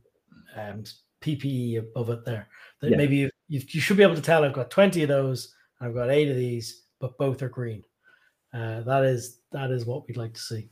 um, 0.57 0.85
PPE 1.21 1.79
above 1.79 2.11
it 2.11 2.25
there. 2.25 2.49
That 2.81 2.91
yeah. 2.91 2.97
maybe 2.97 3.17
you, 3.17 3.31
you, 3.49 3.61
you, 3.69 3.81
should 3.81 3.97
be 3.97 4.03
able 4.03 4.15
to 4.15 4.23
tell 4.23 4.45
I've 4.45 4.53
got 4.53 4.71
20 4.71 5.03
of 5.03 5.09
those, 5.09 5.55
I've 5.81 5.95
got 5.95 6.11
eight 6.11 6.29
of 6.29 6.37
these, 6.37 6.83
but 7.01 7.17
both 7.19 7.43
are 7.43 7.49
green. 7.49 7.85
Uh, 8.53 8.81
that 8.83 9.05
is 9.05 9.41
that 9.53 9.71
is 9.71 9.87
what 9.87 10.07
we'd 10.07 10.17
like 10.17 10.35
to 10.35 10.41
see. 10.41 10.71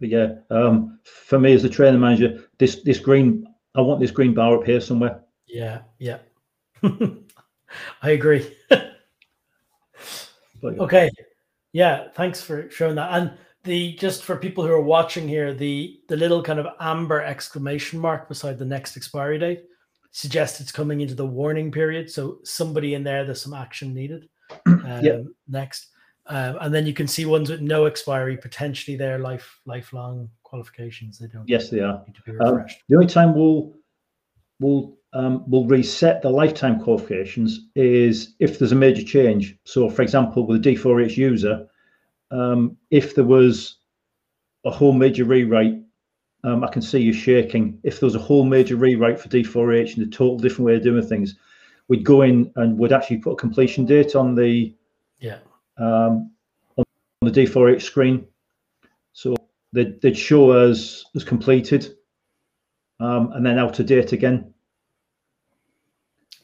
But 0.00 0.10
yeah, 0.10 0.34
um, 0.50 1.00
for 1.04 1.38
me 1.38 1.52
as 1.52 1.64
a 1.64 1.68
trainer 1.68 1.98
manager, 1.98 2.44
this 2.58 2.82
this 2.82 3.00
green, 3.00 3.46
I 3.74 3.80
want 3.80 4.00
this 4.00 4.10
green 4.10 4.34
bar 4.34 4.56
up 4.56 4.64
here 4.64 4.80
somewhere. 4.80 5.22
Yeah, 5.46 5.80
yeah. 5.98 6.18
I 8.02 8.10
agree. 8.10 8.54
okay. 10.64 11.10
Yeah, 11.72 12.08
thanks 12.14 12.40
for 12.40 12.70
showing 12.70 12.94
that. 12.96 13.12
And 13.12 13.32
the 13.64 13.94
just 13.94 14.22
for 14.24 14.36
people 14.36 14.64
who 14.64 14.72
are 14.72 14.80
watching 14.80 15.26
here, 15.26 15.52
the 15.52 16.00
the 16.08 16.16
little 16.16 16.42
kind 16.42 16.58
of 16.60 16.66
amber 16.80 17.22
exclamation 17.22 17.98
mark 17.98 18.28
beside 18.28 18.58
the 18.58 18.64
next 18.64 18.96
expiry 18.96 19.38
date 19.38 19.64
suggests 20.18 20.60
it's 20.60 20.72
coming 20.72 21.00
into 21.00 21.14
the 21.14 21.24
warning 21.24 21.70
period. 21.70 22.10
So 22.10 22.40
somebody 22.42 22.94
in 22.94 23.04
there, 23.04 23.24
there's 23.24 23.40
some 23.40 23.54
action 23.54 23.94
needed. 23.94 24.28
Um, 24.66 25.04
yep. 25.04 25.24
Next, 25.48 25.88
um, 26.26 26.56
and 26.62 26.74
then 26.74 26.86
you 26.86 26.94
can 26.94 27.06
see 27.06 27.26
ones 27.26 27.50
with 27.50 27.60
no 27.60 27.84
expiry, 27.84 28.38
potentially 28.38 28.96
their 28.96 29.18
life 29.18 29.60
lifelong 29.66 30.30
qualifications. 30.44 31.18
They 31.18 31.26
don't. 31.26 31.46
Yes, 31.46 31.68
they 31.68 31.80
are. 31.80 32.02
Um, 32.40 32.64
the 32.88 32.94
only 32.94 33.06
time 33.06 33.34
we'll 33.34 33.74
we'll 34.60 34.96
um, 35.12 35.44
we'll 35.46 35.66
reset 35.66 36.22
the 36.22 36.30
lifetime 36.30 36.80
qualifications 36.80 37.68
is 37.74 38.34
if 38.38 38.58
there's 38.58 38.72
a 38.72 38.76
major 38.76 39.02
change. 39.02 39.58
So, 39.64 39.90
for 39.90 40.00
example, 40.00 40.46
with 40.46 40.64
a 40.64 40.70
D4H 40.70 41.18
user, 41.18 41.66
um, 42.30 42.78
if 42.90 43.14
there 43.14 43.24
was 43.24 43.76
a 44.64 44.70
whole 44.70 44.92
major 44.92 45.24
rewrite, 45.24 45.77
um, 46.44 46.62
I 46.62 46.68
can 46.68 46.82
see 46.82 47.00
you 47.00 47.12
shaking. 47.12 47.78
If 47.82 48.00
there 48.00 48.06
was 48.06 48.14
a 48.14 48.20
whole 48.20 48.44
major 48.44 48.76
rewrite 48.76 49.20
for 49.20 49.28
D4H 49.28 49.96
and 49.96 50.06
a 50.06 50.10
total 50.10 50.38
different 50.38 50.66
way 50.66 50.76
of 50.76 50.82
doing 50.82 51.02
things, 51.02 51.36
we'd 51.88 52.04
go 52.04 52.22
in 52.22 52.52
and 52.56 52.78
would 52.78 52.92
actually 52.92 53.18
put 53.18 53.32
a 53.32 53.36
completion 53.36 53.84
date 53.84 54.14
on 54.14 54.34
the 54.34 54.74
yeah 55.18 55.38
um, 55.78 56.30
on 56.76 56.84
the 57.22 57.30
D4H 57.30 57.82
screen. 57.82 58.26
So 59.12 59.34
they'd, 59.72 60.00
they'd 60.00 60.16
show 60.16 60.50
us 60.50 61.04
as 61.16 61.24
completed 61.24 61.96
um, 63.00 63.32
and 63.32 63.44
then 63.44 63.58
out 63.58 63.78
of 63.80 63.86
date 63.86 64.12
again. 64.12 64.52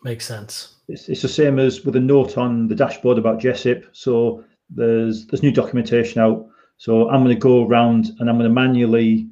Makes 0.03 0.26
sense. 0.26 0.76
It's, 0.88 1.09
it's 1.09 1.22
the 1.22 1.28
same 1.28 1.59
as 1.59 1.84
with 1.84 1.97
a 1.97 2.01
note 2.01 2.36
on 2.36 2.68
the 2.68 2.74
dashboard 2.74 3.16
about 3.16 3.40
JESIP. 3.40 3.86
So 3.92 4.45
there's 4.68 5.26
there's 5.26 5.42
new 5.42 5.53
documentation 5.53 6.20
out. 6.20 6.47
So 6.76 7.09
I'm 7.09 7.22
going 7.22 7.34
to 7.34 7.40
go 7.40 7.66
around 7.66 8.11
and 8.18 8.28
I'm 8.28 8.36
going 8.36 8.49
to 8.49 8.55
manually 8.55 9.28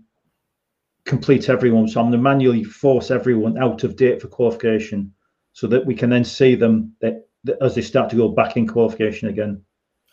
complete 1.04 1.48
everyone. 1.48 1.88
So 1.88 2.00
I'm 2.00 2.06
going 2.06 2.12
to 2.12 2.18
manually 2.18 2.64
force 2.64 3.10
everyone 3.10 3.58
out 3.58 3.84
of 3.84 3.96
date 3.96 4.20
for 4.20 4.28
qualification, 4.28 5.12
so 5.52 5.66
that 5.66 5.84
we 5.84 5.94
can 5.94 6.10
then 6.10 6.24
see 6.24 6.54
them 6.54 6.94
that, 7.00 7.26
that 7.44 7.58
as 7.60 7.74
they 7.74 7.82
start 7.82 8.10
to 8.10 8.16
go 8.16 8.28
back 8.28 8.56
in 8.56 8.66
qualification 8.66 9.28
again. 9.28 9.62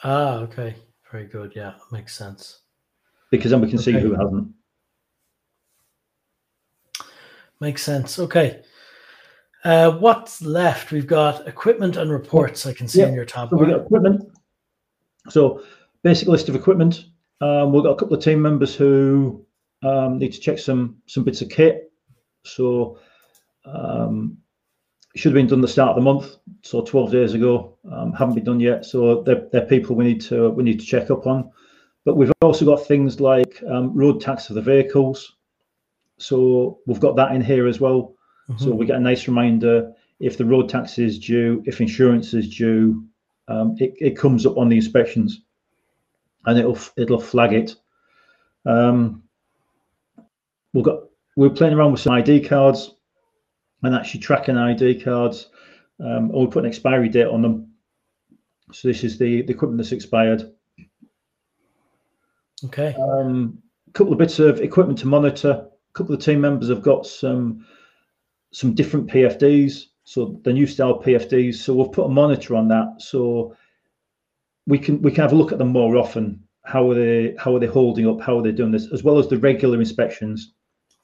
Ah, 0.04 0.40
okay, 0.40 0.76
very 1.12 1.26
good. 1.26 1.54
Yeah, 1.56 1.74
makes 1.92 2.16
sense. 2.18 2.62
Because 3.32 3.52
then 3.52 3.62
we 3.62 3.70
can 3.70 3.80
okay. 3.80 3.94
see 3.94 4.00
who 4.00 4.14
hasn't. 4.14 4.52
Makes 7.60 7.84
sense. 7.84 8.18
Okay. 8.18 8.62
Uh, 9.66 9.92
what's 9.92 10.42
left? 10.42 10.92
We've 10.92 11.06
got 11.06 11.46
equipment 11.46 11.98
and 11.98 12.10
reports. 12.10 12.66
I 12.66 12.74
can 12.74 12.88
see 12.88 13.02
in 13.02 13.14
your 13.14 13.26
tab. 13.26 13.50
So 13.50 13.58
we 13.58 13.68
got 13.68 13.82
equipment. 13.82 14.24
So 15.28 15.64
basic 16.02 16.30
list 16.30 16.48
of 16.48 16.56
equipment. 16.56 17.06
Um, 17.42 17.74
we've 17.74 17.84
got 17.84 17.92
a 17.92 17.96
couple 17.96 18.16
of 18.16 18.24
team 18.24 18.42
members 18.42 18.74
who 18.74 19.46
um, 19.84 20.18
need 20.18 20.34
to 20.34 20.40
check 20.40 20.60
some 20.60 20.98
some 21.06 21.24
bits 21.24 21.42
of 21.42 21.50
kit. 21.50 21.92
So 22.44 23.00
um, 23.66 24.38
should 25.16 25.32
have 25.32 25.36
been 25.36 25.48
done 25.48 25.62
the 25.62 25.68
start 25.68 25.90
of 25.90 25.96
the 25.96 26.02
month, 26.02 26.36
so 26.62 26.82
12 26.82 27.12
days 27.12 27.34
ago. 27.34 27.78
Um, 27.92 28.14
haven't 28.14 28.36
been 28.36 28.44
done 28.44 28.60
yet. 28.60 28.86
So 28.86 29.24
they're, 29.24 29.48
they're 29.52 29.66
people 29.66 29.96
we 29.96 30.06
need 30.06 30.22
to 30.22 30.50
we 30.50 30.64
need 30.64 30.80
to 30.80 30.86
check 30.86 31.10
up 31.12 31.28
on. 31.28 31.52
But 32.06 32.16
we've 32.16 32.32
also 32.42 32.66
got 32.66 32.86
things 32.86 33.20
like 33.20 33.62
um, 33.68 33.94
road 33.96 34.22
tax 34.22 34.48
for 34.48 34.54
the 34.54 34.62
vehicles. 34.62 35.36
So 36.18 36.80
we've 36.86 37.00
got 37.00 37.16
that 37.18 37.32
in 37.32 37.42
here 37.42 37.68
as 37.68 37.80
well. 37.80 38.16
Mm-hmm. 38.50 38.64
So 38.64 38.72
we 38.72 38.86
get 38.86 38.98
a 38.98 39.02
nice 39.02 39.28
reminder 39.28 39.92
if 40.20 40.38
the 40.38 40.46
road 40.46 40.70
tax 40.70 40.98
is 40.98 41.20
due, 41.20 41.64
if 41.66 41.82
insurance 41.82 42.34
is 42.34 42.56
due, 42.56 43.06
um, 43.48 43.76
it, 43.80 43.94
it 43.98 44.18
comes 44.18 44.46
up 44.46 44.58
on 44.58 44.70
the 44.70 44.76
inspections 44.76 45.42
and 46.46 46.58
it'll 46.58 46.78
it'll 46.98 47.20
flag 47.20 47.54
it. 47.54 47.76
Um, 48.66 49.24
we've 50.74 50.84
got 50.84 51.00
we're 51.36 51.50
playing 51.50 51.74
around 51.74 51.92
with 51.92 52.02
some 52.02 52.14
ID 52.14 52.42
cards 52.42 52.96
and 53.84 53.96
actually 53.96 54.20
tracking 54.20 54.58
ID 54.58 55.02
cards. 55.02 55.50
Um, 56.00 56.32
or 56.32 56.46
we 56.46 56.52
put 56.52 56.64
an 56.64 56.70
expiry 56.70 57.10
date 57.10 57.28
on 57.28 57.42
them. 57.42 57.74
So 58.72 58.88
this 58.88 59.04
is 59.04 59.18
the, 59.18 59.42
the 59.42 59.52
equipment 59.52 59.78
that's 59.78 59.92
expired. 59.92 60.52
Okay. 62.66 62.96
Um, 62.96 63.62
a 63.88 63.92
couple 63.92 64.14
of 64.14 64.20
bits 64.20 64.40
of 64.40 64.62
equipment 64.62 65.00
to 65.00 65.08
monitor. 65.08 65.50
A 65.50 65.94
couple 65.94 66.14
of 66.14 66.22
team 66.22 66.42
members 66.42 66.70
have 66.70 66.82
got 66.82 67.06
some 67.06 67.66
some 68.52 68.74
different 68.74 69.08
PFDs, 69.08 69.84
so 70.04 70.40
the 70.44 70.54
new 70.54 70.66
style 70.68 71.02
PFDs. 71.02 71.56
So 71.56 71.74
we've 71.74 71.92
put 71.92 72.06
a 72.06 72.10
monitor 72.10 72.56
on 72.56 72.68
that, 72.70 72.96
so 73.00 73.56
we 74.68 74.78
can 74.78 75.02
we 75.02 75.12
can 75.12 75.22
have 75.22 75.34
a 75.34 75.36
look 75.36 75.52
at 75.52 75.58
them 75.58 75.70
more 75.70 75.98
often. 75.98 76.44
How 76.64 76.90
are 76.92 76.96
they 76.96 77.36
how 77.38 77.56
are 77.56 77.60
they 77.60 77.68
holding 77.68 78.08
up? 78.08 78.22
How 78.22 78.40
are 78.40 78.44
they 78.44 78.52
doing 78.52 78.72
this? 78.72 78.92
As 78.92 79.04
well 79.04 79.18
as 79.18 79.28
the 79.28 79.38
regular 79.38 79.80
inspections. 79.80 80.54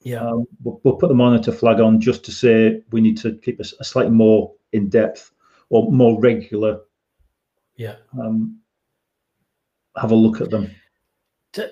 Yeah, 0.06 0.22
um, 0.22 0.45
we'll, 0.64 0.80
we'll, 0.84 0.95
put 0.97 1.10
the 1.10 1.16
monitor 1.16 1.51
flag 1.51 1.80
on 1.80 1.99
just 1.99 2.24
to 2.26 2.32
say 2.32 2.84
we 2.91 3.01
need 3.01 3.18
to 3.18 3.38
keep 3.38 3.60
a, 3.60 3.66
a 3.80 3.84
slightly 3.84 4.12
more 4.12 4.53
in 4.72 4.88
depth 4.88 5.32
or 5.70 5.91
more 5.91 6.20
regular. 6.22 6.82
Yeah. 7.76 7.95
Um, 8.20 8.60
have 9.97 10.12
a 10.12 10.16
look 10.16 10.41
at 10.41 10.51
them. 10.51 10.70
T- 11.53 11.72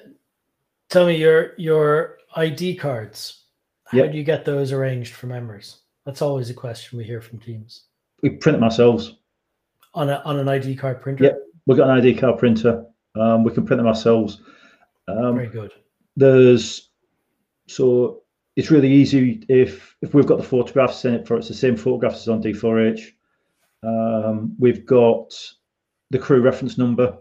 tell 0.89 1.05
me 1.05 1.15
your 1.15 1.53
your 1.57 2.17
ID 2.36 2.75
cards 2.75 3.43
how 3.86 3.99
yep. 3.99 4.11
do 4.11 4.17
you 4.17 4.23
get 4.23 4.45
those 4.45 4.71
arranged 4.71 5.13
for 5.13 5.27
members? 5.27 5.81
That's 6.03 6.23
always 6.23 6.49
a 6.49 6.55
question 6.55 6.97
we 6.97 7.03
hear 7.03 7.21
from 7.21 7.38
teams. 7.38 7.84
We 8.23 8.31
print 8.31 8.57
them 8.57 8.63
ourselves. 8.63 9.17
On 9.93 10.09
a 10.09 10.23
on 10.25 10.39
an 10.39 10.49
ID 10.49 10.75
card 10.75 11.01
printer? 11.01 11.25
Yeah, 11.25 11.34
we've 11.67 11.77
got 11.77 11.88
an 11.88 11.97
ID 11.97 12.15
card 12.15 12.39
printer. 12.39 12.84
Um, 13.15 13.43
we 13.43 13.51
can 13.51 13.63
print 13.63 13.77
them 13.77 13.88
ourselves. 13.88 14.41
Um, 15.07 15.36
Very 15.36 15.47
good. 15.49 15.71
There's 16.15 16.89
so 17.67 18.22
it's 18.56 18.72
really 18.72 18.91
easy 18.91 19.43
if 19.49 19.95
if 20.01 20.14
we've 20.14 20.28
got 20.28 20.38
the 20.38 20.43
photographs 20.43 21.06
in 21.06 21.16
it 21.16 21.28
for 21.28 21.38
it's 21.38 21.47
the 21.47 21.54
same 21.54 21.76
photographs 21.76 22.22
as 22.22 22.30
on 22.30 22.43
D4H. 22.43 23.12
Um, 23.84 24.56
we've 24.60 24.86
got 24.86 25.34
the 26.12 26.20
crew 26.20 26.41
reference 26.41 26.78
number. 26.78 27.18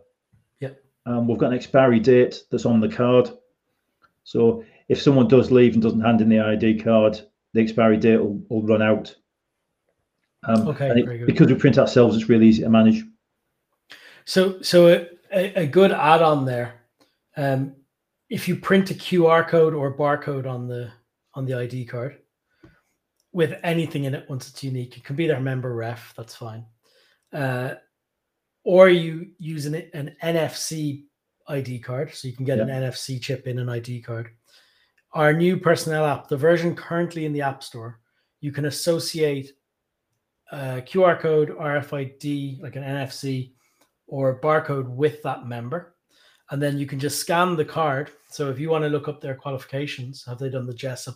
Yeah. 0.60 0.70
Um, 1.06 1.26
we've 1.26 1.38
got 1.38 1.52
an 1.52 1.58
expiry 1.58 2.00
date 2.00 2.44
that's 2.50 2.66
on 2.66 2.80
the 2.80 2.88
card. 2.88 3.30
So 4.24 4.64
if 4.88 5.00
someone 5.00 5.28
does 5.28 5.50
leave 5.50 5.74
and 5.74 5.82
doesn't 5.82 6.00
hand 6.00 6.20
in 6.20 6.28
the 6.28 6.38
ID 6.38 6.80
card, 6.80 7.20
the 7.54 7.60
expiry 7.60 7.96
date 7.96 8.18
will, 8.18 8.40
will 8.48 8.62
run 8.62 8.82
out. 8.82 9.14
Um, 10.44 10.68
okay, 10.68 10.90
it, 10.96 11.26
because 11.26 11.48
we 11.48 11.54
print 11.54 11.78
ourselves, 11.78 12.16
it's 12.16 12.28
really 12.28 12.46
easy 12.46 12.62
to 12.62 12.68
manage. 12.68 13.04
So, 14.24 14.60
so 14.60 15.06
a, 15.32 15.62
a 15.62 15.66
good 15.66 15.92
add-on 15.92 16.44
there. 16.44 16.74
Um, 17.36 17.74
if 18.28 18.48
you 18.48 18.56
print 18.56 18.90
a 18.90 18.94
QR 18.94 19.46
code 19.46 19.74
or 19.74 19.96
barcode 19.96 20.46
on 20.46 20.68
the 20.68 20.90
on 21.34 21.46
the 21.46 21.54
ID 21.54 21.86
card 21.86 22.18
with 23.32 23.58
anything 23.62 24.04
in 24.04 24.14
it, 24.14 24.28
once 24.28 24.48
it's 24.48 24.62
unique, 24.62 24.96
it 24.96 25.04
can 25.04 25.16
be 25.16 25.26
their 25.26 25.40
member 25.40 25.74
ref. 25.74 26.12
That's 26.16 26.34
fine. 26.34 26.66
Uh, 27.32 27.74
or 28.64 28.88
you 28.88 29.30
use 29.38 29.66
an, 29.66 29.74
an 29.94 30.14
NFC 30.22 31.04
ID 31.48 31.80
card, 31.80 32.14
so 32.14 32.28
you 32.28 32.34
can 32.34 32.44
get 32.44 32.60
an 32.60 32.68
NFC 32.68 33.20
chip 33.20 33.46
in 33.46 33.58
an 33.58 33.68
ID 33.68 34.02
card 34.02 34.30
our 35.14 35.32
new 35.32 35.58
personnel 35.58 36.06
app, 36.06 36.28
the 36.28 36.36
version 36.36 36.74
currently 36.74 37.26
in 37.26 37.32
the 37.32 37.42
App 37.42 37.62
Store, 37.62 38.00
you 38.40 38.50
can 38.50 38.66
associate 38.66 39.52
a 40.50 40.82
QR 40.82 41.18
code, 41.20 41.50
RFID, 41.50 42.62
like 42.62 42.76
an 42.76 42.82
NFC 42.82 43.52
or 44.06 44.40
barcode 44.40 44.88
with 44.88 45.22
that 45.22 45.46
member. 45.46 45.91
And 46.50 46.60
then 46.60 46.78
you 46.78 46.86
can 46.86 46.98
just 46.98 47.18
scan 47.18 47.56
the 47.56 47.64
card. 47.64 48.10
So 48.28 48.50
if 48.50 48.58
you 48.58 48.68
want 48.68 48.84
to 48.84 48.88
look 48.88 49.08
up 49.08 49.20
their 49.20 49.34
qualifications, 49.34 50.24
have 50.26 50.38
they 50.38 50.50
done 50.50 50.66
the 50.66 50.74
JESIP 50.74 51.14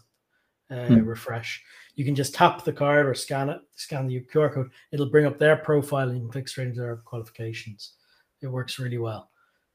uh, 0.70 0.87
hmm. 0.87 1.05
refresh. 1.05 1.62
You 1.95 2.05
can 2.05 2.14
just 2.14 2.35
tap 2.35 2.64
the 2.64 2.72
card 2.72 3.07
or 3.07 3.14
scan 3.14 3.49
it, 3.49 3.61
scan 3.77 4.07
the 4.07 4.20
QR 4.33 4.53
code. 4.53 4.70
It'll 4.93 5.11
bring 5.11 5.27
up 5.27 5.39
their 5.39 5.57
profile 5.57 6.09
and 6.09 6.16
you 6.16 6.24
can 6.24 6.33
click 6.33 6.49
straight 6.49 6.68
into 6.68 6.81
their 6.81 6.97
qualifications. 6.97 7.95
It 8.43 8.49
works 8.49 8.79
really 8.79 8.99
well. 8.99 9.31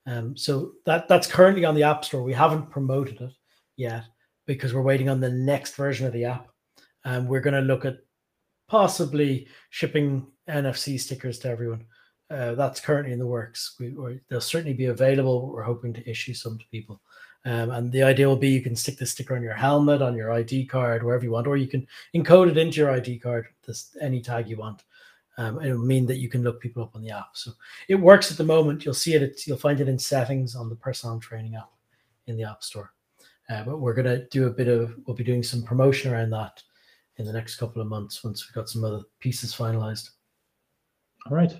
Um, 0.06 0.36
so 0.36 0.74
that 0.86 1.08
that's 1.08 1.28
currently 1.28 1.66
on 1.66 1.76
the 1.76 1.84
App 1.84 2.04
Store. 2.06 2.24
We 2.24 2.34
haven't 2.34 2.70
promoted 2.70 3.22
it 3.22 3.32
yet 3.78 4.04
because 4.46 4.74
we're 4.74 4.82
waiting 4.82 5.10
on 5.10 5.20
the 5.20 5.30
next 5.30 5.76
version 5.76 6.06
of 6.08 6.14
the 6.14 6.26
app. 6.26 6.48
And 7.06 7.28
we're 7.28 7.42
going 7.42 7.56
to 7.56 7.62
look 7.62 7.86
at 7.86 7.98
possibly 8.68 9.48
shipping 9.70 10.28
NFC 10.50 11.00
stickers 11.00 11.40
to 11.40 11.50
everyone. 11.50 11.86
Uh, 12.32 12.56
that's 12.56 12.80
currently 12.80 13.12
in 13.12 13.20
the 13.20 13.28
works. 13.28 13.76
We, 13.80 13.94
they'll 14.30 14.40
certainly 14.40 14.74
be 14.74 14.86
available. 14.86 15.52
We're 15.52 15.64
hoping 15.64 15.94
to 15.94 16.10
issue 16.10 16.34
some 16.34 16.58
to 16.58 16.66
people. 16.68 17.02
Um, 17.44 17.72
and 17.72 17.92
the 17.92 18.04
idea 18.04 18.28
will 18.28 18.38
be 18.38 18.50
you 18.50 18.62
can 18.62 18.76
stick 18.76 18.98
the 18.98 19.06
sticker 19.06 19.36
on 19.36 19.42
your 19.42 19.56
helmet, 19.56 20.02
on 20.02 20.16
your 20.16 20.32
ID 20.32 20.66
card, 20.68 21.04
wherever 21.04 21.24
you 21.24 21.32
want, 21.32 21.48
or 21.48 21.58
you 21.58 21.68
can 21.68 21.88
encode 22.16 22.52
it 22.52 22.58
into 22.58 22.80
your 22.80 22.92
ID 22.92 23.20
card, 23.20 23.48
this 23.66 23.98
any 24.00 24.22
tag 24.22 24.48
you 24.48 24.58
want. 24.58 24.84
Um, 25.38 25.62
it'll 25.62 25.80
mean 25.80 26.06
that 26.06 26.20
you 26.20 26.30
can 26.30 26.44
look 26.44 26.62
people 26.62 26.84
up 26.84 26.96
on 26.96 27.02
the 27.02 27.10
app. 27.10 27.32
So 27.34 27.52
it 27.88 27.96
works 27.96 28.32
at 28.32 28.38
the 28.38 28.44
moment. 28.44 28.86
You'll 28.86 28.94
see 28.94 29.16
it. 29.16 29.48
You'll 29.48 29.58
find 29.58 29.80
it 29.80 29.90
in 29.90 29.98
settings 29.98 30.56
on 30.56 30.70
the 30.70 30.76
personal 30.76 31.20
training 31.20 31.56
app 31.56 31.72
in 32.28 32.38
the 32.38 32.44
App 32.44 32.64
Store. 32.64 32.94
Uh, 33.50 33.64
but 33.64 33.80
we're 33.80 33.96
gonna 33.96 34.26
do 34.28 34.48
a 34.48 34.52
bit 34.52 34.68
of. 34.68 34.94
We'll 35.06 35.16
be 35.16 35.24
doing 35.24 35.42
some 35.42 35.64
promotion 35.64 36.14
around 36.14 36.30
that 36.30 36.62
in 37.18 37.26
the 37.26 37.34
next 37.34 37.56
couple 37.56 37.82
of 37.82 37.88
months 37.88 38.24
once 38.24 38.48
we've 38.48 38.56
got 38.56 38.70
some 38.70 38.84
other 38.84 39.02
pieces 39.20 39.54
finalized. 39.54 40.12
All 41.26 41.36
right. 41.36 41.54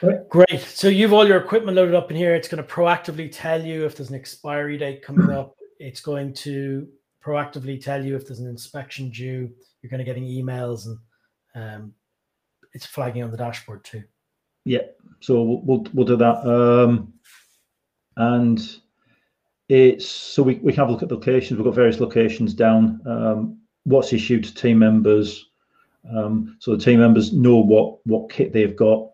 Great. 0.00 0.60
So 0.60 0.88
you've 0.88 1.12
all 1.12 1.28
your 1.28 1.36
equipment 1.36 1.76
loaded 1.76 1.94
up 1.94 2.10
in 2.10 2.16
here. 2.16 2.34
It's 2.34 2.48
going 2.48 2.62
to 2.62 2.68
proactively 2.68 3.28
tell 3.30 3.62
you 3.62 3.84
if 3.84 3.96
there's 3.96 4.08
an 4.08 4.16
expiry 4.16 4.78
date 4.78 5.02
coming 5.02 5.30
up. 5.36 5.56
It's 5.78 6.00
going 6.00 6.32
to 6.34 6.88
proactively 7.24 7.82
tell 7.82 8.04
you 8.04 8.16
if 8.16 8.26
there's 8.26 8.40
an 8.40 8.48
inspection 8.48 9.10
due. 9.10 9.50
You're 9.82 9.90
going 9.90 9.98
to 9.98 10.04
getting 10.04 10.24
emails 10.24 10.86
and 10.86 10.98
um, 11.54 11.94
it's 12.72 12.86
flagging 12.86 13.22
on 13.22 13.30
the 13.30 13.36
dashboard 13.36 13.84
too. 13.84 14.02
Yeah. 14.64 14.82
So 15.20 15.42
we'll 15.42 15.60
we'll, 15.62 15.86
we'll 15.92 16.06
do 16.06 16.16
that. 16.16 16.46
Um, 16.46 17.12
and 18.16 18.60
it's 19.68 20.06
so 20.06 20.42
we, 20.42 20.54
we 20.56 20.72
have 20.74 20.88
a 20.88 20.92
look 20.92 21.02
at 21.02 21.08
the 21.08 21.14
locations. 21.14 21.58
We've 21.58 21.64
got 21.64 21.74
various 21.74 22.00
locations 22.00 22.54
down. 22.54 23.00
Um, 23.06 23.58
what's 23.84 24.12
issued 24.12 24.44
to 24.44 24.54
team 24.54 24.78
members. 24.78 25.46
Um, 26.10 26.56
so 26.58 26.74
the 26.74 26.82
team 26.82 27.00
members 27.00 27.34
know 27.34 27.56
what 27.56 27.98
what 28.06 28.30
kit 28.30 28.54
they've 28.54 28.76
got 28.76 29.09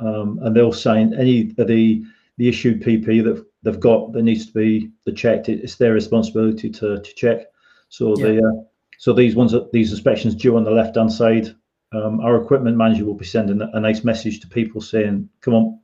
um, 0.00 0.38
and 0.42 0.54
they'll 0.54 0.72
sign 0.72 1.14
any 1.14 1.50
of 1.58 1.66
the 1.66 2.04
the 2.36 2.48
issued 2.48 2.82
PP 2.82 3.22
that 3.22 3.44
they've 3.62 3.78
got 3.78 4.12
that 4.12 4.22
needs 4.22 4.46
to 4.46 4.52
be 4.52 4.90
the 5.04 5.12
checked. 5.12 5.48
It's 5.48 5.76
their 5.76 5.92
responsibility 5.92 6.70
to 6.70 7.00
to 7.00 7.14
check. 7.14 7.46
So 7.88 8.14
yeah. 8.18 8.26
the 8.26 8.38
uh, 8.38 8.62
so 8.98 9.12
these 9.12 9.36
ones 9.36 9.54
these 9.72 9.92
inspections 9.92 10.34
due 10.34 10.56
on 10.56 10.64
the 10.64 10.70
left 10.70 10.96
hand 10.96 11.12
side. 11.12 11.54
Um, 11.92 12.18
our 12.20 12.42
equipment 12.42 12.76
manager 12.76 13.04
will 13.04 13.14
be 13.14 13.24
sending 13.24 13.60
a 13.60 13.78
nice 13.78 14.02
message 14.02 14.40
to 14.40 14.48
people 14.48 14.80
saying, 14.80 15.28
"Come 15.40 15.54
on, 15.54 15.80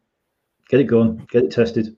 get 0.69 0.81
it 0.81 0.85
going, 0.85 1.25
get 1.31 1.45
it 1.45 1.53
tested." 1.53 1.97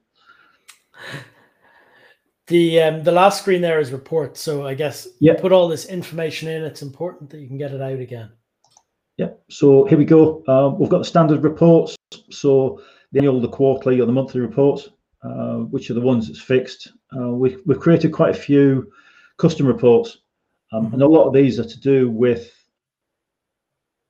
The 2.49 2.83
um, 2.83 3.03
the 3.03 3.13
last 3.13 3.41
screen 3.41 3.63
there 3.63 3.81
is 3.81 3.93
report. 3.93 4.37
So 4.37 4.67
I 4.67 4.75
guess 4.75 5.09
yeah. 5.21 5.41
put 5.41 5.53
all 5.53 5.69
this 5.69 5.87
information 5.87 6.49
in. 6.49 6.63
It's 6.65 6.83
important 6.83 7.31
that 7.31 7.41
you 7.41 7.47
can 7.47 7.57
get 7.57 7.73
it 7.73 7.81
out 7.81 8.01
again. 8.01 8.31
Yeah, 9.17 9.31
so 9.49 9.85
here 9.85 9.97
we 9.97 10.05
go. 10.05 10.43
Uh, 10.49 10.75
we've 10.77 10.91
got 10.91 10.99
the 10.99 11.05
standard 11.05 11.45
reports. 11.45 11.97
So 12.31 12.81
the 13.13 13.19
annual, 13.19 13.41
the 13.41 13.49
quarterly, 13.49 14.01
or 14.01 14.07
the 14.07 14.13
monthly 14.13 14.41
reports, 14.41 14.89
uh, 15.23 15.59
which 15.59 15.91
are 15.91 15.95
the 15.95 16.01
ones 16.01 16.27
that's 16.27 16.41
fixed. 16.41 16.93
Uh, 17.17 17.29
we, 17.29 17.57
we've 17.67 17.81
created 17.81 18.13
quite 18.13 18.35
a 18.35 18.39
few 18.39 18.91
custom 19.37 19.67
reports, 19.67 20.19
um, 20.73 20.93
and 20.93 21.03
a 21.03 21.07
lot 21.07 21.27
of 21.27 21.35
these 21.35 21.59
are 21.59 21.65
to 21.65 21.81
do 21.81 22.11
with 22.11 22.53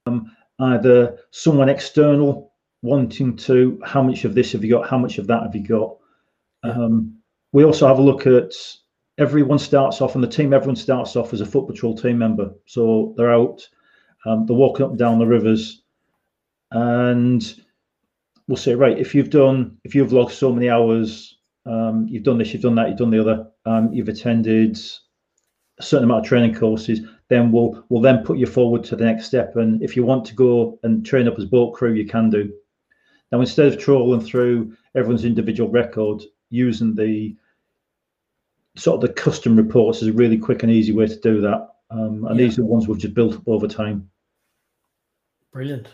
um, 0.06 0.30
either 0.60 1.18
someone 1.30 1.68
external 1.68 2.52
wanting 2.82 3.36
to, 3.36 3.80
how 3.84 4.02
much 4.02 4.24
of 4.24 4.34
this 4.34 4.52
have 4.52 4.64
you 4.64 4.70
got, 4.70 4.88
how 4.88 4.98
much 4.98 5.18
of 5.18 5.26
that 5.26 5.42
have 5.42 5.54
you 5.54 5.66
got. 5.66 5.96
Um, 6.64 7.18
we 7.52 7.64
also 7.64 7.86
have 7.86 7.98
a 7.98 8.02
look 8.02 8.26
at 8.26 8.52
everyone 9.18 9.58
starts 9.58 10.00
off, 10.00 10.14
and 10.14 10.24
the 10.24 10.28
team, 10.28 10.52
everyone 10.52 10.76
starts 10.76 11.16
off 11.16 11.32
as 11.32 11.40
a 11.40 11.46
foot 11.46 11.66
patrol 11.66 11.96
team 11.96 12.18
member. 12.18 12.52
So 12.66 13.14
they're 13.16 13.32
out 13.32 13.68
um, 14.24 14.46
they're 14.46 14.56
walking 14.56 14.84
up 14.84 14.90
and 14.90 14.98
down 14.98 15.18
the 15.18 15.26
rivers, 15.26 15.82
and 16.70 17.61
we'll 18.48 18.56
say, 18.56 18.74
right, 18.74 18.98
if 18.98 19.14
you've 19.14 19.30
done, 19.30 19.78
if 19.84 19.94
you've 19.94 20.12
logged 20.12 20.32
so 20.32 20.52
many 20.52 20.68
hours, 20.68 21.38
um, 21.66 22.06
you've 22.08 22.24
done 22.24 22.38
this, 22.38 22.52
you've 22.52 22.62
done 22.62 22.74
that, 22.74 22.88
you've 22.88 22.98
done 22.98 23.10
the 23.10 23.20
other, 23.20 23.46
um, 23.66 23.92
you've 23.92 24.08
attended 24.08 24.78
a 25.78 25.82
certain 25.82 26.04
amount 26.04 26.24
of 26.24 26.28
training 26.28 26.54
courses, 26.54 27.00
then 27.28 27.50
we'll 27.50 27.84
we'll 27.88 28.02
then 28.02 28.24
put 28.24 28.38
you 28.38 28.46
forward 28.46 28.84
to 28.84 28.96
the 28.96 29.04
next 29.04 29.26
step. 29.26 29.56
And 29.56 29.82
if 29.82 29.96
you 29.96 30.04
want 30.04 30.24
to 30.26 30.34
go 30.34 30.78
and 30.82 31.04
train 31.04 31.28
up 31.28 31.38
as 31.38 31.44
boat 31.44 31.74
crew, 31.74 31.94
you 31.94 32.06
can 32.06 32.30
do. 32.30 32.52
Now, 33.30 33.40
instead 33.40 33.66
of 33.66 33.78
trawling 33.78 34.20
through 34.20 34.76
everyone's 34.94 35.24
individual 35.24 35.70
record, 35.70 36.22
using 36.50 36.94
the 36.94 37.34
sort 38.76 38.96
of 39.02 39.08
the 39.08 39.14
custom 39.14 39.56
reports 39.56 40.02
is 40.02 40.08
a 40.08 40.12
really 40.12 40.38
quick 40.38 40.62
and 40.62 40.72
easy 40.72 40.92
way 40.92 41.06
to 41.06 41.20
do 41.20 41.40
that. 41.40 41.68
Um, 41.90 42.26
and 42.26 42.38
yeah. 42.38 42.46
these 42.46 42.58
are 42.58 42.62
the 42.62 42.66
ones 42.66 42.88
we've 42.88 42.98
just 42.98 43.14
built 43.14 43.34
up 43.34 43.48
over 43.48 43.66
time. 43.66 44.10
Brilliant. 45.52 45.88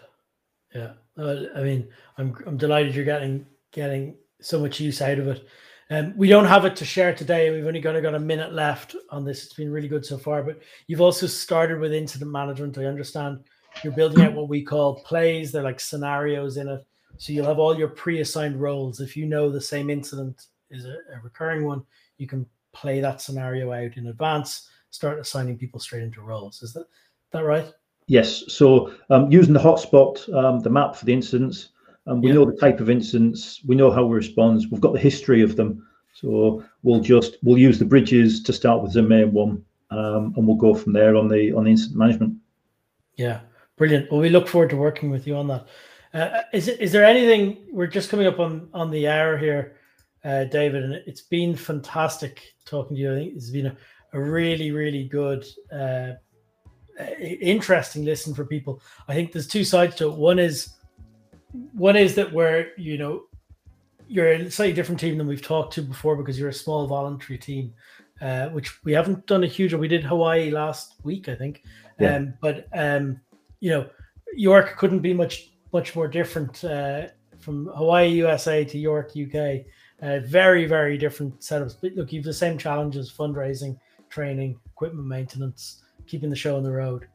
Yeah. 0.74 0.92
I 1.18 1.62
mean, 1.62 1.88
I'm 2.16 2.36
I'm 2.46 2.56
delighted 2.56 2.94
you're 2.94 3.04
getting 3.04 3.46
getting 3.72 4.16
so 4.40 4.58
much 4.60 4.80
use 4.80 5.02
out 5.02 5.18
of 5.18 5.28
it. 5.28 5.46
Um, 5.90 6.12
we 6.16 6.28
don't 6.28 6.44
have 6.44 6.64
it 6.64 6.76
to 6.76 6.84
share 6.84 7.14
today. 7.14 7.50
We've 7.50 7.66
only 7.66 7.80
got, 7.80 8.00
got 8.02 8.14
a 8.14 8.20
minute 8.20 8.52
left 8.52 8.94
on 9.10 9.24
this. 9.24 9.44
It's 9.44 9.54
been 9.54 9.72
really 9.72 9.88
good 9.88 10.04
so 10.04 10.18
far. 10.18 10.42
But 10.42 10.60
you've 10.86 11.00
also 11.00 11.26
started 11.26 11.80
with 11.80 11.94
incident 11.94 12.30
management. 12.30 12.76
I 12.76 12.84
understand 12.84 13.40
you're 13.82 13.94
building 13.94 14.22
out 14.22 14.34
what 14.34 14.48
we 14.48 14.62
call 14.62 15.02
plays. 15.02 15.50
They're 15.50 15.62
like 15.62 15.80
scenarios 15.80 16.58
in 16.58 16.68
it. 16.68 16.86
So 17.16 17.32
you'll 17.32 17.46
have 17.46 17.58
all 17.58 17.76
your 17.76 17.88
pre-assigned 17.88 18.60
roles. 18.60 19.00
If 19.00 19.16
you 19.16 19.26
know 19.26 19.50
the 19.50 19.60
same 19.60 19.88
incident 19.88 20.46
is 20.70 20.84
a, 20.84 20.96
a 21.14 21.20
recurring 21.22 21.64
one, 21.64 21.82
you 22.18 22.26
can 22.26 22.46
play 22.72 23.00
that 23.00 23.20
scenario 23.22 23.72
out 23.72 23.96
in 23.96 24.08
advance. 24.08 24.68
Start 24.90 25.18
assigning 25.18 25.56
people 25.56 25.80
straight 25.80 26.02
into 26.02 26.20
roles. 26.20 26.62
Is 26.62 26.74
that 26.74 26.86
that 27.32 27.44
right? 27.44 27.72
Yes. 28.08 28.44
So 28.48 28.92
um, 29.10 29.30
using 29.30 29.54
the 29.54 29.60
hotspot, 29.60 30.32
um, 30.34 30.60
the 30.60 30.70
map 30.70 30.96
for 30.96 31.04
the 31.04 31.12
incidents, 31.12 31.68
um, 32.06 32.20
we 32.22 32.28
yeah. 32.28 32.34
know 32.34 32.44
the 32.46 32.56
type 32.56 32.80
of 32.80 32.90
incidents, 32.90 33.60
we 33.66 33.76
know 33.76 33.90
how 33.90 34.04
we 34.04 34.16
respond. 34.16 34.66
We've 34.70 34.80
got 34.80 34.94
the 34.94 34.98
history 34.98 35.42
of 35.42 35.56
them. 35.56 35.86
So 36.14 36.64
we'll 36.82 37.00
just 37.00 37.36
we'll 37.44 37.58
use 37.58 37.78
the 37.78 37.84
bridges 37.84 38.42
to 38.42 38.52
start 38.52 38.82
with 38.82 38.92
the 38.92 39.02
main 39.02 39.32
one, 39.32 39.64
um, 39.90 40.34
and 40.36 40.48
we'll 40.48 40.56
go 40.56 40.74
from 40.74 40.92
there 40.92 41.14
on 41.14 41.28
the 41.28 41.52
on 41.52 41.64
the 41.64 41.70
incident 41.70 41.96
management. 41.96 42.34
Yeah, 43.16 43.40
brilliant. 43.76 44.10
Well, 44.10 44.20
we 44.20 44.28
look 44.28 44.48
forward 44.48 44.70
to 44.70 44.76
working 44.76 45.10
with 45.10 45.28
you 45.28 45.36
on 45.36 45.46
that. 45.46 45.68
Uh, 46.12 46.40
is 46.52 46.66
it 46.66 46.80
is 46.80 46.90
there 46.90 47.04
anything? 47.04 47.66
We're 47.70 47.86
just 47.86 48.10
coming 48.10 48.26
up 48.26 48.40
on 48.40 48.68
on 48.74 48.90
the 48.90 49.06
hour 49.06 49.36
here, 49.36 49.76
uh, 50.24 50.44
David, 50.44 50.82
and 50.82 50.94
it's 50.94 51.20
been 51.20 51.54
fantastic 51.54 52.54
talking 52.64 52.96
to 52.96 53.02
you. 53.02 53.12
I 53.12 53.16
think 53.16 53.36
it's 53.36 53.50
been 53.50 53.66
a, 53.66 53.76
a 54.14 54.20
really 54.20 54.72
really 54.72 55.04
good. 55.04 55.46
Uh, 55.70 56.14
interesting 57.18 58.04
listen 58.04 58.34
for 58.34 58.44
people. 58.44 58.80
I 59.08 59.14
think 59.14 59.32
there's 59.32 59.46
two 59.46 59.64
sides 59.64 59.96
to 59.96 60.08
it. 60.08 60.16
One 60.16 60.38
is 60.38 60.70
one 61.72 61.96
is 61.96 62.14
that 62.16 62.32
where 62.32 62.72
you 62.76 62.98
know 62.98 63.24
you're 64.08 64.32
a 64.32 64.50
slightly 64.50 64.72
different 64.72 65.00
team 65.00 65.18
than 65.18 65.26
we've 65.26 65.42
talked 65.42 65.74
to 65.74 65.82
before 65.82 66.16
because 66.16 66.38
you're 66.38 66.48
a 66.48 66.54
small 66.54 66.86
voluntary 66.86 67.38
team, 67.38 67.74
uh, 68.20 68.48
which 68.48 68.82
we 68.84 68.92
haven't 68.92 69.26
done 69.26 69.44
a 69.44 69.46
huge. 69.46 69.74
We 69.74 69.88
did 69.88 70.04
Hawaii 70.04 70.50
last 70.50 70.94
week, 71.04 71.28
I 71.28 71.34
think. 71.34 71.62
Yeah. 71.98 72.16
Um, 72.16 72.34
but 72.40 72.66
um, 72.72 73.20
you 73.60 73.70
know, 73.70 73.88
York 74.34 74.76
couldn't 74.76 75.00
be 75.00 75.14
much 75.14 75.50
much 75.72 75.94
more 75.94 76.08
different 76.08 76.64
uh, 76.64 77.08
from 77.38 77.66
Hawaii, 77.66 78.08
USA 78.08 78.64
to 78.64 78.78
York, 78.78 79.12
UK. 79.12 79.66
Uh, 80.00 80.20
very 80.20 80.64
very 80.64 80.96
different 80.96 81.38
setups. 81.40 81.76
But 81.80 81.92
look, 81.94 82.12
you've 82.12 82.24
the 82.24 82.32
same 82.32 82.58
challenges: 82.58 83.12
fundraising, 83.12 83.78
training, 84.08 84.58
equipment 84.66 85.06
maintenance 85.06 85.82
keeping 86.08 86.30
the 86.30 86.36
show 86.36 86.56
on 86.56 86.62
the 86.62 86.70
road. 86.70 87.06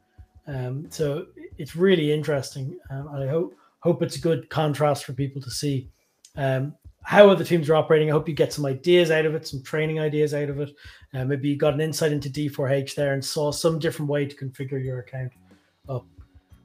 Um, 0.46 0.86
so 0.90 1.26
it's 1.58 1.76
really 1.76 2.12
interesting, 2.12 2.78
um, 2.90 3.08
and 3.08 3.24
I 3.24 3.28
hope 3.28 3.54
hope 3.80 4.02
it's 4.02 4.16
a 4.16 4.20
good 4.20 4.48
contrast 4.48 5.04
for 5.04 5.12
people 5.12 5.42
to 5.42 5.50
see 5.50 5.90
um, 6.36 6.74
how 7.02 7.28
other 7.28 7.44
teams 7.44 7.68
are 7.68 7.76
operating. 7.76 8.08
I 8.08 8.12
hope 8.12 8.28
you 8.28 8.34
get 8.34 8.52
some 8.52 8.64
ideas 8.64 9.10
out 9.10 9.26
of 9.26 9.34
it, 9.34 9.46
some 9.46 9.62
training 9.62 10.00
ideas 10.00 10.32
out 10.32 10.48
of 10.48 10.58
it. 10.58 10.70
Uh, 11.12 11.24
maybe 11.24 11.48
you 11.48 11.56
got 11.56 11.74
an 11.74 11.82
insight 11.82 12.12
into 12.12 12.30
D4H 12.30 12.94
there 12.94 13.12
and 13.12 13.22
saw 13.22 13.52
some 13.52 13.78
different 13.78 14.10
way 14.10 14.24
to 14.24 14.36
configure 14.36 14.82
your 14.82 15.00
account 15.00 15.32
up. 15.88 16.06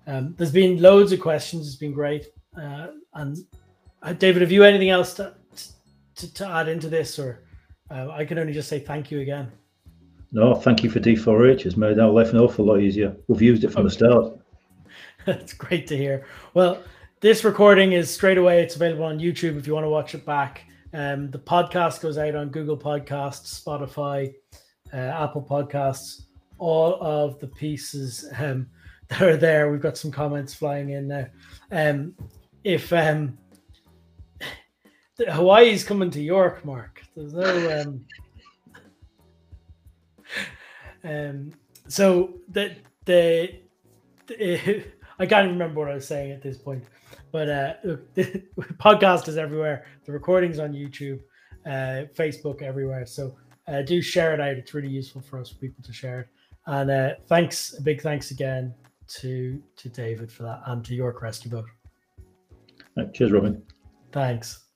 Um, 0.07 0.34
there's 0.38 0.51
been 0.51 0.82
loads 0.82 1.11
of 1.11 1.19
questions. 1.19 1.67
It's 1.67 1.75
been 1.75 1.91
great. 1.91 2.27
Uh, 2.59 2.88
and 3.15 3.38
uh, 4.01 4.13
David, 4.13 4.41
have 4.41 4.51
you 4.51 4.63
anything 4.63 4.89
else 4.89 5.13
to, 5.15 5.36
to, 6.15 6.34
to 6.34 6.47
add 6.47 6.69
into 6.69 6.88
this, 6.88 7.19
or 7.19 7.43
uh, 7.91 8.09
I 8.11 8.23
can 8.23 8.39
only 8.39 8.53
just 8.53 8.69
say 8.69 8.80
thank 8.80 9.11
you 9.11 9.19
again. 9.19 9.51
No, 10.32 10.53
thank 10.53 10.84
you 10.84 10.89
for 10.89 10.99
D4H. 10.99 11.65
It's 11.65 11.75
made 11.75 11.99
our 11.99 12.09
life 12.09 12.32
an 12.32 12.39
awful 12.39 12.65
lot 12.65 12.82
easier. 12.82 13.15
We've 13.27 13.41
used 13.41 13.63
it 13.63 13.71
from 13.71 13.86
the 13.86 13.89
start. 13.89 14.38
That's 15.25 15.53
great 15.53 15.88
to 15.88 15.97
hear. 15.97 16.27
Well, 16.53 16.84
this 17.19 17.43
recording 17.43 17.93
is 17.93 18.11
straight 18.11 18.38
away. 18.38 18.61
It's 18.61 18.75
available 18.75 19.05
on 19.05 19.19
YouTube 19.19 19.57
if 19.57 19.65
you 19.65 19.73
want 19.73 19.86
to 19.86 19.89
watch 19.89 20.13
it 20.13 20.25
back. 20.25 20.65
Um, 20.93 21.32
the 21.32 21.39
podcast 21.39 22.01
goes 22.01 22.17
out 22.19 22.36
on 22.36 22.49
Google 22.49 22.77
Podcasts, 22.77 23.61
Spotify, 23.63 24.34
uh, 24.93 24.97
Apple 24.97 25.41
Podcasts, 25.41 26.25
all 26.59 26.97
of 27.01 27.39
the 27.39 27.47
pieces 27.47 28.30
um, 28.38 28.67
that 29.07 29.21
are 29.23 29.38
there. 29.38 29.71
We've 29.71 29.82
got 29.82 29.97
some 29.97 30.11
comments 30.11 30.53
flying 30.53 30.91
in 30.91 31.07
now. 31.07 31.27
Um, 31.71 32.13
if 32.63 32.93
um, 32.93 33.36
Hawaii's 35.27 35.84
coming 35.84 36.11
to 36.11 36.21
York, 36.21 36.63
Mark, 36.63 37.01
there's 37.15 37.34
no. 37.34 37.99
Um, 41.03 41.51
so 41.87 42.35
the, 42.49 42.75
the 43.05 43.59
the 44.27 44.83
I 45.19 45.25
can't 45.25 45.49
remember 45.49 45.81
what 45.81 45.91
I 45.91 45.95
was 45.95 46.07
saying 46.07 46.31
at 46.31 46.41
this 46.41 46.57
point, 46.57 46.83
but 47.31 47.49
uh, 47.49 47.73
look, 47.83 48.13
the 48.13 48.43
podcast 48.79 49.27
is 49.27 49.37
everywhere. 49.37 49.85
The 50.05 50.11
recordings 50.11 50.59
on 50.59 50.73
YouTube, 50.73 51.19
uh, 51.65 52.07
Facebook, 52.15 52.61
everywhere. 52.61 53.05
So 53.05 53.35
uh, 53.67 53.81
do 53.81 54.01
share 54.01 54.33
it 54.33 54.39
out. 54.39 54.57
It's 54.57 54.73
really 54.73 54.89
useful 54.89 55.21
for 55.21 55.39
us 55.39 55.49
for 55.49 55.57
people 55.57 55.83
to 55.83 55.93
share 55.93 56.21
it. 56.21 56.27
And 56.67 56.91
uh, 56.91 57.09
thanks, 57.27 57.77
a 57.77 57.81
big 57.81 58.01
thanks 58.01 58.31
again 58.31 58.73
to 59.07 59.61
to 59.75 59.89
David 59.89 60.31
for 60.31 60.43
that 60.43 60.61
and 60.67 60.85
to 60.85 60.95
York 60.95 61.21
Rescue 61.21 61.51
Boat. 61.51 61.65
Right, 62.95 63.13
cheers, 63.13 63.31
Robin. 63.31 63.61
Thanks. 64.11 64.68